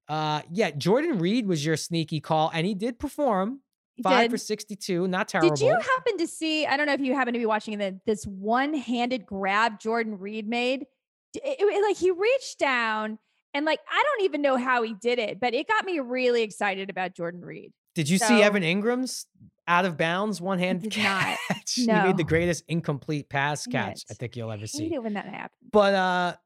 Uh 0.09 0.43
yeah, 0.51 0.71
Jordan 0.71 1.19
Reed 1.19 1.47
was 1.47 1.65
your 1.65 1.77
sneaky 1.77 2.21
call, 2.21 2.51
and 2.53 2.67
he 2.67 2.75
did 2.75 2.99
perform. 2.99 3.61
He 3.95 4.03
five 4.03 4.25
did. 4.25 4.31
for 4.33 4.39
62, 4.39 5.07
not 5.07 5.29
terrible. 5.29 5.55
Did 5.55 5.65
you 5.65 5.73
happen 5.75 6.19
to 6.19 6.27
see? 6.27 6.67
I 6.67 6.77
don't 6.77 6.87
know 6.87 6.95
if 6.95 7.01
you 7.01 7.15
happen 7.15 7.35
to 7.35 7.39
be 7.39 7.47
watching 7.47 7.79
the, 7.79 8.01
this 8.07 8.25
one 8.25 8.73
handed 8.73 9.27
grab 9.27 9.81
Jordan 9.81 10.19
Reed 10.19 10.49
made. 10.49 10.87
It, 11.35 11.57
it, 11.59 11.83
like 11.87 11.97
he 11.97 12.11
reached 12.11 12.59
down 12.59 13.19
and 13.55 13.67
like, 13.67 13.81
I 13.91 14.03
don't 14.03 14.25
even 14.25 14.43
know 14.43 14.57
how 14.57 14.83
he 14.83 14.95
did 14.95 15.19
it, 15.19 15.41
but 15.41 15.55
it 15.55 15.69
got 15.69 15.85
me 15.85 15.99
really 15.99 16.43
excited 16.43 16.91
about 16.91 17.15
Jordan 17.15 17.43
Reed. 17.43 17.73
Did 17.95 18.09
you 18.09 18.19
so, 18.19 18.27
see 18.27 18.43
Evan 18.43 18.63
Engram's 18.63 19.27
out 19.69 19.85
of 19.85 19.97
bounds 19.97 20.41
one 20.41 20.59
hand 20.59 20.91
catch? 20.91 21.39
No. 21.79 21.95
he 21.95 22.07
made 22.09 22.17
the 22.17 22.25
greatest 22.25 22.65
incomplete 22.69 23.29
pass 23.29 23.67
catch 23.67 24.03
I 24.11 24.15
think 24.15 24.37
you'll 24.37 24.51
ever 24.51 24.67
see. 24.67 24.85
I 24.85 24.89
hate 24.89 24.95
it 24.95 25.03
when 25.03 25.15
that 25.15 25.27
happens. 25.27 25.71
But 25.71 25.95
uh 25.95 26.37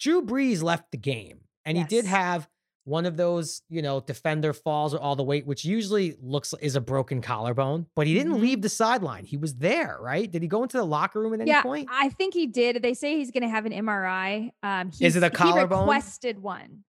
Drew 0.00 0.22
Brees 0.22 0.62
left 0.62 0.90
the 0.90 0.98
game 0.98 1.40
and 1.64 1.76
yes. 1.76 1.88
he 1.88 1.96
did 1.96 2.04
have 2.06 2.48
one 2.88 3.04
of 3.04 3.18
those, 3.18 3.60
you 3.68 3.82
know, 3.82 4.00
defender 4.00 4.54
falls 4.54 4.94
or 4.94 4.98
all 4.98 5.14
the 5.14 5.22
weight, 5.22 5.46
which 5.46 5.62
usually 5.62 6.16
looks 6.22 6.54
is 6.60 6.74
a 6.74 6.80
broken 6.80 7.20
collarbone, 7.20 7.86
but 7.94 8.06
he 8.06 8.14
didn't 8.14 8.32
mm-hmm. 8.32 8.42
leave 8.42 8.62
the 8.62 8.68
sideline. 8.70 9.26
He 9.26 9.36
was 9.36 9.56
there, 9.56 9.98
right? 10.00 10.30
Did 10.30 10.40
he 10.40 10.48
go 10.48 10.62
into 10.62 10.78
the 10.78 10.84
locker 10.84 11.20
room 11.20 11.34
at 11.34 11.40
any 11.40 11.50
yeah, 11.50 11.62
point? 11.62 11.88
I 11.92 12.08
think 12.08 12.32
he 12.32 12.46
did. 12.46 12.82
They 12.82 12.94
say 12.94 13.16
he's 13.16 13.30
going 13.30 13.42
to 13.42 13.48
have 13.50 13.66
an 13.66 13.72
MRI. 13.72 14.50
Um, 14.62 14.90
is 15.00 15.16
it 15.16 15.22
a 15.22 15.28
collarbone? 15.28 15.80
He 15.80 15.82
requested 15.84 16.38
one. 16.40 16.84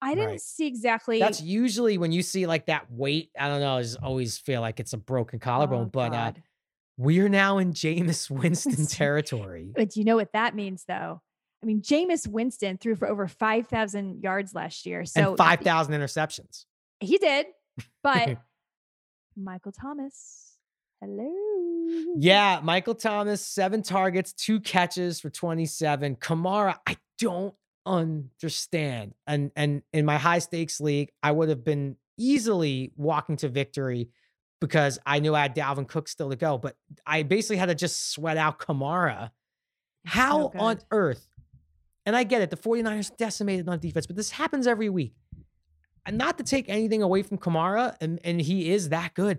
I 0.00 0.14
didn't 0.14 0.30
right. 0.30 0.40
see 0.40 0.66
exactly. 0.66 1.18
That's 1.18 1.42
usually 1.42 1.98
when 1.98 2.12
you 2.12 2.22
see 2.22 2.46
like 2.46 2.66
that 2.66 2.90
weight. 2.90 3.30
I 3.38 3.48
don't 3.48 3.60
know. 3.60 3.76
I 3.76 3.82
just 3.82 3.98
always 4.02 4.38
feel 4.38 4.62
like 4.62 4.80
it's 4.80 4.94
a 4.94 4.98
broken 4.98 5.38
collarbone, 5.38 5.86
oh, 5.86 5.90
but 5.92 6.14
uh, 6.14 6.32
we're 6.96 7.28
now 7.28 7.58
in 7.58 7.74
Jameis 7.74 8.30
Winston 8.42 8.86
territory. 8.88 9.70
But 9.76 9.90
do 9.90 10.00
you 10.00 10.04
know 10.04 10.16
what 10.16 10.32
that 10.32 10.56
means, 10.56 10.84
though? 10.88 11.20
I 11.62 11.66
mean, 11.66 11.80
Jameis 11.80 12.26
Winston 12.26 12.76
threw 12.78 12.96
for 12.96 13.06
over 13.08 13.28
5,000 13.28 14.22
yards 14.22 14.54
last 14.54 14.84
year. 14.84 15.04
So 15.04 15.30
and 15.30 15.38
5,000 15.38 15.94
interceptions. 15.94 16.64
He 16.98 17.18
did. 17.18 17.46
But 18.02 18.38
Michael 19.36 19.72
Thomas, 19.72 20.56
hello. 21.00 21.32
Yeah, 22.16 22.60
Michael 22.62 22.94
Thomas, 22.94 23.44
seven 23.44 23.82
targets, 23.82 24.32
two 24.32 24.60
catches 24.60 25.20
for 25.20 25.30
27. 25.30 26.16
Kamara, 26.16 26.78
I 26.86 26.96
don't 27.18 27.54
understand. 27.86 29.14
And 29.26 29.52
and 29.56 29.82
in 29.92 30.04
my 30.04 30.18
high 30.18 30.40
stakes 30.40 30.80
league, 30.80 31.10
I 31.22 31.32
would 31.32 31.48
have 31.48 31.64
been 31.64 31.96
easily 32.18 32.92
walking 32.96 33.36
to 33.36 33.48
victory 33.48 34.10
because 34.60 34.98
I 35.04 35.18
knew 35.18 35.34
I 35.34 35.42
had 35.42 35.56
Dalvin 35.56 35.88
Cook 35.88 36.08
still 36.08 36.30
to 36.30 36.36
go. 36.36 36.58
But 36.58 36.76
I 37.06 37.22
basically 37.22 37.56
had 37.56 37.66
to 37.66 37.74
just 37.74 38.10
sweat 38.10 38.36
out 38.36 38.58
Kamara. 38.58 39.30
How 40.04 40.50
so 40.52 40.58
on 40.58 40.78
earth? 40.90 41.28
And 42.04 42.16
I 42.16 42.24
get 42.24 42.42
it, 42.42 42.50
the 42.50 42.56
49ers 42.56 43.16
decimated 43.16 43.68
on 43.68 43.78
defense, 43.78 44.06
but 44.06 44.16
this 44.16 44.30
happens 44.32 44.66
every 44.66 44.88
week. 44.88 45.14
And 46.04 46.18
not 46.18 46.36
to 46.38 46.44
take 46.44 46.68
anything 46.68 47.00
away 47.02 47.22
from 47.22 47.38
Kamara, 47.38 47.94
and, 48.00 48.18
and 48.24 48.40
he 48.40 48.72
is 48.72 48.88
that 48.88 49.14
good. 49.14 49.38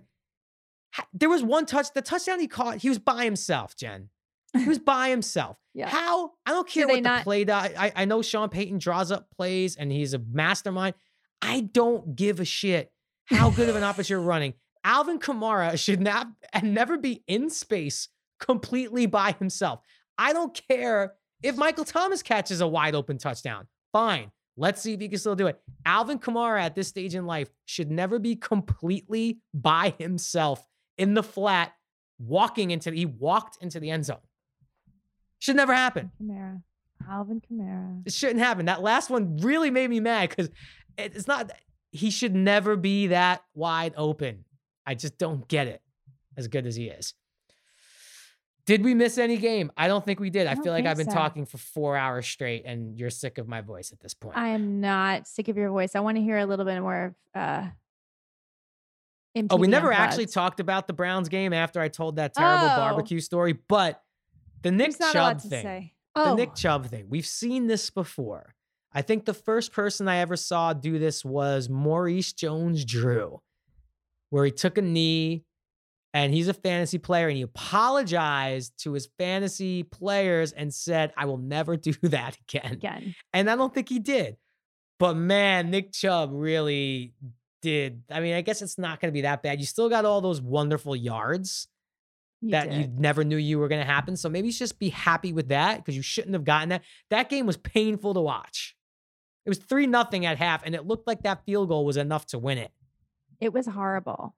There 1.11 1.29
was 1.29 1.43
one 1.43 1.65
touch, 1.65 1.87
the 1.93 2.01
touchdown 2.01 2.39
he 2.39 2.47
caught, 2.47 2.77
he 2.77 2.87
was 2.89 2.99
by 2.99 3.25
himself, 3.25 3.75
Jen. 3.75 4.09
He 4.57 4.65
was 4.69 4.79
by 4.93 5.09
himself. 5.09 5.57
yeah. 5.73 5.89
How? 5.89 6.31
I 6.45 6.51
don't 6.51 6.67
care 6.67 6.87
what 6.87 6.95
the 6.95 7.01
not- 7.01 7.23
play. 7.23 7.45
I, 7.49 7.91
I 7.95 8.05
know 8.05 8.21
Sean 8.21 8.47
Payton 8.49 8.77
draws 8.77 9.11
up 9.11 9.29
plays 9.35 9.75
and 9.75 9.91
he's 9.91 10.13
a 10.13 10.19
mastermind. 10.19 10.95
I 11.41 11.61
don't 11.61 12.15
give 12.15 12.39
a 12.39 12.45
shit 12.45 12.91
how 13.25 13.49
good 13.49 13.67
of 13.67 13.75
an 13.75 13.83
offense 13.83 14.09
you're 14.09 14.21
running. 14.21 14.53
Alvin 14.85 15.19
Kamara 15.19 15.77
should 15.77 15.99
not 16.01 16.27
and 16.53 16.73
never 16.73 16.97
be 16.97 17.23
in 17.27 17.49
space 17.49 18.07
completely 18.39 19.05
by 19.05 19.31
himself. 19.33 19.79
I 20.17 20.31
don't 20.31 20.59
care 20.69 21.13
if 21.43 21.57
Michael 21.57 21.85
Thomas 21.85 22.23
catches 22.23 22.61
a 22.61 22.67
wide 22.67 22.95
open 22.95 23.17
touchdown. 23.17 23.67
Fine. 23.91 24.31
Let's 24.55 24.81
see 24.81 24.93
if 24.93 24.99
he 24.99 25.09
can 25.09 25.19
still 25.19 25.35
do 25.35 25.47
it. 25.47 25.59
Alvin 25.85 26.19
Kamara 26.19 26.61
at 26.61 26.75
this 26.75 26.87
stage 26.87 27.15
in 27.15 27.25
life 27.25 27.49
should 27.65 27.91
never 27.91 28.19
be 28.19 28.35
completely 28.35 29.39
by 29.53 29.93
himself 29.97 30.65
in 30.97 31.15
the 31.15 31.23
flat, 31.23 31.73
walking 32.19 32.71
into 32.71 32.91
he 32.91 33.05
walked 33.05 33.57
into 33.61 33.79
the 33.79 33.89
end 33.89 34.05
zone. 34.05 34.17
Should 35.39 35.55
never 35.55 35.73
happen. 35.73 36.11
Kamara. 36.21 36.61
Alvin 37.09 37.41
Kamara. 37.41 38.03
It 38.05 38.13
shouldn't 38.13 38.39
happen. 38.39 38.67
That 38.67 38.81
last 38.81 39.09
one 39.09 39.37
really 39.37 39.71
made 39.71 39.89
me 39.89 39.99
mad 39.99 40.29
because 40.29 40.49
it's 40.97 41.27
not 41.27 41.51
he 41.91 42.09
should 42.09 42.35
never 42.35 42.75
be 42.75 43.07
that 43.07 43.43
wide 43.53 43.93
open. 43.97 44.45
I 44.85 44.95
just 44.95 45.17
don't 45.17 45.47
get 45.47 45.67
it 45.67 45.81
as 46.37 46.47
good 46.47 46.65
as 46.65 46.75
he 46.75 46.87
is. 46.87 47.13
Did 48.65 48.83
we 48.83 48.93
miss 48.93 49.17
any 49.17 49.37
game? 49.37 49.71
I 49.75 49.87
don't 49.87 50.05
think 50.05 50.19
we 50.19 50.29
did. 50.29 50.47
I, 50.47 50.51
I 50.51 50.55
feel 50.55 50.71
like 50.71 50.85
I've 50.85 50.97
been 50.97 51.09
so. 51.09 51.15
talking 51.15 51.45
for 51.45 51.57
four 51.57 51.97
hours 51.97 52.25
straight 52.25 52.63
and 52.65 52.97
you're 52.97 53.09
sick 53.09 53.37
of 53.37 53.47
my 53.47 53.61
voice 53.61 53.91
at 53.91 53.99
this 53.99 54.13
point. 54.13 54.37
I 54.37 54.49
am 54.49 54.79
not 54.79 55.27
sick 55.27 55.49
of 55.49 55.57
your 55.57 55.69
voice. 55.69 55.95
I 55.95 55.99
want 55.99 56.17
to 56.17 56.23
hear 56.23 56.37
a 56.37 56.45
little 56.45 56.65
bit 56.65 56.79
more 56.81 57.13
of 57.35 57.41
uh 57.41 57.67
Oh, 59.49 59.55
we 59.55 59.67
never 59.67 59.91
actually 59.91 60.27
talked 60.27 60.59
about 60.59 60.85
the 60.85 60.93
Browns 60.93 61.27
game 61.27 61.53
after 61.53 61.81
I 61.81 61.87
told 61.87 62.17
that 62.17 62.35
terrible 62.35 62.67
oh. 62.67 62.75
barbecue 62.75 63.19
story, 63.19 63.53
but 63.67 63.99
the 64.61 64.71
Nick 64.71 64.95
Chubb 65.11 65.41
thing. 65.41 65.89
Oh. 66.15 66.29
The 66.29 66.35
Nick 66.35 66.49
oh. 66.51 66.55
Chubb 66.55 66.85
thing. 66.85 67.07
We've 67.09 67.25
seen 67.25 67.65
this 67.65 67.89
before. 67.89 68.53
I 68.93 69.01
think 69.01 69.25
the 69.25 69.33
first 69.33 69.73
person 69.73 70.07
I 70.07 70.17
ever 70.17 70.35
saw 70.35 70.73
do 70.73 70.99
this 70.99 71.25
was 71.25 71.67
Maurice 71.67 72.31
Jones 72.31 72.85
Drew, 72.85 73.41
where 74.29 74.45
he 74.45 74.51
took 74.51 74.77
a 74.77 74.83
knee 74.83 75.45
and 76.13 76.33
he's 76.33 76.47
a 76.47 76.53
fantasy 76.53 76.99
player 76.99 77.27
and 77.27 77.35
he 77.35 77.43
apologized 77.43 78.73
to 78.83 78.93
his 78.93 79.09
fantasy 79.17 79.83
players 79.83 80.51
and 80.51 80.73
said, 80.73 81.11
I 81.17 81.25
will 81.25 81.37
never 81.37 81.75
do 81.77 81.93
that 82.03 82.37
again. 82.47 82.73
Again. 82.73 83.15
And 83.33 83.49
I 83.49 83.55
don't 83.55 83.73
think 83.73 83.89
he 83.89 83.99
did. 83.99 84.37
But 84.99 85.15
man, 85.15 85.71
Nick 85.71 85.91
Chubb 85.91 86.29
really 86.31 87.13
did. 87.61 88.03
I 88.11 88.19
mean, 88.19 88.35
I 88.35 88.41
guess 88.41 88.61
it's 88.61 88.77
not 88.77 88.99
going 88.99 89.11
to 89.11 89.13
be 89.13 89.21
that 89.21 89.41
bad. 89.41 89.59
You 89.59 89.65
still 89.65 89.89
got 89.89 90.05
all 90.05 90.21
those 90.21 90.39
wonderful 90.39 90.95
yards 90.95 91.67
you 92.41 92.51
that 92.51 92.69
did. 92.69 92.79
you 92.79 92.87
never 92.97 93.23
knew 93.23 93.37
you 93.37 93.57
were 93.57 93.67
going 93.67 93.81
to 93.81 93.91
happen. 93.91 94.15
So 94.15 94.29
maybe 94.29 94.51
just 94.51 94.77
be 94.77 94.89
happy 94.89 95.33
with 95.33 95.47
that 95.47 95.77
because 95.77 95.95
you 95.95 96.03
shouldn't 96.03 96.33
have 96.33 96.43
gotten 96.43 96.69
that. 96.69 96.83
That 97.09 97.29
game 97.29 97.47
was 97.47 97.57
painful 97.57 98.13
to 98.13 98.21
watch. 98.21 98.75
It 99.45 99.49
was 99.49 99.57
3 99.57 99.87
nothing 99.87 100.25
at 100.25 100.37
half, 100.37 100.63
and 100.63 100.73
it 100.73 100.85
looked 100.85 101.05
like 101.05 101.23
that 101.23 101.45
field 101.45 101.67
goal 101.67 101.85
was 101.85 101.97
enough 101.97 102.27
to 102.27 102.39
win 102.39 102.57
it. 102.57 102.71
It 103.41 103.51
was 103.51 103.65
horrible. 103.65 104.35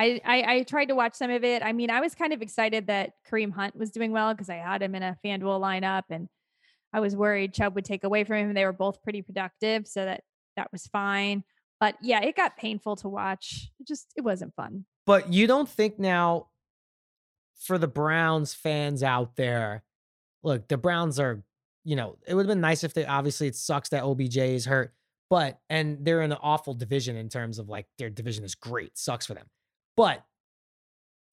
I, 0.00 0.20
I, 0.24 0.54
I 0.54 0.62
tried 0.62 0.86
to 0.86 0.94
watch 0.94 1.14
some 1.14 1.30
of 1.30 1.44
it. 1.44 1.62
I 1.62 1.74
mean, 1.74 1.90
I 1.90 2.00
was 2.00 2.14
kind 2.14 2.32
of 2.32 2.40
excited 2.40 2.86
that 2.86 3.12
Kareem 3.30 3.52
Hunt 3.52 3.76
was 3.76 3.90
doing 3.90 4.12
well 4.12 4.32
because 4.32 4.48
I 4.48 4.54
had 4.54 4.80
him 4.80 4.94
in 4.94 5.02
a 5.02 5.18
FanDuel 5.22 5.60
lineup, 5.60 6.04
and 6.08 6.26
I 6.90 7.00
was 7.00 7.14
worried 7.14 7.52
Chubb 7.52 7.74
would 7.74 7.84
take 7.84 8.02
away 8.02 8.24
from 8.24 8.38
him. 8.38 8.54
They 8.54 8.64
were 8.64 8.72
both 8.72 9.02
pretty 9.02 9.20
productive, 9.20 9.86
so 9.86 10.06
that 10.06 10.22
that 10.56 10.72
was 10.72 10.86
fine. 10.86 11.44
But 11.80 11.96
yeah, 12.00 12.22
it 12.22 12.34
got 12.34 12.56
painful 12.56 12.96
to 12.96 13.08
watch. 13.08 13.70
It 13.78 13.86
just 13.86 14.06
it 14.16 14.22
wasn't 14.22 14.54
fun. 14.54 14.86
But 15.04 15.34
you 15.34 15.46
don't 15.46 15.68
think 15.68 15.98
now 15.98 16.46
for 17.60 17.76
the 17.76 17.88
Browns 17.88 18.54
fans 18.54 19.02
out 19.02 19.36
there, 19.36 19.82
look, 20.42 20.66
the 20.68 20.78
Browns 20.78 21.20
are, 21.20 21.42
you 21.84 21.96
know, 21.96 22.16
it 22.26 22.34
would 22.34 22.46
have 22.46 22.54
been 22.54 22.62
nice 22.62 22.84
if 22.84 22.94
they 22.94 23.04
obviously 23.04 23.48
it 23.48 23.56
sucks 23.56 23.90
that 23.90 24.02
OBJ 24.02 24.38
is 24.38 24.64
hurt, 24.64 24.94
but 25.28 25.60
and 25.68 26.06
they're 26.06 26.22
in 26.22 26.32
an 26.32 26.38
awful 26.40 26.72
division 26.72 27.16
in 27.16 27.28
terms 27.28 27.58
of 27.58 27.68
like 27.68 27.86
their 27.98 28.08
division 28.08 28.44
is 28.44 28.54
great, 28.54 28.96
sucks 28.96 29.26
for 29.26 29.34
them. 29.34 29.46
But 30.00 30.24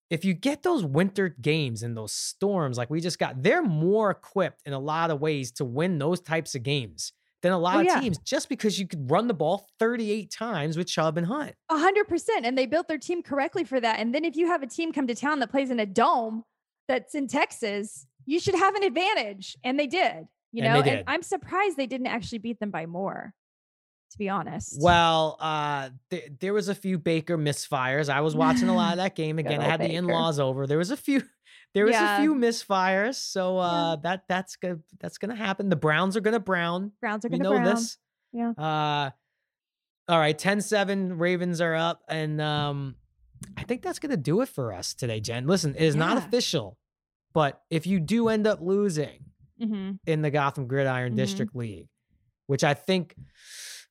if 0.09 0.25
you 0.25 0.33
get 0.33 0.61
those 0.61 0.83
winter 0.83 1.29
games 1.29 1.83
and 1.83 1.95
those 1.95 2.11
storms 2.11 2.77
like 2.77 2.89
we 2.89 2.99
just 2.99 3.17
got, 3.17 3.41
they're 3.41 3.63
more 3.63 4.11
equipped 4.11 4.61
in 4.65 4.73
a 4.73 4.79
lot 4.79 5.09
of 5.09 5.21
ways 5.21 5.53
to 5.53 5.63
win 5.63 5.99
those 5.99 6.19
types 6.19 6.53
of 6.53 6.63
games 6.63 7.13
than 7.43 7.53
a 7.53 7.57
lot 7.57 7.77
oh, 7.77 7.79
of 7.79 7.85
yeah. 7.85 8.01
teams 8.01 8.17
just 8.17 8.49
because 8.49 8.77
you 8.77 8.85
could 8.85 9.09
run 9.09 9.27
the 9.27 9.33
ball 9.33 9.69
38 9.79 10.29
times 10.29 10.75
with 10.75 10.87
Chubb 10.87 11.17
and 11.17 11.27
Hunt. 11.27 11.53
A 11.69 11.77
hundred 11.77 12.09
percent. 12.09 12.45
And 12.45 12.57
they 12.57 12.65
built 12.65 12.89
their 12.89 12.97
team 12.97 13.23
correctly 13.23 13.63
for 13.63 13.79
that. 13.79 14.01
And 14.01 14.13
then 14.13 14.25
if 14.25 14.35
you 14.35 14.47
have 14.47 14.61
a 14.61 14.67
team 14.67 14.91
come 14.91 15.07
to 15.07 15.15
town 15.15 15.39
that 15.39 15.49
plays 15.49 15.71
in 15.71 15.79
a 15.79 15.85
dome 15.85 16.43
that's 16.89 17.15
in 17.15 17.29
Texas, 17.29 18.05
you 18.25 18.41
should 18.41 18.55
have 18.55 18.75
an 18.75 18.83
advantage. 18.83 19.55
And 19.63 19.79
they 19.79 19.87
did, 19.87 20.27
you 20.51 20.61
and 20.63 20.73
know, 20.73 20.91
and 20.91 21.05
I'm 21.07 21.21
surprised 21.21 21.77
they 21.77 21.87
didn't 21.87 22.07
actually 22.07 22.39
beat 22.39 22.59
them 22.59 22.71
by 22.71 22.85
more. 22.85 23.33
To 24.11 24.17
be 24.17 24.29
honest, 24.29 24.77
well, 24.81 25.37
uh, 25.39 25.89
th- 26.09 26.31
there 26.39 26.53
was 26.53 26.69
a 26.69 26.75
few 26.75 26.97
Baker 26.97 27.37
misfires. 27.37 28.09
I 28.09 28.21
was 28.21 28.35
watching 28.35 28.69
a 28.69 28.75
lot 28.75 28.93
of 28.93 28.97
that 29.03 29.15
game 29.15 29.37
again. 29.37 29.59
I 29.59 29.65
had 29.65 29.79
Baker. 29.79 29.89
the 29.89 29.95
in-laws 29.97 30.39
over. 30.39 30.65
There 30.65 30.77
was 30.77 30.91
a 30.91 30.97
few, 30.97 31.23
there 31.73 31.85
was 31.85 31.93
yeah. 31.93 32.17
a 32.17 32.21
few 32.21 32.33
misfires, 32.33 33.15
so 33.15 33.57
uh, 33.57 33.91
yeah. 33.91 33.95
that 34.03 34.23
that's 34.29 34.55
good. 34.55 34.81
That's 34.99 35.17
gonna 35.17 35.35
happen. 35.35 35.69
The 35.69 35.75
Browns 35.75 36.15
are 36.15 36.21
gonna 36.21 36.39
brown. 36.39 36.93
Browns 37.01 37.25
are 37.25 37.29
gonna 37.29 37.43
brown. 37.43 37.53
You 37.53 37.59
know 37.59 37.65
brown. 37.65 37.75
this. 37.75 37.97
Yeah. 38.31 38.51
Uh, 38.51 39.09
all 40.09 40.19
right, 40.19 40.37
10-7, 40.37 41.19
Ravens 41.19 41.59
are 41.59 41.75
up, 41.75 42.01
and 42.07 42.39
um, 42.39 42.95
I 43.57 43.63
think 43.63 43.81
that's 43.81 43.99
gonna 43.99 44.15
do 44.17 44.41
it 44.41 44.47
for 44.47 44.71
us 44.71 44.93
today, 44.93 45.19
Jen. 45.19 45.47
Listen, 45.47 45.75
it 45.75 45.81
is 45.81 45.95
yeah. 45.95 45.99
not 45.99 46.17
official, 46.17 46.77
but 47.33 47.61
if 47.69 47.85
you 47.85 47.99
do 47.99 48.29
end 48.29 48.47
up 48.47 48.61
losing 48.61 49.25
mm-hmm. 49.61 49.91
in 50.05 50.21
the 50.21 50.31
Gotham 50.31 50.67
Gridiron 50.67 51.09
mm-hmm. 51.09 51.17
District 51.17 51.55
League, 51.55 51.87
which 52.47 52.63
I 52.63 52.73
think 52.73 53.15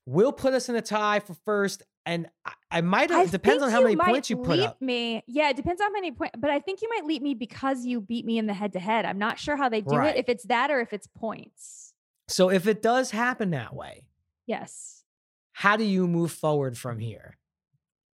will 0.07 0.31
put 0.31 0.53
us 0.53 0.69
in 0.69 0.75
a 0.75 0.81
tie 0.81 1.19
for 1.19 1.35
first 1.45 1.83
and 2.05 2.27
I, 2.45 2.53
I 2.71 2.81
might 2.81 3.11
have 3.11 3.27
it 3.27 3.31
depends 3.31 3.61
on 3.61 3.69
how 3.69 3.81
many 3.81 3.97
points 3.97 4.29
you 4.29 4.37
put 4.37 4.59
up. 4.59 4.81
Me, 4.81 5.21
yeah, 5.27 5.49
it 5.49 5.57
depends 5.57 5.81
on 5.81 5.87
how 5.87 5.91
many 5.91 6.11
points. 6.11 6.35
But 6.39 6.49
I 6.49 6.59
think 6.59 6.81
you 6.81 6.89
might 6.89 7.05
leap 7.05 7.21
me 7.21 7.33
because 7.33 7.85
you 7.85 7.99
beat 7.99 8.25
me 8.25 8.37
in 8.37 8.47
the 8.47 8.53
head 8.53 8.71
to 8.73 8.79
head. 8.79 9.05
I'm 9.05 9.19
not 9.19 9.37
sure 9.37 9.57
how 9.57 9.67
they 9.67 9.81
do 9.81 9.97
right. 9.97 10.15
it. 10.15 10.19
If 10.19 10.29
it's 10.29 10.45
that 10.45 10.71
or 10.71 10.79
if 10.79 10.93
it's 10.93 11.07
points. 11.07 11.93
So 12.29 12.49
if 12.49 12.65
it 12.65 12.81
does 12.81 13.11
happen 13.11 13.51
that 13.51 13.75
way, 13.75 14.07
yes. 14.47 15.03
How 15.51 15.75
do 15.75 15.83
you 15.83 16.07
move 16.07 16.31
forward 16.31 16.77
from 16.77 16.99
here? 16.99 17.37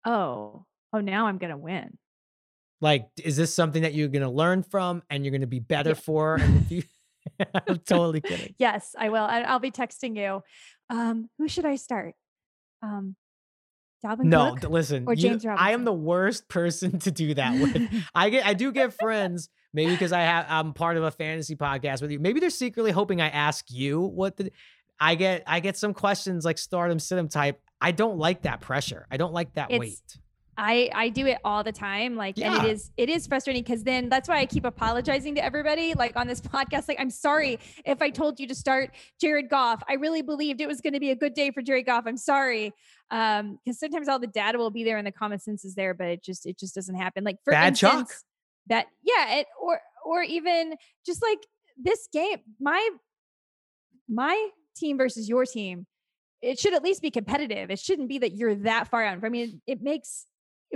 Oh, 0.05 0.65
oh, 0.91 0.99
now 0.99 1.27
I'm 1.27 1.37
gonna 1.37 1.57
win. 1.57 1.97
Like, 2.81 3.07
is 3.23 3.37
this 3.37 3.53
something 3.53 3.83
that 3.83 3.93
you're 3.93 4.07
gonna 4.07 4.31
learn 4.31 4.63
from 4.63 5.03
and 5.09 5.23
you're 5.23 5.31
gonna 5.31 5.45
be 5.45 5.59
better 5.59 5.91
yeah. 5.91 5.95
for? 5.95 6.39
I'm 7.67 7.79
totally 7.79 8.21
kidding. 8.21 8.55
Yes, 8.57 8.95
I 8.97 9.09
will. 9.09 9.23
I, 9.23 9.51
will 9.51 9.59
be 9.59 9.71
texting 9.71 10.17
you. 10.17 10.41
Um, 10.93 11.29
who 11.39 11.47
should 11.47 11.65
I 11.65 11.75
start? 11.75 12.13
Um, 12.83 13.15
Dalvin 14.05 14.25
no, 14.25 14.55
Cook 14.55 14.69
listen. 14.69 15.05
Or 15.07 15.15
James 15.15 15.43
you, 15.43 15.49
I 15.49 15.71
am 15.71 15.85
the 15.85 15.93
worst 15.93 16.47
person 16.47 16.99
to 16.99 17.11
do 17.11 17.33
that 17.33 17.59
with. 17.59 18.05
I 18.15 18.29
get, 18.29 18.45
I 18.45 18.53
do 18.53 18.71
get 18.71 18.93
friends. 18.93 19.49
Maybe 19.73 19.89
because 19.91 20.11
I 20.11 20.19
have, 20.19 20.45
I'm 20.49 20.73
part 20.73 20.97
of 20.97 21.03
a 21.03 21.09
fantasy 21.09 21.55
podcast 21.55 22.03
with 22.03 22.11
you. 22.11 22.19
Maybe 22.19 22.39
they're 22.39 22.51
secretly 22.51 22.91
hoping 22.91 23.21
I 23.21 23.29
ask 23.29 23.65
you 23.71 24.01
what 24.01 24.37
the. 24.37 24.51
I 24.99 25.15
get, 25.15 25.43
I 25.47 25.59
get 25.59 25.75
some 25.75 25.95
questions 25.95 26.45
like 26.45 26.59
stardom, 26.59 26.99
sit 26.99 27.31
type. 27.31 27.59
I 27.81 27.91
don't 27.91 28.19
like 28.19 28.43
that 28.43 28.61
pressure. 28.61 29.07
I 29.09 29.17
don't 29.17 29.33
like 29.33 29.55
that 29.55 29.71
it's, 29.71 29.79
weight. 29.79 30.17
I 30.57 30.89
I 30.93 31.09
do 31.09 31.25
it 31.25 31.39
all 31.43 31.63
the 31.63 31.71
time 31.71 32.15
like 32.15 32.37
yeah. 32.37 32.55
and 32.55 32.65
it 32.65 32.71
is 32.71 32.91
it 32.97 33.09
is 33.09 33.25
frustrating 33.27 33.63
because 33.63 33.83
then 33.83 34.09
that's 34.09 34.29
why 34.29 34.37
I 34.37 34.45
keep 34.45 34.65
apologizing 34.65 35.35
to 35.35 35.43
everybody 35.43 35.93
like 35.93 36.15
on 36.15 36.27
this 36.27 36.41
podcast 36.53 36.87
like 36.87 36.99
I'm 36.99 37.09
sorry 37.09 37.59
if 37.85 38.01
I 38.01 38.09
told 38.09 38.39
you 38.39 38.47
to 38.47 38.55
start 38.55 38.91
Jared 39.19 39.49
Goff 39.49 39.81
I 39.89 39.93
really 39.93 40.21
believed 40.21 40.61
it 40.61 40.67
was 40.67 40.81
going 40.81 40.93
to 40.93 40.99
be 40.99 41.11
a 41.11 41.15
good 41.15 41.33
day 41.33 41.51
for 41.51 41.61
Jared 41.61 41.85
Goff 41.85 42.03
I'm 42.05 42.17
sorry 42.17 42.73
um 43.11 43.59
because 43.63 43.79
sometimes 43.79 44.07
all 44.07 44.19
the 44.19 44.27
data 44.27 44.57
will 44.57 44.71
be 44.71 44.83
there 44.83 44.97
and 44.97 45.07
the 45.07 45.11
common 45.11 45.39
sense 45.39 45.65
is 45.65 45.75
there 45.75 45.93
but 45.93 46.07
it 46.07 46.23
just 46.23 46.45
it 46.45 46.59
just 46.59 46.75
doesn't 46.75 46.95
happen 46.95 47.23
like 47.23 47.37
for 47.43 47.51
Bad 47.51 47.69
instance 47.69 48.09
chalk. 48.09 48.17
that 48.67 48.87
yeah 49.03 49.37
it 49.37 49.47
or 49.61 49.79
or 50.05 50.21
even 50.21 50.75
just 51.05 51.21
like 51.21 51.39
this 51.77 52.07
game 52.13 52.37
my 52.59 52.89
my 54.07 54.49
team 54.75 54.97
versus 54.97 55.27
your 55.27 55.45
team 55.45 55.87
it 56.43 56.59
should 56.59 56.73
at 56.73 56.83
least 56.83 57.01
be 57.01 57.09
competitive. 57.09 57.71
It 57.71 57.79
shouldn't 57.79 58.09
be 58.09 58.17
that 58.19 58.35
you're 58.35 58.53
that 58.55 58.89
far 58.89 59.03
out. 59.03 59.23
I 59.23 59.29
mean, 59.29 59.61
it 59.65 59.81
makes 59.81 60.27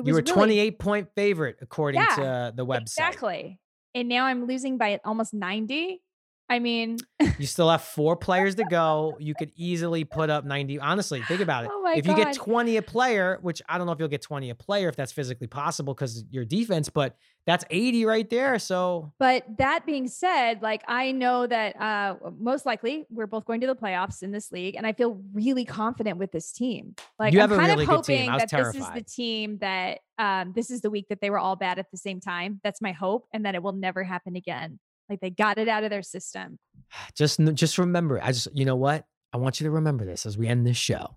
you 0.05 0.13
were 0.13 0.19
really, 0.19 0.31
28 0.31 0.79
point 0.79 1.09
favorite 1.15 1.57
according 1.61 2.01
yeah, 2.01 2.15
to 2.15 2.53
the 2.55 2.65
website. 2.65 2.81
Exactly. 2.81 3.59
And 3.95 4.07
now 4.07 4.25
I'm 4.25 4.45
losing 4.45 4.77
by 4.77 4.99
almost 5.03 5.33
90. 5.33 6.01
I 6.49 6.59
mean, 6.59 6.97
you 7.37 7.45
still 7.45 7.69
have 7.69 7.81
four 7.81 8.15
players 8.27 8.55
to 8.55 8.63
go. 8.69 9.17
You 9.19 9.35
could 9.35 9.51
easily 9.57 10.05
put 10.05 10.29
up 10.29 10.45
90. 10.45 10.79
Honestly, 10.79 11.21
think 11.23 11.41
about 11.41 11.65
it. 11.65 11.71
Oh 11.73 11.91
if 11.93 12.05
God. 12.05 12.17
you 12.17 12.23
get 12.23 12.35
20 12.35 12.77
a 12.77 12.81
player, 12.81 13.37
which 13.41 13.61
I 13.67 13.77
don't 13.77 13.85
know 13.85 13.91
if 13.91 13.99
you'll 13.99 14.07
get 14.07 14.21
20 14.21 14.49
a 14.49 14.55
player 14.55 14.87
if 14.87 14.95
that's 14.95 15.11
physically 15.11 15.47
possible 15.47 15.93
because 15.93 16.23
your 16.31 16.45
defense, 16.45 16.89
but 16.89 17.17
that's 17.45 17.65
80 17.69 18.05
right 18.05 18.29
there. 18.29 18.59
So, 18.59 19.11
but 19.19 19.43
that 19.57 19.85
being 19.85 20.07
said, 20.07 20.61
like 20.61 20.83
I 20.87 21.11
know 21.11 21.47
that 21.47 21.79
uh 21.81 22.15
most 22.39 22.65
likely 22.65 23.05
we're 23.09 23.27
both 23.27 23.45
going 23.45 23.61
to 23.61 23.67
the 23.67 23.75
playoffs 23.75 24.23
in 24.23 24.31
this 24.31 24.51
league, 24.51 24.75
and 24.75 24.87
I 24.87 24.93
feel 24.93 25.21
really 25.33 25.65
confident 25.65 26.17
with 26.17 26.31
this 26.31 26.51
team. 26.53 26.95
Like 27.19 27.33
you 27.33 27.41
I'm 27.41 27.49
kind 27.49 27.61
a 27.71 27.75
really 27.75 27.83
of 27.83 27.89
good 27.89 28.03
team. 28.03 28.17
hoping 28.17 28.29
I 28.29 28.33
was 28.35 28.41
that 28.43 28.49
terrified. 28.49 28.73
this 28.73 28.87
is 28.87 28.93
the 28.93 29.03
team 29.03 29.57
that 29.59 29.99
um 30.17 30.53
this 30.55 30.71
is 30.71 30.79
the 30.79 30.89
week 30.89 31.07
that 31.09 31.19
they 31.19 31.29
were 31.29 31.39
all 31.39 31.57
bad 31.57 31.77
at 31.77 31.91
the 31.91 31.97
same 31.97 32.21
time. 32.21 32.61
That's 32.63 32.81
my 32.81 32.93
hope, 32.93 33.27
and 33.33 33.45
that 33.45 33.53
it 33.55 33.61
will 33.61 33.73
never 33.73 34.03
happen 34.05 34.37
again. 34.37 34.79
Like 35.09 35.19
they 35.21 35.29
got 35.29 35.57
it 35.57 35.67
out 35.67 35.83
of 35.83 35.89
their 35.89 36.03
system. 36.03 36.59
just 37.15 37.39
just 37.53 37.77
remember 37.77 38.19
i 38.23 38.31
just 38.31 38.47
you 38.53 38.63
know 38.65 38.75
what 38.75 39.05
i 39.33 39.37
want 39.37 39.59
you 39.59 39.65
to 39.65 39.71
remember 39.71 40.05
this 40.05 40.25
as 40.25 40.37
we 40.37 40.47
end 40.47 40.65
this 40.65 40.77
show 40.77 41.15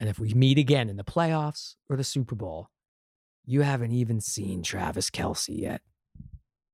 and 0.00 0.08
if 0.08 0.18
we 0.18 0.34
meet 0.34 0.58
again 0.58 0.88
in 0.88 0.96
the 0.96 1.04
playoffs 1.04 1.76
or 1.88 1.96
the 1.96 2.02
super 2.04 2.34
bowl 2.34 2.70
you 3.46 3.60
haven't 3.62 3.92
even 3.92 4.20
seen 4.20 4.62
travis 4.62 5.10
kelce 5.10 5.56
yet 5.56 5.80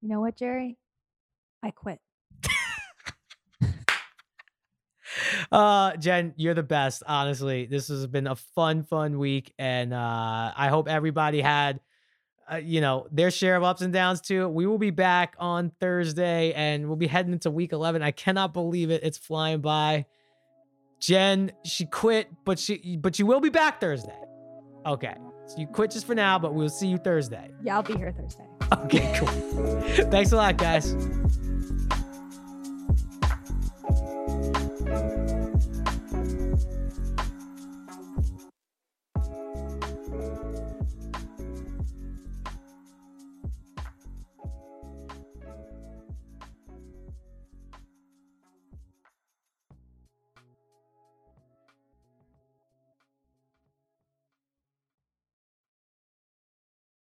You 0.00 0.08
know 0.08 0.20
what, 0.20 0.36
Jerry? 0.36 0.78
I 1.62 1.72
quit. 1.72 1.98
uh 5.50 5.96
jen 5.96 6.34
you're 6.36 6.54
the 6.54 6.62
best 6.62 7.02
honestly 7.06 7.66
this 7.66 7.88
has 7.88 8.06
been 8.06 8.26
a 8.26 8.36
fun 8.36 8.82
fun 8.84 9.18
week 9.18 9.52
and 9.58 9.92
uh 9.92 10.52
i 10.56 10.68
hope 10.68 10.88
everybody 10.88 11.40
had 11.40 11.80
uh, 12.50 12.56
you 12.56 12.80
know 12.80 13.06
their 13.10 13.30
share 13.30 13.56
of 13.56 13.62
ups 13.62 13.82
and 13.82 13.92
downs 13.92 14.20
too. 14.20 14.48
We 14.48 14.66
will 14.66 14.78
be 14.78 14.90
back 14.90 15.34
on 15.38 15.72
thursday 15.80 16.52
and 16.52 16.86
we'll 16.86 16.96
be 16.96 17.06
heading 17.06 17.32
into 17.32 17.50
week 17.50 17.72
11 17.72 18.02
i 18.02 18.10
cannot 18.10 18.52
believe 18.52 18.90
it. 18.90 19.02
It's 19.02 19.18
flying 19.18 19.60
by. 19.60 20.06
Jen 21.00 21.52
she 21.64 21.86
quit 21.86 22.28
but 22.44 22.58
she 22.58 22.96
but 22.96 23.18
you 23.18 23.26
will 23.26 23.40
be 23.40 23.50
back 23.50 23.80
thursday. 23.80 24.18
Okay. 24.84 25.14
So 25.46 25.58
you 25.58 25.66
quit 25.66 25.90
just 25.90 26.06
for 26.06 26.14
now 26.14 26.38
but 26.38 26.54
we'll 26.54 26.68
see 26.68 26.88
you 26.88 26.98
thursday. 26.98 27.50
Yeah, 27.62 27.76
I'll 27.76 27.82
be 27.82 27.96
here 27.96 28.12
Thursday. 28.12 28.44
okay 28.72 29.18
cool. 29.18 30.08
Thanks 30.10 30.32
a 30.32 30.36
lot 30.36 30.56
guys 30.56 30.94